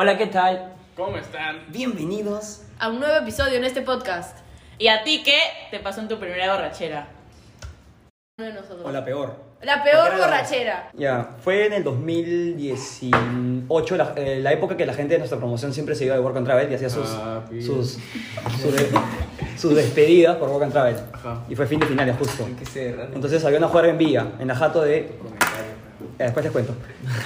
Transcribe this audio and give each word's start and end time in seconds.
Hola, 0.00 0.16
¿qué 0.16 0.28
tal? 0.28 0.74
¿Cómo 0.96 1.16
están? 1.16 1.56
Bienvenidos. 1.70 2.62
a 2.78 2.88
un 2.88 3.00
nuevo 3.00 3.16
episodio 3.16 3.58
en 3.58 3.64
este 3.64 3.82
podcast. 3.82 4.38
¿Y 4.78 4.86
a 4.86 5.02
ti 5.02 5.24
qué 5.24 5.40
te 5.72 5.80
pasó 5.80 6.00
en 6.00 6.06
tu 6.06 6.20
primera 6.20 6.54
borrachera? 6.54 7.08
Uno 8.38 8.46
de 8.46 8.54
nosotros. 8.54 8.82
O 8.84 8.92
la 8.92 9.04
peor. 9.04 9.34
La 9.62 9.82
peor 9.82 10.16
borrachera. 10.16 10.90
Ya, 10.94 11.30
fue 11.42 11.66
en 11.66 11.72
el 11.72 11.82
2018, 11.82 13.96
la, 13.96 14.12
eh, 14.14 14.38
la 14.40 14.52
época 14.52 14.76
que 14.76 14.86
la 14.86 14.94
gente 14.94 15.14
de 15.14 15.18
nuestra 15.18 15.36
promoción 15.38 15.74
siempre 15.74 15.96
se 15.96 16.04
iba 16.04 16.14
de 16.14 16.20
Work 16.20 16.36
and 16.36 16.46
Travel 16.46 16.70
y 16.70 16.76
hacía 16.76 16.90
sus, 16.90 17.08
Papi. 17.08 17.60
sus, 17.60 17.98
sus, 18.62 18.72
de- 18.72 18.88
sus 19.56 19.74
despedidas 19.74 20.36
por 20.36 20.48
Work 20.48 20.62
and 20.62 20.72
Travel. 20.72 20.96
Ajá. 21.12 21.40
Y 21.48 21.56
fue 21.56 21.66
fin 21.66 21.80
de 21.80 21.86
finales 21.86 22.14
justo. 22.16 22.46
que 22.56 22.64
ser 22.64 23.10
Entonces 23.12 23.44
había 23.44 23.58
una 23.58 23.66
juega 23.66 23.88
en 23.88 23.98
Villa, 23.98 24.28
en 24.38 24.46
la 24.46 24.54
jato 24.54 24.82
de... 24.82 25.18
Eh, 26.20 26.24
después 26.24 26.44
les 26.44 26.52
cuento. 26.52 26.72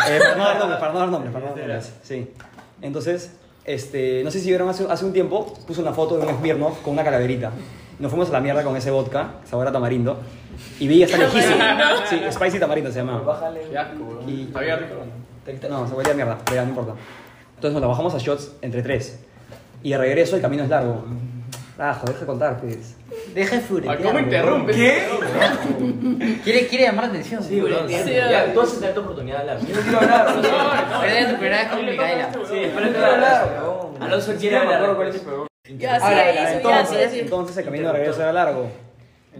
Eh, 0.09 0.19
para 0.19 0.35
no 0.37 0.45
dar 0.45 0.59
nombres, 0.59 0.81
para 0.81 0.93
no 0.95 0.99
dar 1.01 1.09
nombres, 1.11 1.33
para 1.33 1.45
no 1.47 1.51
dar 1.55 1.59
nombres. 1.67 1.93
Sí. 2.03 2.31
Entonces, 2.83 3.33
este, 3.65 4.23
no 4.25 4.31
sé 4.31 4.41
si 4.41 4.49
vieron 4.49 4.69
hace, 4.69 4.87
hace 4.91 5.05
un 5.05 5.13
tiempo, 5.13 5.55
puse 5.67 5.81
una 5.81 5.93
foto 5.93 6.19
de 6.19 6.27
un 6.27 6.37
Smirnoff 6.39 6.83
con 6.83 6.93
una 6.95 7.05
calaverita. 7.05 7.51
Nos 7.99 8.11
fuimos 8.11 8.29
a 8.31 8.33
la 8.33 8.41
mierda 8.41 8.65
con 8.65 8.77
ese 8.77 8.91
vodka, 8.91 9.35
sabor 9.49 9.69
a 9.69 9.73
tamarindo. 9.73 10.19
Y 10.81 10.89
Villa 10.89 11.07
está 11.07 11.19
lejísimo. 11.19 11.55
Sí, 12.11 12.21
Spicy 12.31 12.59
Tamarindo 12.59 12.91
se 12.91 12.99
llamaba. 12.99 13.21
Bájale. 13.21 13.61
Qué 13.71 13.79
asco. 13.79 14.21
Y- 14.27 14.51
¿Sabía 14.53 14.77
rico? 14.77 14.95
No, 15.71 15.87
se 15.89 15.95
huele 15.95 16.11
a 16.11 16.15
mierda, 16.15 16.39
pero 16.45 16.57
ya 16.57 16.63
no 16.65 16.69
importa. 16.71 16.95
Entonces 17.55 17.73
nos 17.73 17.81
la 17.81 17.87
bajamos 17.89 18.15
a 18.15 18.19
shots 18.19 18.53
entre 18.63 18.83
tres. 18.83 19.21
Y 19.83 19.91
de 19.91 19.99
regreso 19.99 20.37
el 20.37 20.43
camino 20.43 20.65
es 20.65 20.69
largo. 20.69 21.05
Ah, 21.79 21.95
joder, 21.95 22.09
deja 22.15 22.21
de 22.21 22.27
contar, 22.27 22.61
pues. 22.61 22.97
Deja 23.35 23.57
de 23.57 23.63
Ay, 23.63 23.67
furetear. 23.69 24.03
¿Cómo 24.03 24.19
interrumpes? 24.19 24.77
¿Qué? 24.77 25.09
¿Quiere, 26.45 26.67
quiere 26.67 26.85
llamar 26.85 27.05
la 27.05 27.11
atención? 27.11 27.43
Sí. 27.43 27.63
Sí, 27.89 28.13
Ya, 28.15 28.53
tú 28.53 28.61
a 28.61 28.67
tener 28.67 28.95
tu 28.95 29.01
oportunidad 29.01 29.45
de 29.45 29.51
hablar. 29.51 29.67
Yo 29.67 29.75
no 29.77 29.83
quiero 29.83 29.99
hablar. 30.01 31.07
Era 31.07 31.31
tu 31.31 31.37
primera 31.37 31.59
vez 31.59 31.69
con 31.69 31.87
Micaela. 31.87 32.33
Sí, 32.33 32.71
pero 32.75 32.87
no 32.87 32.93
quiero 32.93 33.07
hablar. 33.07 33.63
Alonso 34.01 34.35
quiere 34.39 34.57
hablar. 34.57 35.13
Ya, 35.79 36.01
sí, 36.01 36.57
entonces, 36.57 37.15
entonces 37.15 37.57
el 37.57 37.65
camino 37.65 37.87
de 37.87 37.93
regreso 37.93 38.21
era 38.23 38.33
largo. 38.33 38.69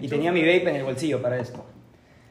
Y 0.01 0.09
tenía 0.09 0.33
mi 0.33 0.41
vape 0.41 0.71
en 0.71 0.77
el 0.77 0.85
bolsillo 0.85 1.21
para 1.21 1.37
esto. 1.39 1.65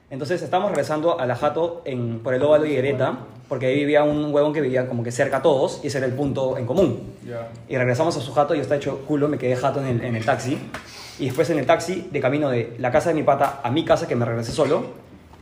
Entonces 0.10 0.42
estábamos 0.42 0.72
regresando 0.72 1.20
a 1.20 1.26
la 1.26 1.36
jato 1.36 1.84
en, 1.86 2.20
por 2.20 2.34
el 2.34 2.44
óvalo 2.44 2.66
y 2.66 2.72
Higuereta, 2.72 3.20
porque 3.52 3.66
ahí 3.66 3.76
vivía 3.76 4.02
un 4.06 4.34
huevón 4.34 4.54
que 4.54 4.62
vivía 4.62 4.88
como 4.88 5.04
que 5.04 5.12
cerca 5.12 5.38
a 5.38 5.42
todos, 5.42 5.82
y 5.84 5.88
ese 5.88 5.98
era 5.98 6.08
el 6.08 6.14
punto 6.14 6.58
en 6.58 6.66
común. 6.66 7.12
Ya. 7.28 7.50
Y 7.68 7.76
regresamos 7.76 8.16
a 8.16 8.22
su 8.22 8.32
jato, 8.34 8.56
yo 8.56 8.62
estaba 8.62 8.78
hecho 8.78 9.00
culo, 9.06 9.28
me 9.28 9.38
quedé 9.38 9.58
jato 9.58 9.82
en 9.82 9.88
el, 9.88 10.02
en 10.06 10.16
el 10.16 10.24
taxi. 10.24 10.58
Y 11.20 11.26
después 11.26 11.50
en 11.50 11.60
el 11.60 11.66
taxi, 11.66 12.08
de 12.10 12.22
camino 12.22 12.50
de 12.50 12.74
la 12.80 12.92
casa 12.94 13.10
de 13.10 13.16
mi 13.16 13.24
pata 13.24 13.60
a 13.62 13.70
mi 13.70 13.84
casa, 13.84 14.08
que 14.08 14.16
me 14.16 14.24
regresé 14.24 14.54
solo, 14.54 14.86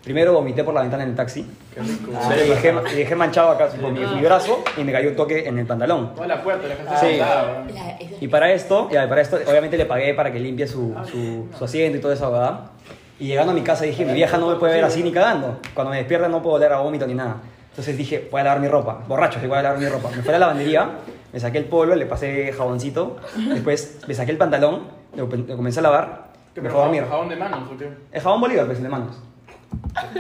primero 0.04 0.34
vomité 0.34 0.64
por 0.64 0.74
la 0.74 0.82
ventana 0.82 1.04
en 1.04 1.10
el 1.12 1.16
taxi. 1.16 1.46
Qué 1.72 1.82
rico. 1.82 2.12
y, 2.12 2.50
dejé, 2.50 2.74
y 2.94 2.96
dejé 2.96 3.16
manchado 3.16 3.52
acá 3.52 3.68
por 3.80 3.92
mi, 3.92 4.00
mi 4.00 4.22
brazo 4.24 4.64
y 4.76 4.84
me 4.84 4.92
cayó 4.92 5.10
un 5.12 5.16
toque 5.16 5.48
en 5.48 5.60
el 5.60 5.68
pantalón. 5.68 6.16
Toda 6.16 6.26
la 6.30 6.42
puerta, 6.42 6.68
la 6.68 6.76
gente 6.78 6.92
Sí. 7.00 7.06
weón. 7.22 7.76
La- 7.76 7.92
esa- 7.92 8.16
Y 8.20 8.28
para 8.28 8.52
esto, 8.52 8.90
ya, 8.92 9.08
para 9.08 9.22
esto, 9.22 9.38
obviamente 9.48 9.78
le 9.78 9.86
pagué 9.86 10.16
para 10.16 10.32
que 10.34 10.40
limpie 10.40 10.66
su, 10.66 10.96
su, 11.12 11.46
su 11.56 11.64
asiento 11.64 12.00
y 12.00 12.02
toda 12.02 12.16
esa 12.16 12.26
abogada. 12.26 12.72
Y 13.20 13.28
llegando 13.28 13.52
a 13.52 13.56
mi 13.56 13.62
casa 13.62 13.86
dije, 13.86 14.04
mi 14.04 14.14
vieja 14.14 14.36
no 14.40 14.48
me 14.50 14.56
puede 14.56 14.74
ver 14.74 14.84
así 14.84 15.04
ni 15.04 15.12
cagando. 15.12 15.60
Cuando 15.76 15.92
me 15.92 15.98
despierta 15.98 16.28
no 16.28 16.42
puedo 16.42 16.56
oler 16.56 16.74
a 16.74 16.80
vómito 16.80 17.06
ni 17.06 17.14
nada. 17.14 17.36
Entonces 17.80 17.96
dije, 17.98 18.28
voy 18.30 18.42
a 18.42 18.44
lavar 18.44 18.60
mi 18.60 18.68
ropa. 18.68 19.00
Borracho, 19.08 19.40
voy 19.40 19.58
a 19.58 19.62
lavar 19.62 19.80
mi 19.80 19.88
ropa. 19.88 20.10
Me 20.14 20.22
fui 20.22 20.28
a 20.28 20.32
la 20.34 20.40
lavandería, 20.40 20.90
me 21.32 21.40
saqué 21.40 21.60
el 21.60 21.64
polvo, 21.64 21.96
le 21.96 22.06
pasé 22.06 22.52
jaboncito. 22.52 23.16
Después 23.38 24.00
me 24.06 24.14
saqué 24.14 24.32
el 24.32 24.38
pantalón, 24.38 24.82
lo, 25.16 25.28
lo 25.28 25.56
comencé 25.56 25.80
a 25.80 25.84
lavar. 25.84 26.24
¿Qué, 26.54 26.60
Me 26.60 26.70
fue 26.70 26.78
a 26.82 26.84
dormir. 26.84 27.06
¿Jabón 27.08 27.30
de 27.30 27.38
manos 27.38 27.70
o 27.74 27.78
qué? 27.78 27.90
El 28.12 28.22
jabón 28.22 28.42
Bolívar, 28.42 28.66
pues, 28.66 28.80
el 28.80 28.84
de 28.84 28.90
manos. 28.90 29.16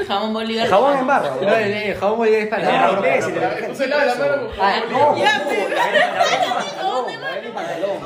Jamón 0.08 0.32
Bolívar. 0.32 0.66
El 0.68 0.72
jabón 0.72 0.98
en 1.00 1.08
barra. 1.08 1.32
No, 1.42 1.54
el, 1.56 1.74
el 1.74 1.96
jabón 1.98 2.18
Bolívar 2.20 2.40
es 2.40 2.48
para 2.48 2.64
No, 2.64 3.76
se 3.76 3.88
lavas 3.90 4.06
la 4.08 4.26
mano 4.26 4.42
con 4.48 4.52
Ah, 4.62 4.72
jabón 4.90 4.92
No, 4.94 5.06
Bolívar. 5.10 5.28
Ya, 7.34 7.50
pantalón. 7.54 8.00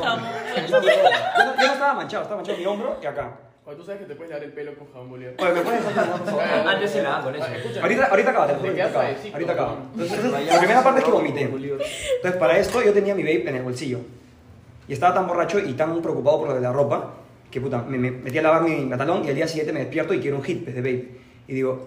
Jabón 0.00 0.20
yo 0.66 1.66
no 1.66 1.72
estaba 1.72 1.94
manchado, 1.94 2.22
estaba 2.24 2.36
manchado 2.38 2.58
mi 2.58 2.66
hombro 2.66 2.96
y 3.00 3.06
acá. 3.06 3.30
Oye, 3.66 3.76
tú 3.76 3.84
sabes 3.84 4.00
que 4.00 4.06
te 4.06 4.14
puedes 4.14 4.30
lavar 4.30 4.44
el 4.44 4.52
pelo 4.52 4.74
con 4.74 4.90
jabón 4.92 5.10
Bolívar. 5.10 5.34
Oye, 5.38 5.52
¿me 5.52 5.60
puedes 5.60 5.84
no, 5.84 5.90
por 6.16 6.26
favor? 6.26 6.42
Antes 6.42 6.90
se 6.90 7.02
lavaban 7.02 7.24
con 7.24 7.34
eso. 7.34 7.44
Ah, 7.48 7.56
escucha. 7.56 7.82
Ahorita, 7.82 8.04
ahorita 8.06 8.30
acaba, 8.30 8.46
te 8.46 8.54
juro, 8.54 8.68
ahorita 8.68 8.84
acaba. 8.86 9.04
suavecito, 9.04 9.34
Ahorita 9.34 9.52
acaba. 9.52 9.76
¿no? 9.94 10.02
Entonces, 10.02 10.32
la 10.46 10.58
primera 10.58 10.82
parte 10.82 10.98
es 11.00 11.04
que 11.04 11.10
vomité. 11.12 11.42
Entonces, 11.42 12.40
para 12.40 12.58
esto 12.58 12.82
yo 12.82 12.92
tenía 12.92 13.14
mi 13.14 13.22
vape 13.22 13.48
en 13.50 13.56
el 13.56 13.62
bolsillo. 13.62 13.98
Y 14.88 14.92
estaba 14.94 15.14
tan 15.14 15.26
borracho 15.28 15.58
y 15.60 15.74
tan 15.74 16.00
preocupado 16.02 16.38
por 16.40 16.48
lo 16.48 16.54
de 16.54 16.60
la 16.60 16.72
ropa 16.72 17.14
que 17.50 17.60
puta, 17.60 17.82
me, 17.82 17.98
me 17.98 18.10
metí 18.12 18.38
a 18.38 18.42
lavar 18.42 18.62
mi 18.62 18.86
pantalón 18.86 19.24
y 19.24 19.28
al 19.28 19.34
día 19.34 19.46
siguiente 19.48 19.72
me 19.72 19.80
despierto 19.80 20.14
y 20.14 20.20
quiero 20.20 20.36
un 20.36 20.42
hit 20.44 20.62
pues, 20.64 20.74
de 20.74 20.80
vape. 20.80 21.08
Y 21.48 21.54
digo, 21.54 21.86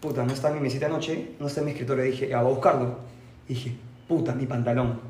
puta, 0.00 0.22
no 0.22 0.32
está 0.32 0.48
en 0.48 0.54
mi 0.54 0.60
mesita 0.60 0.86
de 0.86 0.92
noche, 0.92 1.30
no 1.40 1.46
está 1.46 1.60
en 1.60 1.66
mi 1.66 1.72
escritorio. 1.72 2.04
Y 2.04 2.10
dije, 2.12 2.28
ya, 2.28 2.42
voy 2.42 2.52
a 2.52 2.54
buscarlo. 2.54 2.98
Y 3.48 3.54
dije, 3.54 3.72
puta, 4.06 4.34
mi 4.34 4.46
pantalón. 4.46 5.00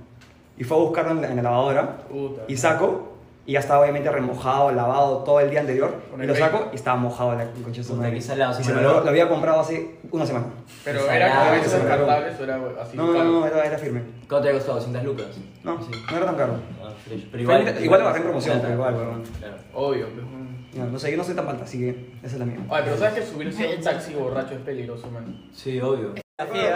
Y 0.57 0.65
fue 0.65 0.77
a 0.77 0.81
buscarlo 0.81 1.13
en 1.13 1.21
la, 1.23 1.29
en 1.31 1.37
la 1.37 1.43
lavadora 1.43 1.99
Puta. 2.09 2.43
y 2.49 2.57
saco. 2.57 3.08
Y 3.49 3.53
ya 3.53 3.61
estaba 3.61 3.81
obviamente 3.81 4.11
remojado, 4.11 4.71
lavado 4.73 5.25
todo 5.25 5.41
el 5.41 5.49
día 5.49 5.61
anterior. 5.61 5.91
Y 6.23 6.27
lo 6.27 6.35
saco 6.35 6.69
y 6.71 6.75
estaba 6.77 6.99
mojado 6.99 7.35
la 7.35 7.45
el 7.45 7.63
coche 7.63 7.79
de 7.81 7.85
su 7.85 7.95
madre. 7.95 8.19
Y 8.19 8.21
se 8.21 8.35
me 8.37 8.83
lo, 8.83 9.01
lo 9.03 9.09
había 9.09 9.27
comprado 9.27 9.61
hace 9.61 9.97
una 10.11 10.27
semana. 10.27 10.49
Pero 10.85 11.01
Salado, 11.01 11.17
era 11.17 11.41
agarró. 11.43 11.63
descartables 11.63 12.41
o 12.41 12.45
era 12.45 12.61
así. 12.83 12.95
No, 12.95 13.07
no, 13.07 13.25
no, 13.25 13.47
era, 13.47 13.65
era 13.65 13.79
firme. 13.79 14.03
¿Cuánto 14.29 14.43
te 14.47 14.51
ha 14.51 14.53
costado? 14.53 14.81
¿200 14.83 15.03
lucas? 15.03 15.27
No, 15.65 15.83
Sí. 15.83 15.91
no 16.11 16.17
era 16.19 16.27
tan 16.27 16.37
caro. 16.37 16.53
Ah. 16.85 16.91
Pero 17.09 17.43
Igual- 17.43 17.61
igual, 17.63 17.85
igual 17.85 18.01
lo 18.01 18.07
bajé 18.07 18.19
en 18.19 18.25
promoción, 18.25 18.59
pero 18.61 18.75
igual, 18.75 18.95
weón. 18.97 19.23
Claro. 19.39 19.55
Obvio. 19.73 20.09
pues. 20.11 20.27
No, 20.75 20.85
no 20.93 20.99
sé, 20.99 21.11
yo 21.11 21.17
no 21.17 21.25
soy 21.25 21.35
tan 21.35 21.47
falta, 21.47 21.65
así 21.65 21.79
que 21.79 22.11
esa 22.23 22.35
es 22.35 22.39
la 22.39 22.45
mía. 22.45 22.59
Ay, 22.71 22.83
pero 22.85 22.99
sabes 22.99 23.15
que 23.15 23.23
subirse 23.27 23.67
a 23.67 23.77
un 23.77 23.83
taxi 23.83 24.13
borracho 24.13 24.57
es 24.57 24.61
peligroso, 24.61 25.11
man. 25.11 25.49
Sí, 25.55 25.81
obvio. 25.81 26.13
Va, 26.39 26.45
fíe, 26.47 26.71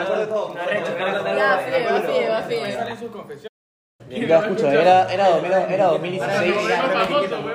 va, 2.31 2.43
fíe. 2.49 2.73
Salen 2.73 2.99
sus 2.99 3.11
Ya, 4.13 4.41
escucha, 4.41 4.73
era, 4.73 5.13
era, 5.13 5.39
era, 5.39 5.73
era 5.73 5.87
2016. 5.87 6.55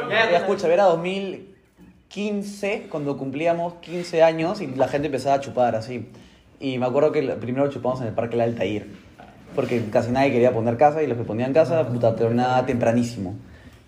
Ya, 0.10 0.38
escucha, 0.38 0.74
era 0.74 0.86
2015 0.86 2.88
cuando 2.90 3.16
cumplíamos 3.16 3.76
15 3.76 4.24
años 4.24 4.60
y 4.62 4.68
la 4.68 4.88
gente 4.88 5.08
empezaba 5.08 5.36
a 5.36 5.40
chupar 5.40 5.76
así. 5.76 6.10
Y 6.60 6.80
me 6.80 6.88
acuerdo 6.88 7.12
que 7.12 7.22
primero 7.22 7.70
chupamos 7.70 8.02
en 8.02 8.08
el 8.08 8.14
Parque 8.14 8.38
del 8.38 8.50
Altair. 8.50 8.88
Porque 9.56 9.86
casi 9.92 10.12
nadie 10.12 10.32
quería 10.32 10.52
poner 10.52 10.78
casa 10.78 11.04
y 11.04 11.08
los 11.08 11.18
que 11.18 11.24
ponían 11.24 11.54
casa, 11.54 11.88
puta, 11.88 12.16
terminaba 12.16 12.66
tempranísimo. 12.66 13.36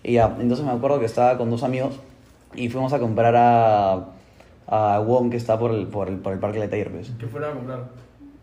Y 0.02 0.14
ya, 0.14 0.36
entonces 0.38 0.64
me 0.64 0.72
acuerdo 0.72 1.00
que 1.00 1.06
estaba 1.06 1.36
con 1.36 1.50
dos 1.50 1.64
amigos 1.64 1.98
y 2.54 2.68
fuimos 2.68 2.92
a 2.92 2.98
comprar 2.98 3.34
a, 3.36 4.06
a 4.68 5.00
Wong 5.00 5.30
que 5.30 5.36
está 5.36 5.58
por 5.58 5.72
el, 5.72 5.88
por 5.88 6.08
el, 6.08 6.18
por 6.18 6.32
el 6.32 6.38
Parque 6.38 6.58
del 6.58 6.64
Altair, 6.64 6.90
pues. 6.90 7.12
¿Qué 7.18 7.26
fueron 7.26 7.50
a 7.50 7.54
comprar? 7.54 7.84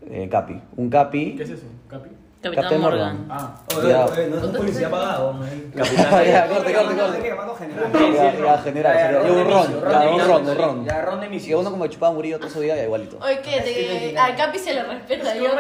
Eh, 0.10 0.28
Capi. 0.30 0.62
Un 0.76 0.90
Capi. 0.90 1.36
¿Qué 1.36 1.44
es 1.44 1.50
eso? 1.50 1.66
¿Capi? 1.90 2.10
Capitán 2.50 2.64
Captain 2.64 2.82
Morgan. 2.82 3.26
Ah. 3.30 3.56
Ya. 3.88 4.06
no 4.28 4.38
es 4.38 4.58
policía 4.58 4.90
pagado, 4.90 5.40
ya, 5.76 6.48
corte, 6.48 6.74
corte, 6.74 6.96
corte. 6.96 8.14
Ya, 8.16 8.34
ya, 8.34 8.58
general, 8.60 9.26
y 9.26 9.30
un 9.30 9.50
ron, 9.52 9.82
ya, 9.82 10.10
un 10.10 10.20
ron, 10.22 10.50
un 10.50 10.58
ron. 10.58 10.86
Ya, 10.86 11.02
ron 11.02 11.22
de 11.22 11.30
misión. 11.30 11.60
uno 11.62 11.72
como 11.72 11.88
chupaba 11.88 12.14
Murillo 12.14 12.40
todo 12.40 12.50
su 12.50 12.62
día, 12.62 12.76
ya 12.76 12.84
igualito. 12.84 13.18
Oye, 13.22 13.40
¿qué? 13.42 13.62
Te- 13.62 14.18
al 14.18 14.36
Capi 14.36 14.60
se 14.60 14.74
le 14.74 14.84
respeta. 14.84 15.36
Yo, 15.36 15.44
ya, 15.44 15.54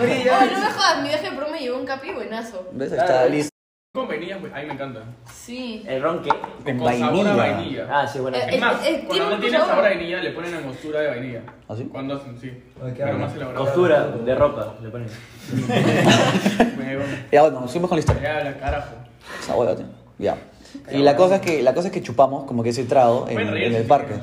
Oye, 0.00 0.24
no 0.24 0.60
me 0.60 0.66
jodas, 0.72 1.02
mi 1.02 1.08
viaje 1.08 1.30
de 1.30 1.36
promo 1.36 1.52
me 1.52 1.60
llevó 1.60 1.78
un 1.78 1.86
Capi 1.86 2.12
buenazo. 2.12 2.66
¿Ves? 2.72 2.92
Ahí 2.92 2.98
está 2.98 3.26
listo. 3.26 3.51
Con 3.94 4.08
vainilla, 4.08 4.38
pues, 4.40 4.50
a 4.54 4.56
mí 4.60 4.66
me 4.68 4.72
encanta. 4.72 5.00
Sí. 5.30 5.82
¿El 5.86 6.00
ron 6.00 6.22
qué? 6.22 6.30
Con 6.30 6.78
Con 6.78 6.98
sabor 6.98 7.26
a 7.26 7.36
vainilla. 7.36 7.86
Ah, 7.90 8.06
sí, 8.06 8.20
bueno. 8.20 8.38
Eh, 8.38 8.46
Es 8.52 8.58
más, 8.58 8.82
eh, 8.82 8.88
eh, 8.88 8.92
tiene 8.94 9.06
cuando 9.06 9.30
no 9.36 9.38
tiene 9.38 9.58
sabor. 9.58 9.68
sabor 9.68 9.84
a 9.84 9.88
vainilla, 9.88 10.20
le 10.22 10.30
ponen 10.30 10.54
angostura 10.54 11.00
de 11.00 11.08
vainilla. 11.08 11.42
¿Ah, 11.68 11.74
sí? 11.76 11.88
Cuando 11.92 12.14
hacen, 12.14 12.38
sí. 12.40 12.62
Pero 12.96 13.18
más 13.18 13.34
elaborado. 13.34 13.64
Costura 13.66 14.06
de 14.06 14.34
ropa, 14.34 14.74
le 14.82 14.88
ponen. 14.88 15.08
Me 16.78 16.98
Ya, 17.30 17.42
bueno, 17.42 17.68
seguimos 17.68 17.90
con 17.90 17.96
la 17.96 18.00
historia. 18.00 18.22
Ya, 18.22 18.44
la 18.44 18.56
carajo. 18.56 18.94
Hueá, 19.54 19.76
tío. 19.76 19.86
Ya. 20.18 20.36
Y 20.90 21.02
la 21.02 21.14
cosa 21.14 21.34
es 21.34 21.40
que, 21.42 21.62
la 21.62 21.74
cosa 21.74 21.88
es 21.88 21.92
que 21.92 22.00
chupamos 22.00 22.44
como 22.44 22.62
que 22.62 22.70
ese 22.70 22.84
trago 22.84 23.26
en, 23.28 23.34
Pueden 23.34 23.48
en 23.48 23.54
reírse 23.54 23.78
el 23.82 23.86
parque. 23.86 24.14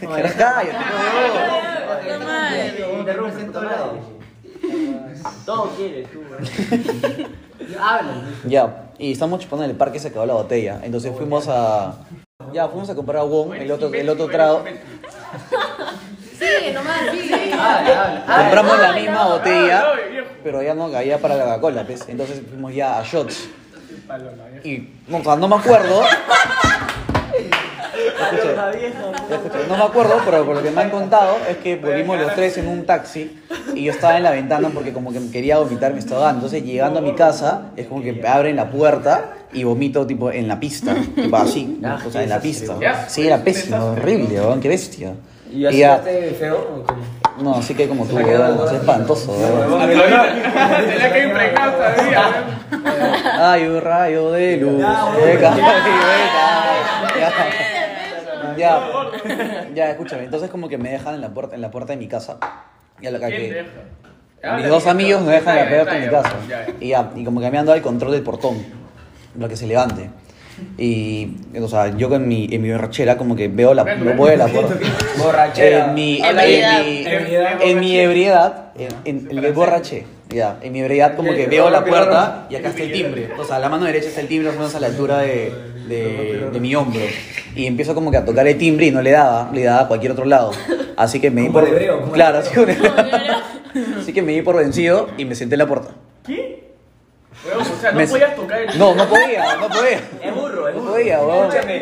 quieren, 0.00 0.32
Cállate, 0.38 0.78
Puta 2.00 2.18
madre. 2.20 2.74
Interrumpe 3.00 3.38
en 3.42 3.52
lados. 3.52 3.98
Todo 5.44 5.70
quieres 5.76 6.08
tú. 6.10 6.20
Habla. 7.80 8.12
Ya, 8.46 8.84
y 8.98 9.12
estamos 9.12 9.40
chupando 9.40 9.64
en 9.64 9.70
el 9.70 9.76
parque 9.76 9.98
y 9.98 10.00
se 10.00 10.08
acabó 10.08 10.26
la 10.26 10.34
botella. 10.34 10.80
Entonces 10.82 11.12
fuimos 11.16 11.46
a. 11.48 11.94
Ya, 12.52 12.68
fuimos 12.68 12.90
a 12.90 12.94
comprar 12.94 13.22
a 13.22 13.24
Wong, 13.24 13.54
el 13.54 13.70
otro, 13.70 13.92
el 13.92 14.08
otro 14.08 14.26
trago. 14.28 14.64
Sigue, 16.38 16.72
nomás, 16.72 17.10
sigue. 17.12 17.50
Compramos 18.26 18.78
la 18.78 18.92
misma 18.92 19.24
no. 19.24 19.28
botella, 19.30 19.84
pero 20.42 20.62
ya 20.62 20.74
no 20.74 20.90
caía 20.90 21.18
para 21.18 21.36
la 21.36 21.44
Coca-Cola, 21.44 21.84
pues. 21.86 22.08
Entonces 22.08 22.42
fuimos 22.48 22.74
ya 22.74 22.98
a 22.98 23.04
shots. 23.04 23.48
Y 24.64 24.88
no, 25.08 25.18
o 25.18 25.24
sea, 25.24 25.36
no 25.36 25.48
me 25.48 25.56
acuerdo. 25.56 26.02
No 29.68 29.76
me 29.76 29.84
acuerdo, 29.84 30.20
pero 30.24 30.44
por 30.44 30.56
lo 30.56 30.62
que 30.62 30.70
me 30.70 30.82
han 30.82 30.90
contado 30.90 31.36
es 31.48 31.56
que 31.58 31.76
volvimos 31.76 32.18
los 32.18 32.34
tres 32.34 32.58
en 32.58 32.68
un 32.68 32.84
taxi 32.84 33.40
y 33.74 33.84
yo 33.84 33.92
estaba 33.92 34.16
en 34.16 34.22
la 34.22 34.30
ventana 34.30 34.70
porque 34.72 34.92
como 34.92 35.12
que 35.12 35.30
quería 35.30 35.58
vomitar, 35.58 35.92
me 35.92 35.98
estaba 35.98 36.22
dando. 36.22 36.46
Entonces 36.46 36.64
llegando 36.64 36.98
a 36.98 37.02
mi 37.02 37.14
casa 37.14 37.70
es 37.76 37.86
como 37.86 38.02
que 38.02 38.22
abren 38.26 38.56
la 38.56 38.70
puerta 38.70 39.32
y 39.52 39.64
vomito 39.64 40.06
tipo 40.06 40.30
en 40.30 40.48
la 40.48 40.58
pista, 40.58 40.94
tipo 41.14 41.36
así, 41.36 41.80
o 42.06 42.10
sea, 42.10 42.22
en 42.22 42.28
la 42.28 42.40
pista. 42.40 42.74
Sí, 43.08 43.26
era 43.26 43.38
pésimo, 43.38 43.92
horrible, 43.92 44.40
weón, 44.40 44.60
qué 44.60 44.68
bestia. 44.68 45.14
¿Y 45.50 45.66
así 45.66 45.82
feo 46.38 46.56
o 46.56 46.84
cómo? 46.84 47.02
No, 47.40 47.56
así 47.56 47.74
que 47.74 47.88
como 47.88 48.04
tú. 48.06 48.18
Es 48.18 48.72
espantoso, 48.72 49.32
weón. 49.32 49.88
Tenía 49.88 51.12
que 51.12 51.24
impregnar 51.24 51.74
todavía. 51.74 52.32
Hay 53.52 53.64
un 53.64 53.80
rayo 53.80 54.32
de 54.32 54.56
luz. 54.56 54.72
que 54.76 54.82
cae 55.38 55.52
y 55.52 55.62
me 55.62 55.62
cae. 57.20 57.74
Ya. 58.56 58.80
Ya. 59.26 59.68
Ya, 59.74 59.90
escúchame. 59.90 60.24
Entonces 60.24 60.50
como 60.50 60.68
que 60.68 60.78
me 60.78 60.90
dejan 60.90 61.14
en 61.14 61.20
la 61.20 61.30
puerta, 61.30 61.54
en 61.54 61.60
la 61.60 61.70
puerta 61.70 61.92
de 61.92 61.98
mi 61.98 62.08
casa. 62.08 62.38
Y 63.00 63.06
a 63.06 63.10
la 63.10 63.18
¿Quién 63.18 63.30
que 63.30 63.52
deja? 64.42 64.56
mis 64.56 64.68
dos 64.68 64.86
amigos 64.86 65.22
me 65.22 65.32
dejan 65.32 65.58
en 65.58 65.64
la 65.64 65.70
puerta 65.70 65.94
de 65.94 66.00
mi 66.00 66.08
casa. 66.08 66.36
ya, 66.48 66.66
ya. 66.66 66.74
Y 66.80 66.88
ya, 66.88 67.10
y 67.16 67.24
como 67.24 67.40
que 67.40 67.50
me 67.50 67.58
han 67.58 67.66
dado 67.66 67.76
el 67.76 67.82
control 67.82 68.12
del 68.12 68.22
portón. 68.22 68.62
Para 69.36 69.48
que 69.48 69.56
se 69.56 69.66
levante. 69.66 70.10
Y, 70.78 71.36
o 71.60 71.68
sea, 71.68 71.96
yo 71.96 72.08
con 72.08 72.26
mi, 72.28 72.48
en 72.50 72.62
mi 72.62 72.70
borrachera 72.70 73.16
como 73.16 73.34
que 73.34 73.48
veo 73.48 73.74
la, 73.74 73.82
Ven, 73.84 74.16
voy 74.16 74.32
a 74.32 74.36
la 74.36 74.46
puerta. 74.46 74.76
Borrachera. 75.18 75.86
En 75.86 75.94
mi, 75.94 76.18
en, 76.18 76.38
Ebriedad. 76.38 76.84
mi, 76.84 77.06
Ebriedad. 77.06 77.58
en 77.62 77.80
mi 77.80 77.98
ebriedad, 77.98 78.72
en, 78.76 79.28
en, 79.30 79.44
en 79.44 79.54
borraché, 79.54 80.06
ya, 80.28 80.58
en 80.62 80.72
mi 80.72 80.80
ebriedad 80.80 81.16
como 81.16 81.32
que 81.32 81.46
veo 81.46 81.70
la 81.70 81.84
puerta 81.84 82.46
y 82.50 82.56
acá 82.56 82.68
está 82.68 82.82
el 82.82 82.92
timbre. 82.92 83.30
O 83.38 83.44
sea, 83.44 83.58
la 83.58 83.68
mano 83.68 83.84
derecha 83.84 84.08
está 84.08 84.20
el 84.20 84.28
timbre 84.28 84.48
más 84.50 84.56
o 84.56 84.58
menos 84.60 84.74
a 84.74 84.80
la 84.80 84.86
altura 84.86 85.18
de, 85.18 85.52
de, 85.88 86.50
de 86.52 86.60
mi 86.60 86.74
hombro. 86.74 87.00
Y 87.54 87.66
empiezo 87.66 87.94
como 87.94 88.10
que 88.10 88.16
a 88.16 88.24
tocar 88.24 88.46
el 88.46 88.58
timbre 88.58 88.86
y 88.86 88.90
no 88.90 89.02
le 89.02 89.10
daba, 89.10 89.50
le 89.52 89.64
daba 89.64 89.82
a 89.82 89.88
cualquier 89.88 90.12
otro 90.12 90.24
lado. 90.24 90.52
Así 90.96 91.20
que 91.20 91.30
me 91.30 91.42
di 91.42 91.48
por... 91.48 91.66
hebreo, 91.66 92.10
Claro, 92.12 92.38
así 92.38 92.50
que 94.12 94.22
me 94.22 94.32
di 94.32 94.42
por 94.42 94.56
vencido 94.62 95.08
y 95.16 95.24
me 95.24 95.34
senté 95.34 95.54
en 95.54 95.60
la 95.60 95.66
puerta. 95.66 95.90
Weón, 97.46 97.60
o 97.60 97.64
sea, 97.80 97.92
no 97.92 97.98
Me- 97.98 98.06
podías 98.06 98.34
tocar 98.36 98.58
el. 98.60 98.78
No, 98.78 98.94
no 98.94 99.06
podía, 99.06 99.56
no 99.56 99.68
podía. 99.68 99.98
Es 100.22 100.34
burro, 100.34 100.68
es 100.68 100.74
No 100.74 100.80
burro. 100.80 100.92
podía, 100.94 101.18
weón. 101.20 101.46
Escúchame. 101.54 101.76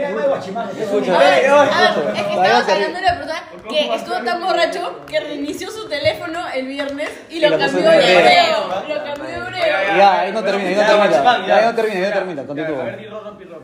Escúchame. 0.82 1.19
Ah, 1.25 1.37
es 1.37 2.23
que 2.23 2.31
estabas 2.32 2.67
te- 2.67 2.73
hablando 2.73 2.99
de 2.99 3.05
una 3.05 3.14
persona 3.19 3.43
que 3.69 3.94
estuvo 3.94 4.23
tan 4.23 4.41
borracho 4.43 5.00
que 5.06 5.20
reinició 5.20 5.70
su 5.70 5.88
teléfono 5.88 6.41
el 6.53 6.67
viernes 6.67 7.11
y 7.31 7.38
lo 7.41 7.50
lo 7.50 7.59
puso 7.59 7.70
cambió 7.76 7.93
en 7.93 7.99
de 7.99 8.12
hebreo. 8.12 8.25
hebreo. 8.26 8.88
Lo 8.88 9.05
cambió 9.05 9.25
de 9.25 9.35
hebreo. 9.37 9.97
Ya, 9.97 10.20
ahí 10.20 10.32
no 10.32 10.43
termina, 10.43 10.69
ahí 10.69 10.75
no 10.75 10.81
Ya, 10.81 10.87
termina. 10.88 11.06
guachimán, 11.09 11.41
Ya, 11.43 11.47
ya. 11.47 11.56
ahí 11.59 11.64
no 11.64 11.75
termina, 11.75 11.94
ahí 11.94 12.03
no 12.03 12.09
Ya, 12.09 12.14
termina. 12.14 12.43
ya, 12.43 12.47
Continúa. 12.49 12.81
A 12.81 12.85
ver, 12.85 12.99
di 12.99 13.06
ron, 13.06 13.25
ron, 13.25 13.38
pi, 13.38 13.44
ron. 13.44 13.62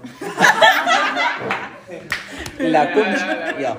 La 2.58 2.92
concha. 2.92 3.58
Ya. 3.58 3.76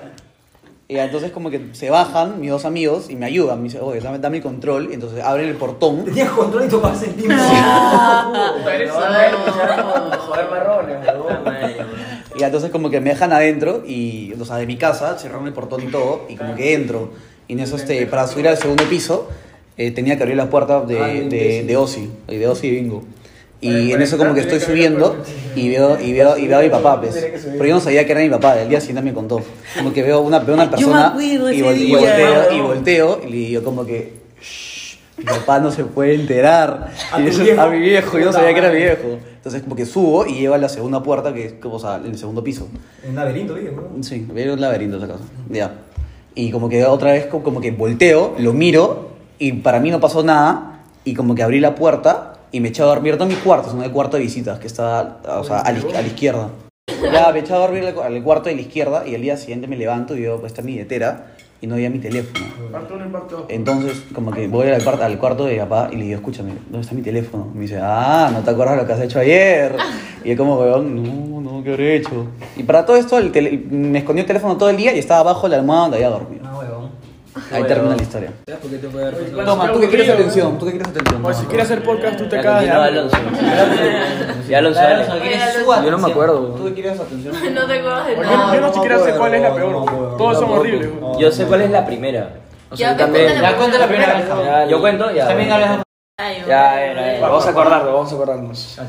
Y 0.91 0.97
entonces 0.97 1.31
como 1.31 1.51
que 1.51 1.67
se 1.73 1.91
bajan 1.91 2.41
mis 2.41 2.49
dos 2.49 2.65
amigos 2.65 3.11
y 3.11 3.15
me 3.15 3.27
ayudan. 3.27 3.59
Me 3.59 3.65
dicen, 3.65 3.81
oye, 3.83 3.99
dame, 4.01 4.17
dame 4.17 4.37
el 4.37 4.43
control. 4.43 4.87
Y 4.89 4.95
entonces 4.95 5.23
abren 5.23 5.47
el 5.47 5.55
portón. 5.55 6.03
Tenías 6.03 6.31
control 6.31 6.65
y 6.65 6.67
tocabas 6.67 7.03
el 7.03 7.13
timbre. 7.13 7.37
Eres 8.73 8.91
Joder, 8.91 10.49
marrones, 10.49 10.97
huevón. 11.07 11.53
Y 12.35 12.41
entonces 12.43 12.71
como 12.71 12.89
que 12.89 12.99
me 13.01 13.11
dejan 13.11 13.31
adentro 13.31 13.83
y, 13.85 14.33
o 14.33 14.43
sea, 14.43 14.55
de 14.55 14.65
mi 14.65 14.77
casa, 14.77 15.15
cerraron 15.19 15.45
el 15.45 15.53
portón 15.53 15.83
y 15.83 15.91
todo. 15.91 16.25
Y 16.27 16.35
como 16.35 16.55
que 16.55 16.73
entro. 16.73 17.11
Y 17.47 17.53
en 17.53 17.59
eso, 17.59 17.75
este, 17.75 18.07
para 18.07 18.25
subir 18.25 18.47
al 18.47 18.57
segundo 18.57 18.83
piso, 18.85 19.29
eh, 19.77 19.91
tenía 19.91 20.17
que 20.17 20.23
abrir 20.23 20.37
las 20.37 20.47
puertas 20.47 20.87
de, 20.87 21.29
de, 21.29 21.65
de 21.65 21.77
Ozzy. 21.77 22.09
y 22.29 22.37
De 22.37 22.47
Ozzy 22.47 22.65
y 22.65 22.71
Bingo. 22.71 23.03
Y 23.61 23.91
en 23.91 24.01
eso 24.01 24.17
como 24.17 24.33
que 24.33 24.39
estoy 24.41 24.59
subiendo 24.61 25.17
y 25.55 25.67
veo, 25.69 25.99
y 25.99 26.13
veo, 26.13 26.37
y 26.37 26.47
veo 26.47 26.59
a 26.59 26.61
mi 26.61 26.69
papá, 26.69 27.01
pues. 27.01 27.15
Pero 27.43 27.65
yo 27.65 27.73
no 27.75 27.81
sabía 27.81 28.05
que 28.05 28.11
era 28.13 28.21
mi 28.21 28.29
papá, 28.29 28.59
el 28.61 28.69
día 28.69 28.79
siguiente 28.79 29.01
me 29.01 29.13
contó. 29.13 29.41
Como 29.77 29.91
que 29.91 30.01
veo 30.01 30.21
una, 30.21 30.39
veo 30.39 30.55
una 30.55 30.69
persona 30.69 31.13
y, 31.19 31.37
volteo, 31.37 32.53
y 32.53 32.61
volteo 32.61 33.21
y 33.25 33.29
le 33.29 33.35
digo 33.37 33.63
como 33.63 33.85
que... 33.85 34.13
"Shh, 34.41 34.79
Mi 35.17 35.25
papá 35.25 35.59
no 35.59 35.69
se 35.69 35.83
puede 35.83 36.15
enterar. 36.15 36.91
¿A 37.11 37.19
Y 37.19 37.27
eso- 37.27 37.43
viejo? 37.43 37.61
a 37.61 37.69
mi 37.69 37.79
viejo, 37.79 38.17
yo 38.17 38.25
no 38.27 38.31
sabía 38.31 38.53
que 38.53 38.59
era 38.59 38.69
mi 38.71 38.77
viejo. 38.77 39.17
Entonces 39.35 39.61
como 39.63 39.75
que 39.75 39.85
subo 39.85 40.25
y 40.25 40.35
llego 40.35 40.53
a 40.53 40.57
la 40.57 40.69
segunda 40.69 41.03
puerta, 41.03 41.33
que 41.33 41.45
es 41.47 41.53
como, 41.61 41.75
o 41.75 41.79
sea, 41.79 41.97
en 41.97 42.05
el 42.05 42.17
segundo 42.17 42.41
piso. 42.41 42.69
En 43.03 43.09
un 43.09 43.15
laberinto, 43.17 43.53
¿viste? 43.55 43.71
¿no? 43.73 44.01
Sí, 44.01 44.25
veo 44.33 44.53
un 44.53 44.61
laberinto 44.61 44.95
esa 44.95 45.07
casa. 45.07 45.23
Ya. 45.49 45.73
Y 46.35 46.51
como 46.51 46.69
que 46.69 46.85
otra 46.85 47.11
vez 47.11 47.25
como 47.25 47.59
que 47.59 47.71
volteo, 47.71 48.35
lo 48.39 48.53
miro 48.53 49.09
y 49.39 49.51
para 49.51 49.81
mí 49.81 49.91
no 49.91 49.99
pasó 49.99 50.23
nada 50.23 50.83
y 51.03 51.13
como 51.15 51.35
que 51.35 51.43
abrí 51.43 51.59
la 51.59 51.75
puerta 51.75 52.35
y 52.51 52.59
me 52.59 52.69
eché 52.69 52.81
a 52.81 52.85
dormir. 52.85 53.17
No 53.17 53.23
en 53.23 53.29
mi 53.29 53.35
cuarto, 53.35 53.69
sino 53.69 53.83
el 53.83 53.91
cuarto 53.91 54.17
de 54.17 54.23
visitas 54.23 54.59
que 54.59 54.67
está 54.67 55.17
o 55.39 55.43
sea, 55.43 55.59
a, 55.59 55.71
la, 55.71 55.79
a 55.79 56.01
la 56.01 56.07
izquierda. 56.07 56.49
Ya, 57.11 57.31
me 57.31 57.39
eché 57.39 57.53
a 57.53 57.57
dormir 57.57 57.85
al 57.85 57.93
cu- 57.93 58.01
al 58.01 58.21
cuarto 58.23 58.49
de 58.49 58.55
la 58.55 58.61
izquierda 58.61 59.07
y 59.07 59.15
al 59.15 59.21
día 59.21 59.37
siguiente 59.37 59.67
me 59.67 59.77
levanto 59.77 60.15
y 60.15 60.21
veo, 60.21 60.39
pues 60.39 60.51
está 60.51 60.61
mi 60.61 60.73
billetera 60.73 61.27
y 61.61 61.67
no 61.67 61.75
había 61.75 61.89
mi 61.89 61.99
teléfono. 61.99 62.45
Entonces, 63.49 64.03
como 64.13 64.31
que 64.31 64.47
voy 64.47 64.67
al 64.69 64.83
cuarto, 64.83 65.03
al 65.03 65.17
cuarto 65.17 65.45
de 65.45 65.53
mi 65.53 65.59
papá 65.59 65.89
y 65.91 65.95
le 65.97 66.03
digo, 66.05 66.15
escúchame, 66.17 66.51
¿dónde 66.69 66.81
está 66.81 66.93
mi 66.95 67.01
teléfono? 67.01 67.47
Me 67.53 67.61
dice, 67.61 67.79
ah, 67.81 68.29
¿no 68.33 68.39
te 68.41 68.49
acuerdas 68.51 68.77
lo 68.77 68.85
que 68.85 68.93
has 68.93 69.01
hecho 69.01 69.19
ayer? 69.19 69.75
Y 70.23 70.29
yo 70.29 70.37
como, 70.37 70.57
weón, 70.59 70.95
no, 70.95 71.41
no, 71.41 71.63
¿qué 71.63 71.71
habré 71.71 71.95
hecho? 71.97 72.27
Y 72.57 72.63
para 72.63 72.85
todo 72.85 72.97
esto, 72.97 73.17
el 73.17 73.65
me 73.69 73.99
escondió 73.99 74.21
el 74.21 74.27
teléfono 74.27 74.57
todo 74.57 74.69
el 74.69 74.77
día 74.77 74.93
y 74.93 74.99
estaba 74.99 75.21
abajo 75.21 75.47
de 75.47 75.51
la 75.55 75.57
almohada 75.61 75.81
donde 75.83 75.97
había 75.97 76.09
dormido. 76.09 76.43
Ah. 77.51 77.55
Ahí 77.55 77.63
termina 77.63 77.95
la 77.95 78.01
historia. 78.01 78.31
¿Sabes 78.45 78.61
por 78.61 78.71
qué 78.71 78.77
te 78.77 78.87
puede 78.89 79.05
haber 79.07 79.31
pasado? 79.31 79.45
Toma, 79.45 79.73
tú 79.73 79.79
que 79.79 79.89
quieres 79.89 80.09
atención, 80.09 80.59
tú 80.59 80.65
que 80.65 80.71
quieres 80.71 80.87
atención. 80.89 81.21
Pues 81.23 81.37
si 81.37 81.45
quieres 81.47 81.65
hacer 81.65 81.83
podcast, 81.83 82.17
tú 82.17 82.29
te 82.29 82.35
Ya 82.35 82.41
cagas 82.43 82.69
hambre. 82.69 82.99
Alonso. 82.99 83.17
Ya 84.47 84.57
Alonso. 84.59 85.83
Yo 85.83 85.91
no 85.91 85.97
me 85.97 86.11
acuerdo. 86.11 86.39
¿Tú 86.55 86.65
que 86.65 86.73
quieres 86.73 86.99
atención? 86.99 87.33
No 87.53 87.65
te 87.65 87.79
acuerdas 87.79 88.07
de 88.07 88.17
nada. 88.17 88.55
yo 88.55 88.61
no 88.61 88.73
siquiera 88.73 88.99
sé 88.99 89.13
cuál 89.13 89.33
es 89.33 89.41
la 89.41 89.55
peor. 89.55 90.17
Todos 90.17 90.39
son 90.39 90.51
horribles. 90.51 90.89
Yo 91.19 91.31
sé 91.31 91.45
cuál 91.45 91.61
es 91.61 91.71
la 91.71 91.85
primera. 91.85 92.29
O 92.71 92.75
Ya, 92.75 92.89
sea, 92.89 92.97
también. 92.97 93.41
la 93.41 93.51
Ya 93.51 93.57
cuenta 93.57 93.77
la 93.79 93.87
primera 93.87 94.13
vez. 94.13 94.27
Ya, 94.27 94.65
Yo 94.67 94.79
cuento, 94.79 95.11
ya. 95.11 95.27
También 95.27 95.51
hablas 95.51 95.83
Ay, 96.21 96.43
Ya, 96.47 96.83
era, 96.83 97.13
era. 97.13 97.27
Vamos 97.27 97.47
a 97.47 97.49
acordarnos, 97.49 97.93
vamos 97.93 98.11
a 98.11 98.15
acordarnos. 98.15 98.79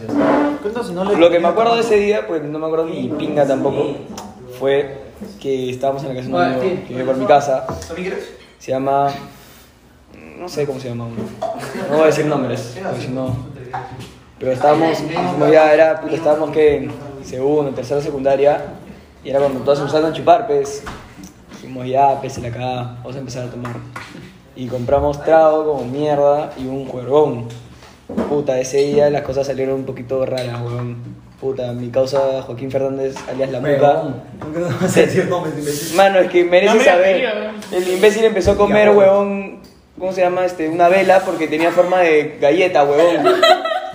Cuéntanos 0.60 0.88
si 0.88 0.92
no 0.92 1.04
le... 1.04 1.16
Lo 1.16 1.30
que 1.30 1.38
me 1.38 1.46
acuerdo 1.48 1.76
de 1.76 1.82
ese 1.82 1.94
día, 1.96 2.26
pues 2.26 2.42
no 2.42 2.58
me 2.58 2.66
acuerdo 2.66 2.86
ni 2.86 3.08
pinga 3.08 3.46
tampoco, 3.46 3.94
fue 4.58 5.04
que 5.40 5.70
estábamos 5.70 6.02
en 6.02 6.08
la 6.08 6.14
casa 6.16 6.26
de 6.28 6.34
un 6.34 6.42
amigo 6.42 6.60
que 6.60 6.92
vive 6.94 7.04
por 7.04 7.16
mi 7.16 7.26
casa. 7.26 7.66
Se 8.60 8.70
llama. 8.70 9.08
No 10.38 10.48
sé 10.48 10.66
cómo 10.66 10.78
se 10.78 10.90
llama 10.90 11.06
uno. 11.06 11.22
No 11.88 11.96
voy 11.96 12.02
a 12.02 12.06
decir 12.06 12.26
nombres, 12.26 12.78
no. 13.10 13.36
Pero 14.38 14.52
estábamos, 14.52 14.98
como 15.32 15.48
ya 15.48 15.72
era, 15.72 16.02
estábamos 16.10 16.50
que 16.50 16.76
en 16.76 16.92
segundo, 17.24 17.70
tercera 17.72 18.00
secundaria, 18.00 18.74
y 19.24 19.30
era 19.30 19.38
cuando 19.40 19.60
todos 19.60 19.80
empezaron 19.80 20.12
a 20.12 20.14
chupar, 20.14 20.46
pues. 20.46 20.82
Dijimos 21.52 21.86
ya, 21.86 22.20
pues 22.20 22.38
la 22.38 22.50
cagada, 22.50 22.96
vamos 22.98 23.16
a 23.16 23.18
empezar 23.18 23.48
a 23.48 23.50
tomar. 23.50 23.76
Y 24.56 24.66
compramos 24.66 25.22
trago 25.24 25.64
como 25.64 25.84
mierda 25.84 26.52
y 26.58 26.66
un 26.66 26.86
juergón. 26.86 27.48
Puta, 28.28 28.58
ese 28.58 28.78
día 28.78 29.08
las 29.08 29.22
cosas 29.22 29.46
salieron 29.46 29.76
un 29.76 29.84
poquito 29.84 30.24
raras, 30.26 30.60
weón. 30.60 30.96
Puta, 31.40 31.72
mi 31.72 31.88
causa 31.88 32.42
Joaquín 32.42 32.70
Fernández, 32.70 33.14
alias 33.28 33.50
La 33.50 33.60
Muca. 33.60 34.02
Nunca 34.44 34.60
no 34.60 34.68
vas 34.80 34.94
a 34.96 35.00
decir 35.00 35.26
nombres, 35.26 35.54
imbécil. 35.58 35.96
Mano, 35.96 36.18
es 36.18 36.30
que 36.30 36.44
merece 36.44 36.72
No 36.74 36.78
me 36.78 36.84
saber. 36.84 37.12
quería. 37.16 37.54
El 37.72 37.88
imbécil 37.88 38.24
empezó 38.26 38.50
a 38.52 38.56
comer, 38.58 38.90
huevón, 38.90 39.60
¿cómo 39.98 40.12
se 40.12 40.20
llama? 40.20 40.44
Este, 40.44 40.68
una 40.68 40.88
vela 40.90 41.20
porque 41.24 41.48
tenía 41.48 41.72
forma 41.72 42.00
de 42.00 42.36
galleta, 42.40 42.84
huevón. 42.84 43.26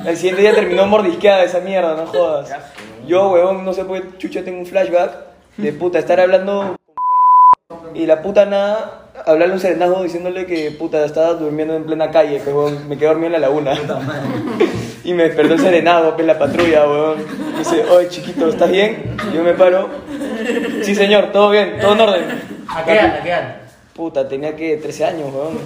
El 0.05 0.17
siguiente 0.17 0.41
día 0.41 0.55
terminó 0.55 0.87
mordisqueada 0.87 1.43
esa 1.43 1.59
mierda, 1.59 1.95
no 1.95 2.07
jodas. 2.07 2.49
Yo, 3.07 3.29
huevón, 3.31 3.63
no 3.63 3.73
sé 3.73 3.85
por 3.85 4.01
qué 4.01 4.17
chucho 4.17 4.43
tengo 4.43 4.57
un 4.59 4.65
flashback 4.65 5.11
de 5.57 5.71
puta 5.71 5.99
estar 5.99 6.19
hablando 6.19 6.75
y 7.95 8.05
la 8.05 8.21
puta 8.21 8.45
nada 8.45 9.05
hablarle 9.25 9.53
a 9.53 9.55
un 9.55 9.61
serenazgo 9.61 10.03
diciéndole 10.03 10.45
que 10.45 10.71
puta 10.71 11.03
estaba 11.05 11.33
durmiendo 11.33 11.75
en 11.75 11.85
plena 11.85 12.11
calle, 12.11 12.41
que 12.41 12.49
huevón, 12.49 12.87
me 12.87 12.97
quedé 12.97 13.07
dormido 13.07 13.27
en 13.27 13.33
la 13.33 13.39
laguna. 13.39 13.73
Y 15.03 15.13
me 15.13 15.21
despertó 15.25 15.53
el 15.53 15.59
serenazgo, 15.59 16.15
pues 16.15 16.25
la 16.25 16.39
patrulla, 16.39 16.89
huevón. 16.89 17.23
Y 17.53 17.59
dice, 17.59 17.85
oye 17.91 18.09
chiquito, 18.09 18.49
¿estás 18.49 18.71
bien? 18.71 19.15
Y 19.31 19.35
yo 19.35 19.43
me 19.43 19.53
paro. 19.53 19.87
Sí 20.81 20.95
señor, 20.95 21.31
todo 21.31 21.51
bien, 21.51 21.77
todo 21.79 21.93
en 21.93 22.01
orden. 22.01 22.23
¿A 22.67 22.83
qué 22.83 22.93
edad? 22.93 23.17
¿A 23.19 23.21
qué 23.21 23.29
edad? 23.29 23.55
Puta, 23.93 24.27
tenía 24.27 24.55
que 24.55 24.77
13 24.77 25.05
años, 25.05 25.31
weón. 25.31 25.59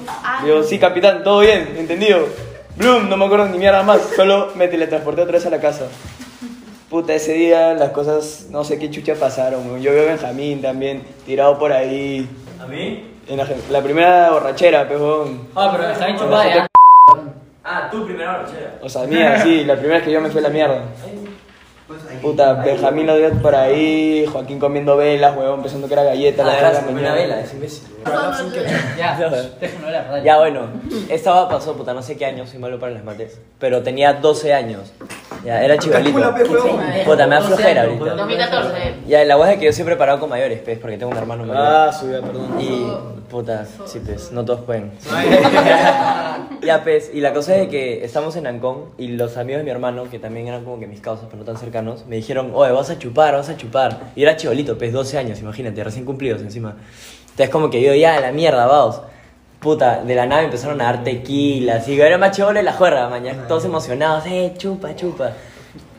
Digo, 0.44 0.62
sí, 0.64 0.78
capitán, 0.78 1.24
todo 1.24 1.40
bien, 1.40 1.74
entendido. 1.78 2.28
Bloom, 2.76 3.10
no 3.10 3.16
me 3.16 3.26
acuerdo 3.26 3.48
ni 3.48 3.58
mierda 3.58 3.82
más, 3.82 4.02
solo 4.14 4.52
me 4.56 4.68
teletransporté 4.68 5.22
otra 5.22 5.34
vez 5.34 5.46
a 5.46 5.50
la 5.50 5.62
casa. 5.62 5.86
Puta, 6.90 7.14
ese 7.14 7.34
día 7.34 7.76
las 7.76 7.92
cosas, 7.92 8.48
no 8.50 8.64
sé 8.64 8.80
qué 8.80 8.90
chucha 8.90 9.14
pasaron, 9.14 9.68
weón. 9.68 9.82
Yo 9.82 9.92
veo 9.92 10.04
a 10.04 10.08
Benjamín 10.08 10.60
también, 10.62 11.04
tirado 11.26 11.60
por 11.60 11.72
ahí. 11.72 12.28
¿A 12.60 12.66
mí? 12.66 13.06
En 13.28 13.38
la, 13.38 13.48
la 13.70 13.82
primera 13.84 14.32
borrachera, 14.32 14.88
pues, 14.88 15.00
weón. 15.00 15.48
Ah, 15.56 15.70
pero 15.72 15.88
está 15.92 16.06
bien 16.08 16.18
chupada 16.18 16.56
ya. 16.56 16.68
Ah, 17.64 17.90
tu 17.92 18.06
primera 18.06 18.38
borrachera. 18.38 18.80
O 18.82 18.90
sea, 18.90 19.04
mía, 19.04 19.40
sí, 19.44 19.66
la 19.66 19.76
primera 19.76 20.04
que 20.04 20.12
yo 20.12 20.20
me 20.20 20.30
fui 20.30 20.40
a 20.40 20.44
la 20.44 20.50
mierda. 20.50 20.82
Puta, 22.22 22.54
Benjamín 22.54 23.08
lo 23.08 23.18
dio 23.18 23.32
por 23.42 23.56
ahí, 23.56 24.26
Joaquín 24.32 24.60
comiendo 24.60 24.96
velas, 24.96 25.36
weón, 25.36 25.62
pensando 25.62 25.88
que 25.88 25.94
era 25.94 26.04
galleta. 26.04 26.44
Ah, 26.46 26.72
la 26.72 26.82
mañana. 26.82 27.16
vela, 27.16 27.42
es 27.42 27.54
imbécil. 27.54 27.88
Ya, 28.98 29.18
déjalo 29.60 29.88
hablar. 29.88 30.24
Ya, 30.24 30.38
bueno, 30.38 30.68
esta 31.10 31.34
va 31.34 31.50
pasó, 31.50 31.76
puta, 31.76 31.94
no 31.94 32.02
sé 32.02 32.16
qué 32.16 32.26
años, 32.26 32.50
soy 32.50 32.60
malo 32.60 32.80
para 32.80 32.92
las 32.92 33.04
mates, 33.04 33.40
pero 33.58 33.82
tenía 33.82 34.14
12 34.14 34.54
años. 34.54 34.94
Ya, 35.44 35.64
era 35.64 35.78
chivalito. 35.78 36.18
Huevón. 36.18 36.82
Puta, 37.06 37.26
me 37.26 37.36
da 37.36 37.42
12 37.42 37.48
flojera 37.56 37.84
ahorita. 37.84 38.16
2014. 38.16 38.94
Ya, 39.08 39.24
la 39.24 39.38
hueá 39.38 39.54
es 39.54 39.60
que 39.60 39.66
yo 39.66 39.74
siempre 39.74 39.96
he 39.96 39.98
parado 39.98 40.20
con 40.20 40.30
mayores, 40.30 40.60
pues, 40.64 40.78
porque 40.80 40.98
tengo 40.98 41.12
un 41.12 41.18
hermano 41.18 41.46
mayor. 41.46 41.64
Ah, 41.66 41.94
su 41.94 42.08
vida, 42.08 42.22
perdón. 42.22 42.60
Y, 42.60 42.92
puta, 43.30 43.66
sí, 43.86 44.02
pues, 44.06 44.32
no 44.32 44.44
todos 44.44 44.62
pueden. 44.62 44.92
ya, 46.62 46.82
pues, 46.84 47.12
y 47.14 47.22
la 47.22 47.34
cosa 47.34 47.56
es 47.56 47.62
de 47.62 47.70
que 47.70 48.04
estamos 48.04 48.36
en 48.36 48.48
Ancón 48.48 48.86
y 48.98 49.10
los 49.10 49.38
amigos 49.38 49.60
de 49.60 49.64
mi 49.64 49.72
hermano, 49.72 50.10
que 50.10 50.20
también 50.20 50.48
eran 50.48 50.64
como 50.66 50.80
que 50.80 50.88
mis 50.88 51.00
causas, 51.00 51.28
pero 51.30 51.38
no 51.40 51.46
tan 51.46 51.58
cercanos, 51.80 52.06
me 52.08 52.18
dijeron, 52.18 52.52
oye, 52.54 52.72
vas 52.72 52.90
a 52.90 52.98
chupar, 52.98 53.34
vas 53.34 53.50
a 53.50 53.58
chupar. 53.58 54.12
Y 54.16 54.24
era 54.24 54.36
chibolito, 54.36 54.78
pues, 54.78 54.92
12 54.92 55.18
años, 55.18 55.40
imagínate, 55.40 55.84
recién 55.84 56.06
cumplidos 56.06 56.42
encima. 56.42 56.76
Entonces, 57.22 57.50
como 57.50 57.70
que 57.70 57.82
yo, 57.82 57.94
ya, 57.94 58.20
la 58.20 58.32
mierda, 58.32 58.66
vamos. 58.66 59.02
Puta, 59.60 60.04
de 60.04 60.16
la 60.16 60.26
nave 60.26 60.46
empezaron 60.46 60.80
a 60.82 60.86
dar 60.86 61.04
tequila, 61.04 61.84
era 61.86 62.18
más 62.18 62.36
chévere 62.36 62.64
la 62.64 62.74
juerga, 62.74 63.10
mañana, 63.10 63.46
todos 63.46 63.66
emocionados, 63.66 64.24
eh, 64.28 64.54
chupa, 64.58 64.96
chupa. 64.96 65.34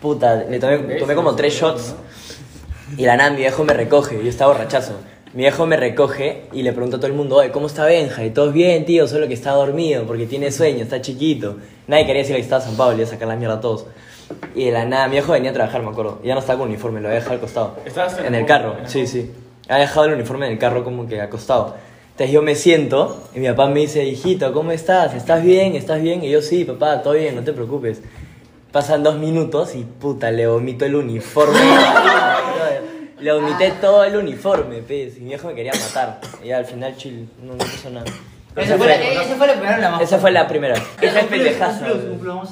Puta, 0.00 0.44
le 0.48 0.58
tomé, 0.58 0.78
tomé 0.98 1.14
como 1.14 1.34
tres 1.34 1.54
shots 1.54 1.94
y 2.96 3.04
la 3.04 3.16
nada 3.16 3.30
mi 3.30 3.36
viejo 3.36 3.62
me 3.64 3.74
recoge, 3.74 4.16
yo 4.16 4.30
estaba 4.30 4.54
borrachazo. 4.54 4.94
Mi 5.34 5.42
viejo 5.42 5.66
me 5.66 5.76
recoge 5.76 6.44
y 6.52 6.62
le 6.62 6.72
pregunto 6.72 6.96
a 6.96 7.00
todo 7.00 7.08
el 7.08 7.16
mundo, 7.16 7.36
oye, 7.36 7.50
¿cómo 7.50 7.66
está 7.66 7.84
Benja? 7.84 8.24
Y 8.24 8.30
todos 8.30 8.52
bien, 8.54 8.86
tío, 8.86 9.06
solo 9.06 9.28
que 9.28 9.34
está 9.34 9.52
dormido 9.52 10.04
porque 10.04 10.26
tiene 10.26 10.50
sueño, 10.50 10.82
está 10.82 11.02
chiquito. 11.02 11.58
Nadie 11.86 12.06
quería 12.06 12.22
decirle 12.22 12.38
que 12.38 12.44
estaba 12.44 12.62
San 12.62 12.76
Pablo 12.76 12.98
y 12.98 13.02
a 13.02 13.06
sacar 13.06 13.28
la 13.28 13.36
mierda 13.36 13.56
a 13.56 13.60
todos. 13.60 13.86
Y 14.54 14.66
de 14.66 14.72
la 14.72 14.84
nada, 14.84 15.06
mi 15.06 15.12
viejo 15.12 15.32
venía 15.32 15.50
a 15.50 15.54
trabajar, 15.54 15.82
me 15.82 15.90
acuerdo. 15.90 16.20
Ya 16.24 16.34
no 16.34 16.40
estaba 16.40 16.58
con 16.58 16.68
uniforme, 16.68 17.00
lo 17.00 17.08
había 17.08 17.20
dejado 17.20 17.34
al 17.34 17.40
costado. 17.40 17.76
¿Estabas 17.84 18.18
en 18.18 18.26
en 18.26 18.34
el 18.34 18.46
carro? 18.46 18.74
en 18.76 18.84
el 18.84 18.88
Sí, 18.88 19.06
sí. 19.06 19.30
Había 19.68 19.82
dejado 19.82 20.06
el 20.06 20.14
uniforme 20.14 20.46
en 20.46 20.52
el 20.52 20.58
carro 20.58 20.84
como 20.84 21.06
que 21.06 21.20
acostado. 21.20 21.76
Entonces 22.12 22.34
yo 22.34 22.42
me 22.42 22.54
siento 22.54 23.22
y 23.34 23.40
mi 23.40 23.48
papá 23.48 23.68
me 23.68 23.80
dice, 23.80 24.04
hijito, 24.04 24.52
¿cómo 24.52 24.72
estás? 24.72 25.14
¿Estás 25.14 25.42
bien? 25.42 25.74
¿Estás 25.74 26.02
bien? 26.02 26.22
Y 26.22 26.30
yo, 26.30 26.42
sí, 26.42 26.64
papá, 26.64 27.02
todo 27.02 27.14
bien, 27.14 27.34
no 27.34 27.42
te 27.42 27.52
preocupes. 27.52 28.02
Pasan 28.72 29.02
dos 29.02 29.16
minutos 29.16 29.74
y 29.74 29.84
puta, 29.84 30.30
le 30.30 30.46
vomito 30.46 30.84
el 30.84 30.96
uniforme. 30.96 31.58
le 33.20 33.32
vomité 33.32 33.72
todo 33.80 34.04
el 34.04 34.16
uniforme, 34.16 34.82
pez. 34.82 35.16
Y 35.16 35.20
mi 35.20 35.28
viejo 35.28 35.48
me 35.48 35.54
quería 35.54 35.72
matar. 35.72 36.20
Y 36.44 36.50
al 36.50 36.64
final, 36.64 36.96
chill, 36.96 37.28
no, 37.42 37.52
no 37.52 37.58
pasó 37.58 37.90
nada. 37.90 38.06
Esa 38.56 38.76
fue, 38.76 38.86
la, 38.88 38.94
esa 38.94 39.36
fue 39.36 39.46
la 39.46 39.52
primera 39.54 39.78
la 39.78 39.90
más 39.90 40.02
Esa 40.02 40.18
fue 40.18 40.30
la 40.32 40.48
primera. 40.48 40.74
Esa 41.00 41.20
es 41.20 41.26
pendejaza. 41.26 41.86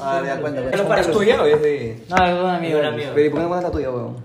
Ah, 0.00 0.22
ya, 0.24 0.36
cuenta, 0.36 0.60
cuenta. 0.60 0.76
¿Es 0.76 0.82
para 0.82 1.02
tuya 1.02 1.42
o 1.42 1.46
es 1.46 1.60
de.? 1.60 2.02
No, 2.08 2.24
es 2.24 2.34
un 2.34 2.50
amigo. 2.50 2.78
Un 2.78 2.84
amigo. 2.84 3.10
Pero, 3.14 3.26
¿y 3.26 3.30
¿Por 3.30 3.38
qué 3.38 3.42
no 3.42 3.48
cuentas 3.48 3.70
la 3.70 3.76
tuya, 3.76 3.90
weón? 3.90 4.16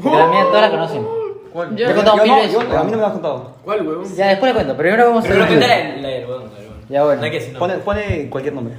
Que 0.00 0.10
la 0.10 0.26
mía 0.28 0.42
todas 0.44 0.62
la 0.62 0.70
conocen. 0.70 1.06
¿Cuál? 1.52 1.76
Yo 1.76 1.88
he 1.88 1.94
contado 1.94 2.16
mil 2.18 2.34
veces. 2.34 2.56
a 2.56 2.84
mí 2.84 2.90
no 2.90 2.96
me 2.96 2.96
lo 2.96 3.06
has 3.06 3.12
contado. 3.12 3.56
¿Cuál, 3.64 3.86
huevón? 3.88 4.14
Ya, 4.14 4.28
después 4.28 4.50
le 4.50 4.54
cuento. 4.54 4.76
Primero 4.76 5.06
vamos 5.08 5.24
a 5.24 5.28
Pero 5.28 5.46
cuéntale 5.46 5.96
la 5.96 6.02
la 6.02 6.08
del 6.08 6.26
huevón, 6.26 6.44
la 6.44 6.60
huevón. 6.60 6.76
Ya, 6.88 7.02
bueno. 7.02 7.20
No 7.20 7.24
hay 7.24 7.30
que 7.30 7.38
decir 7.38 7.58
Pone, 7.58 7.74
nombre. 7.74 7.84
pone 7.84 8.30
cualquier 8.30 8.54
nombre. 8.54 8.74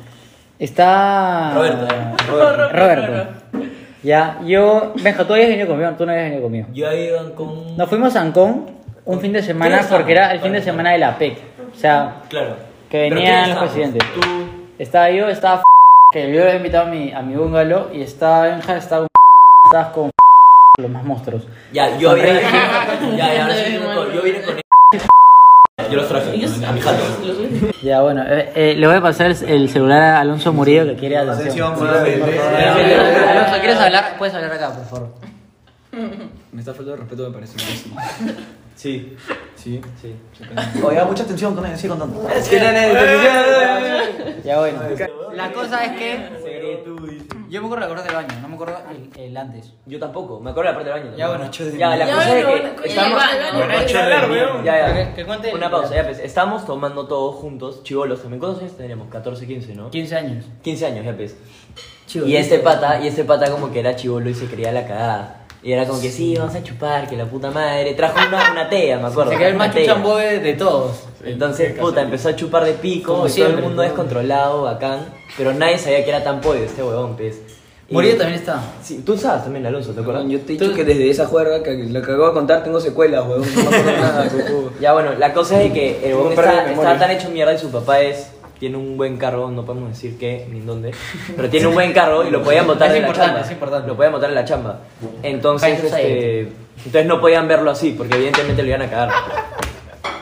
Está. 0.59 1.53
Roberto. 1.53 1.87
Roberto. 2.71 3.29
Ya, 4.03 4.39
yo. 4.45 4.93
Benja, 5.01 5.25
tú 5.25 5.33
habías 5.33 5.49
venido 5.49 5.67
conmigo, 5.67 5.91
tú 5.97 6.05
no 6.05 6.11
habías 6.11 6.25
venido 6.25 6.43
conmigo. 6.43 6.67
Yo 6.71 6.89
he 6.89 7.05
ido 7.07 7.35
con... 7.35 7.75
Nos 7.75 7.89
fuimos 7.89 8.15
a 8.15 8.21
Ancón 8.21 8.77
un 9.05 9.19
fin 9.19 9.33
de 9.33 9.41
semana 9.41 9.79
¿Quiénes 9.79 9.91
porque 9.91 10.11
era 10.11 10.31
el 10.31 10.39
fin 10.39 10.51
de 10.51 10.61
semana 10.61 10.91
de 10.91 10.97
la 10.99 11.17
PEC. 11.17 11.37
O 11.77 11.79
sea, 11.79 12.24
Claro. 12.29 12.55
que 12.89 12.98
¿Pero 13.10 13.15
venían 13.15 13.50
los 13.51 13.60
presidentes. 13.60 14.01
Tú... 14.15 14.22
Estaba 14.79 15.12
yo, 15.12 15.27
estaba 15.29 15.62
que 16.12 16.34
yo 16.34 16.41
había 16.41 16.55
invitado 16.55 16.88
a 16.88 16.89
mi, 16.89 17.12
a 17.13 17.22
mi 17.22 17.36
bungalow 17.36 17.89
y 17.93 18.01
estaba 18.01 18.43
Benja, 18.48 18.77
estaba 18.77 19.01
con 19.01 19.07
estabas 19.67 19.93
con 19.93 20.10
los 20.79 20.89
más 20.91 21.03
monstruos. 21.03 21.48
Ya, 21.72 21.96
yo. 21.98 22.15
Rey. 22.15 22.41
Ya, 23.15 23.34
ya, 23.34 23.43
ahora 23.43 23.55
sí. 23.55 23.79
Yo 24.15 24.22
vine 24.24 24.41
con... 24.41 24.55
Yo 25.91 25.96
los 25.98 26.07
traje 26.07 26.29
a 26.65 26.72
mi 26.72 26.81
jato. 26.81 27.03
Ya, 27.84 28.01
bueno, 28.01 28.24
eh, 28.27 28.51
eh, 28.55 28.75
le 28.75 28.88
voy 28.88 28.96
a 28.96 29.01
pasar 29.01 29.27
el, 29.27 29.43
el 29.48 29.69
celular 29.69 30.01
a 30.01 30.19
Alonso 30.22 30.51
Murillo 30.51 30.86
que 30.86 30.96
quiere 30.96 31.17
atención. 31.17 31.74
Alonso, 31.74 33.60
¿quieres 33.60 33.77
hablar? 33.79 34.15
Puedes 34.17 34.34
hablar 34.34 34.51
acá, 34.51 34.72
por 34.72 34.86
favor. 34.86 35.13
Me 36.51 36.60
está 36.60 36.74
faltando 36.74 36.91
de 36.93 36.98
respeto, 36.98 37.29
me 37.29 37.34
parece. 37.36 37.57
Sí. 38.77 39.17
Sí. 39.55 39.81
Sí. 40.00 40.15
Oiga, 40.84 41.03
mucha 41.05 41.24
atención 41.24 41.55
con 41.55 41.65
él, 41.65 41.75
sigue 41.75 41.89
contando. 41.89 42.29
Es 42.29 42.48
que 42.48 42.57
Ya, 44.46 44.60
bueno. 44.60 44.79
La 45.34 45.51
cosa 45.51 45.84
es 45.84 45.91
que 45.98 46.29
yo 47.50 47.62
me 47.62 47.67
acuerdo 47.67 47.86
de 47.86 47.89
la 47.89 47.96
parte 47.96 48.13
del 48.13 48.15
baño, 48.15 48.41
no 48.41 48.48
me 48.50 48.55
acuerdo 48.55 48.77
el, 48.91 49.22
el 49.22 49.38
antes. 49.38 49.74
Yo 49.86 50.00
tampoco, 50.00 50.39
me 50.39 50.51
acuerdo 50.51 50.72
la 50.72 50.75
parte 50.77 50.91
del 50.91 51.01
baño. 51.01 51.17
Ya, 51.17 51.27
bueno, 51.27 51.50
Ya, 51.50 51.96
la 51.96 52.05
cosa 52.05 52.39
es 52.39 52.46
que 52.46 52.89
estamos... 52.89 53.24
ya, 54.63 54.96
ya, 54.96 55.13
que 55.15 55.25
cuente 55.25 55.53
Una 55.53 55.72
pausa, 55.72 55.96
ya 55.96 56.03
pues. 56.03 56.19
Estamos 56.19 56.65
tomando 56.65 57.07
todos 57.07 57.36
juntos, 57.36 57.84
chivolos 57.84 58.22
también. 58.22 58.39
¿Cuántos 58.39 58.62
años 58.62 58.77
teníamos? 58.77 59.07
14, 59.10 59.48
15, 59.48 59.75
¿no? 59.75 59.89
15 59.89 60.15
años. 60.15 60.46
15 60.62 60.86
años, 60.86 61.05
ya 61.05 61.15
pues. 61.15 61.36
Y 62.13 62.36
este 62.36 62.60
pata, 62.60 63.01
y 63.01 63.07
este 63.07 63.24
pata 63.24 63.50
como 63.50 63.72
que 63.72 63.79
era 63.79 63.96
chivolo 63.96 64.29
y 64.29 64.36
se 64.36 64.46
creía 64.46 64.72
la 64.72 64.86
cagada. 64.86 65.46
Y 65.63 65.71
era 65.71 65.85
como 65.85 65.99
que 65.99 66.11
sí, 66.11 66.35
vamos 66.37 66.55
a 66.55 66.63
chupar, 66.63 67.09
que 67.09 67.15
la 67.17 67.25
puta 67.25 67.49
madre. 67.51 67.93
Trajo 67.93 68.15
una, 68.27 68.51
una 68.51 68.69
tea, 68.69 68.99
me 68.99 69.07
acuerdo. 69.07 69.31
Se 69.31 69.37
quedó 69.37 69.47
el 69.49 69.55
más 69.55 69.73
chuchambo 69.75 70.15
de, 70.17 70.39
de 70.39 70.53
todos. 70.53 70.91
Entonces, 71.23 71.77
puta, 71.77 72.01
empezó 72.01 72.29
a 72.29 72.35
chupar 72.35 72.63
de 72.63 72.73
pico, 72.73 73.13
Como 73.13 73.25
y 73.25 73.29
todo 73.29 73.33
siempre, 73.35 73.55
el 73.57 73.63
mundo 73.63 73.77
¿no? 73.81 73.87
descontrolado, 73.87 74.61
bacán. 74.63 74.99
Pero 75.35 75.53
nadie 75.53 75.77
sabía 75.77 76.03
que 76.03 76.09
era 76.09 76.23
tan 76.23 76.39
pollo 76.41 76.63
este 76.63 76.83
huevón, 76.83 77.15
pues. 77.17 77.41
Y- 77.89 77.93
Murillo 77.93 78.17
también 78.17 78.39
está. 78.39 78.61
Sí, 78.83 79.01
tú 79.05 79.17
sabes 79.17 79.43
también, 79.45 79.65
Alonso, 79.65 79.91
¿te 79.93 80.01
acuerdas? 80.01 80.25
Yo 80.27 80.39
te 80.41 80.53
he 80.53 80.57
dicho 80.57 80.73
que 80.73 80.83
desde 80.83 81.09
esa 81.09 81.25
juerga 81.25 81.63
que 81.63 81.73
lo 81.75 82.01
que 82.01 82.11
acabo 82.11 82.27
de 82.27 82.33
contar 82.33 82.63
tengo 82.63 82.79
secuelas, 82.81 83.25
weón. 83.25 83.41
No 83.41 83.69
me 83.71 83.77
acuerdo 83.77 83.91
nada, 84.01 84.29
coco. 84.29 84.71
Ya 84.81 84.93
bueno, 84.93 85.13
la 85.17 85.33
cosa 85.33 85.61
es 85.61 85.71
que 85.73 86.05
el 86.05 86.13
huevón 86.15 86.35
Tengo 86.35 86.41
está, 86.49 86.63
de 86.65 86.73
está 86.73 86.99
tan 86.99 87.11
hecho 87.11 87.29
mierda 87.29 87.53
y 87.53 87.57
su 87.57 87.71
papá 87.71 88.01
es 88.01 88.27
tiene 88.59 88.77
un 88.77 88.97
buen 88.97 89.17
carro, 89.17 89.49
no 89.51 89.65
podemos 89.65 89.89
decir 89.89 90.17
qué 90.17 90.47
ni 90.51 90.59
dónde, 90.61 90.91
pero 91.35 91.49
tiene 91.49 91.67
un 91.67 91.73
buen 91.73 91.93
carro 91.93 92.25
y 92.27 92.31
lo 92.31 92.43
podían 92.43 92.67
botar 92.67 92.89
Es 92.89 92.95
en 92.97 93.03
la 93.03 93.13
chamba. 93.13 93.41
es 93.41 93.51
importante. 93.51 93.87
Lo 93.87 93.95
podían 93.95 94.13
botar 94.13 94.29
en 94.29 94.35
la 94.35 94.45
chamba. 94.45 94.79
Entonces, 95.23 95.83
este, 95.83 96.39
entonces 96.77 97.05
no 97.05 97.19
podían 97.21 97.47
verlo 97.47 97.71
así 97.71 97.91
porque 97.97 98.15
evidentemente 98.15 98.61
lo 98.63 98.67
iban 98.69 98.81
a 98.83 98.89
cagar. 98.89 99.09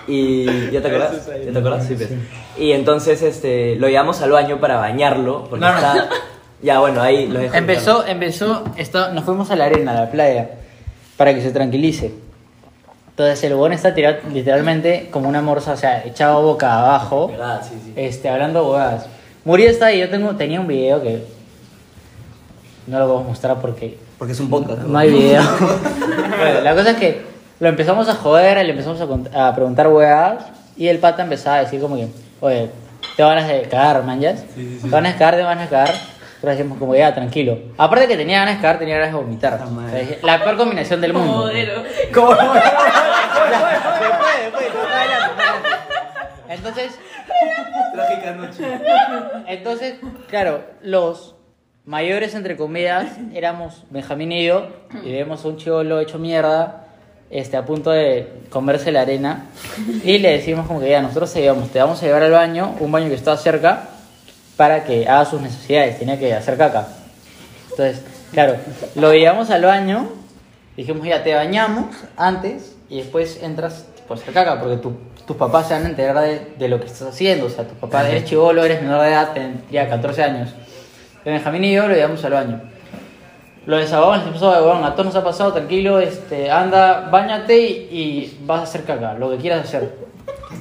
Y 0.08 0.70
¿ya 0.72 0.82
te 0.82 0.88
acuerdas? 0.88 1.28
¿Ya 1.46 1.52
te 1.52 1.58
acuerdas? 1.58 1.86
Sí, 1.88 1.96
pues. 1.96 2.10
Y 2.58 2.72
entonces 2.74 3.22
este 3.24 3.76
lo 3.76 3.88
llevamos 3.90 4.22
al 4.22 4.32
baño 4.32 4.60
para 4.60 4.78
bañarlo 4.78 5.46
porque 5.50 5.66
No, 5.66 5.72
no. 5.72 5.78
está 5.78 6.10
Ya 6.62 6.80
bueno, 6.80 7.02
ahí 7.02 7.28
los 7.28 7.42
dejo. 7.42 7.56
Empezó, 7.56 8.06
empezó, 8.08 8.64
esto, 8.78 9.12
nos 9.14 9.24
fuimos 9.26 9.50
a 9.52 9.56
la 9.56 9.66
arena, 9.66 9.92
a 9.92 10.02
la 10.06 10.12
playa, 10.12 10.52
para 11.18 11.34
que 11.34 11.42
se 11.42 11.52
tranquilice. 11.52 12.14
Entonces 13.16 13.42
el 13.46 13.54
huevón 13.54 13.72
está 13.72 13.94
tirado 13.94 14.18
literalmente 14.34 15.08
como 15.10 15.30
una 15.30 15.42
morsa, 15.42 15.72
o 15.72 15.78
sea, 15.78 16.04
echado 16.04 16.42
boca 16.42 16.80
abajo, 16.80 17.30
¿Verdad? 17.30 17.62
Sí, 17.64 17.80
sí. 17.82 17.94
este, 17.96 18.28
hablando 18.28 18.70
huevadas. 18.70 19.06
Murió 19.46 19.70
está 19.70 19.94
y 19.94 20.00
yo 20.02 20.10
tengo, 20.10 20.36
tenía 20.36 20.60
un 20.60 20.68
video 20.68 21.02
que 21.02 21.24
no 22.88 23.00
lo 23.00 23.08
puedo 23.08 23.22
mostrar 23.22 23.62
porque 23.62 23.98
Porque 24.18 24.34
es 24.34 24.40
un 24.42 24.50
podcast. 24.50 24.82
no 24.82 24.98
hay 25.00 25.12
video. 25.12 25.42
bueno, 26.38 26.60
la 26.62 26.76
cosa 26.76 26.92
es 26.92 26.98
que 26.98 27.22
lo 27.62 27.70
empezamos 27.70 28.10
a 28.10 28.16
joder, 28.16 28.58
le 28.66 28.72
empezamos 28.72 29.00
a, 29.34 29.48
a 29.48 29.56
preguntar 29.56 29.88
huevadas 29.88 30.48
y 30.76 30.90
el 30.90 31.00
pata 31.00 31.24
empezaba 31.24 31.56
a 31.56 31.60
decir 31.62 31.80
como 31.80 31.96
que, 31.96 32.10
oye, 32.42 32.70
te 33.16 33.24
van 33.24 33.38
a 33.38 33.48
cagar, 33.70 34.04
manjas. 34.04 34.44
Te 34.82 34.90
van 34.90 35.06
a 35.06 35.14
cagar, 35.14 35.36
te 35.38 35.44
van 35.44 35.60
a 35.60 35.70
cagar. 35.70 35.96
Decimos 36.52 36.78
como 36.78 36.96
ya, 36.96 37.14
tranquilo. 37.14 37.58
Aparte 37.78 38.08
que 38.08 38.18
tenía 38.18 38.40
ganas 38.40 38.56
de 38.56 38.62
cagar, 38.62 38.80
tenía 38.80 38.96
ganas 38.98 39.14
de 39.14 39.18
vomitar. 39.18 39.54
O 39.56 39.90
sea, 39.90 40.00
dije, 40.00 40.20
la 40.24 40.44
peor 40.44 40.58
combinación 40.58 41.02
del 41.02 41.14
mundo. 41.14 41.34
Modelo. 41.34 41.84
¿Cómo? 42.14 42.30
después, 42.32 42.52
después, 44.44 44.86
adelante. 44.94 45.44
Entonces, 46.50 47.00
Trágica 47.94 48.32
noche. 48.34 48.64
entonces, 49.48 49.96
claro, 50.30 50.64
los 50.82 51.36
mayores, 51.86 52.36
entre 52.36 52.58
comillas, 52.58 53.08
éramos 53.34 53.84
Benjamín 53.90 54.32
y 54.32 54.46
yo, 54.46 54.68
y 55.04 55.12
vemos 55.12 55.46
a 55.46 55.48
un 55.48 55.58
chivolo 55.58 56.00
hecho 56.00 56.20
mierda, 56.20 56.88
este, 57.30 57.58
a 57.58 57.66
punto 57.66 57.92
de 57.92 58.32
comerse 58.50 58.92
la 58.92 59.02
arena, 59.02 59.46
y 60.04 60.18
le 60.18 60.32
decimos 60.32 60.68
como 60.68 60.80
que 60.80 60.90
ya, 60.90 61.02
nosotros 61.02 61.32
te 61.34 61.42
llevamos, 61.42 61.70
te 61.70 61.80
vamos 61.80 62.02
a 62.02 62.06
llevar 62.06 62.24
al 62.24 62.32
baño, 62.32 62.76
un 62.80 62.92
baño 62.92 63.10
que 63.10 63.16
está 63.16 63.36
cerca, 63.38 63.90
para 64.58 64.84
que 64.84 65.08
haga 65.08 65.26
sus 65.26 65.42
necesidades, 65.42 66.00
tenía 66.00 66.18
que 66.20 66.34
hacer 66.34 66.58
caca. 66.58 66.88
Entonces, 67.72 68.02
claro, 68.32 68.56
lo 68.96 69.14
llevamos 69.14 69.50
al 69.50 69.64
baño, 69.64 70.08
dijimos 70.78 71.06
ya, 71.08 71.24
te 71.24 71.34
bañamos 71.34 71.88
antes, 72.18 72.76
y 72.90 72.98
después 73.00 73.40
entras 73.44 73.86
por 74.08 74.18
hacer 74.18 74.34
caca, 74.34 74.60
porque 74.60 74.78
tu- 74.78 74.96
tus 75.26 75.36
papás 75.36 75.68
se 75.68 75.74
van 75.74 75.86
a 75.86 75.90
enterar 75.90 76.20
de, 76.22 76.54
de 76.58 76.68
lo 76.70 76.80
que 76.80 76.86
estás 76.86 77.02
haciendo, 77.10 77.48
o 77.48 77.50
sea, 77.50 77.64
tus 77.68 77.78
papás, 77.78 78.06
eres 78.08 78.26
chivolo, 78.26 78.64
eres 78.64 78.82
menor 78.82 79.02
de 79.02 79.10
edad, 79.10 79.34
tendría 79.34 79.90
14 79.90 80.24
años. 80.24 80.50
Benjamín 81.26 81.64
y 81.64 81.74
yo 81.74 81.88
lo 81.88 81.96
llevamos 81.96 82.24
al 82.24 82.34
baño. 82.34 82.62
Lo 83.66 83.78
desahogamos, 83.78 84.20
le 84.20 84.32
dijimos, 84.32 84.44
"Oye, 84.56 84.64
weón, 84.64 84.84
a 84.84 84.92
todos 84.92 85.06
nos 85.08 85.16
ha 85.16 85.24
pasado, 85.24 85.52
tranquilo, 85.52 86.00
este, 86.00 86.52
anda, 86.52 87.10
bañate 87.12 87.58
y, 87.60 87.66
y 87.92 88.38
vas 88.46 88.60
a 88.60 88.64
hacer 88.64 88.84
caca, 88.84 89.16
lo 89.16 89.32
que 89.32 89.38
quieras 89.38 89.64
hacer. 89.64 89.96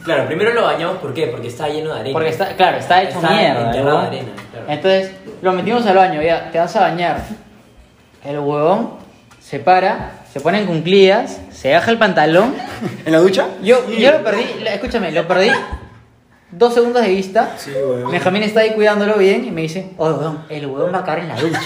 Claro, 0.04 0.26
primero 0.26 0.52
lo 0.52 0.62
bañamos, 0.62 0.98
¿por 0.98 1.14
qué? 1.14 1.28
Porque 1.28 1.48
está 1.48 1.68
lleno 1.68 1.94
de 1.94 2.00
arena. 2.00 2.12
Porque 2.12 2.28
está, 2.28 2.56
claro, 2.56 2.78
está 2.78 3.02
hecho 3.02 3.16
Está 3.16 3.30
mierda. 3.30 3.82
¿no? 3.82 4.00
de 4.00 4.06
arena, 4.06 4.32
claro. 4.50 4.66
Entonces, 4.68 5.12
lo 5.42 5.52
metimos 5.52 5.86
al 5.86 5.96
baño, 5.96 6.22
ya, 6.22 6.50
te 6.50 6.58
vas 6.58 6.74
a 6.76 6.80
bañar. 6.80 7.22
El 8.24 8.38
huevón 8.38 8.94
se 9.40 9.58
para, 9.58 10.24
se 10.32 10.40
pone 10.40 10.60
en 10.60 10.66
cunclillas, 10.66 11.40
se 11.50 11.72
baja 11.72 11.90
el 11.90 11.98
pantalón. 11.98 12.54
¿En 13.04 13.12
la 13.12 13.18
ducha? 13.18 13.46
Yo, 13.62 13.88
yo 13.90 14.12
lo 14.12 14.24
perdí, 14.24 14.44
escúchame, 14.66 15.12
lo 15.12 15.26
perdí 15.28 15.50
dos 16.58 16.74
segundos 16.74 17.02
de 17.02 17.08
vista. 17.08 17.54
Sí, 17.58 17.70
weón. 17.72 18.10
Benjamín 18.10 18.42
está 18.42 18.60
ahí 18.60 18.72
cuidándolo 18.72 19.16
bien 19.16 19.44
y 19.44 19.50
me 19.50 19.62
dice, 19.62 19.90
oh, 19.96 20.06
huevón, 20.06 20.44
el 20.48 20.66
huevón 20.66 20.92
va 20.92 20.98
a 20.98 21.04
caer 21.04 21.20
en 21.20 21.28
la 21.28 21.36
ducha. 21.36 21.60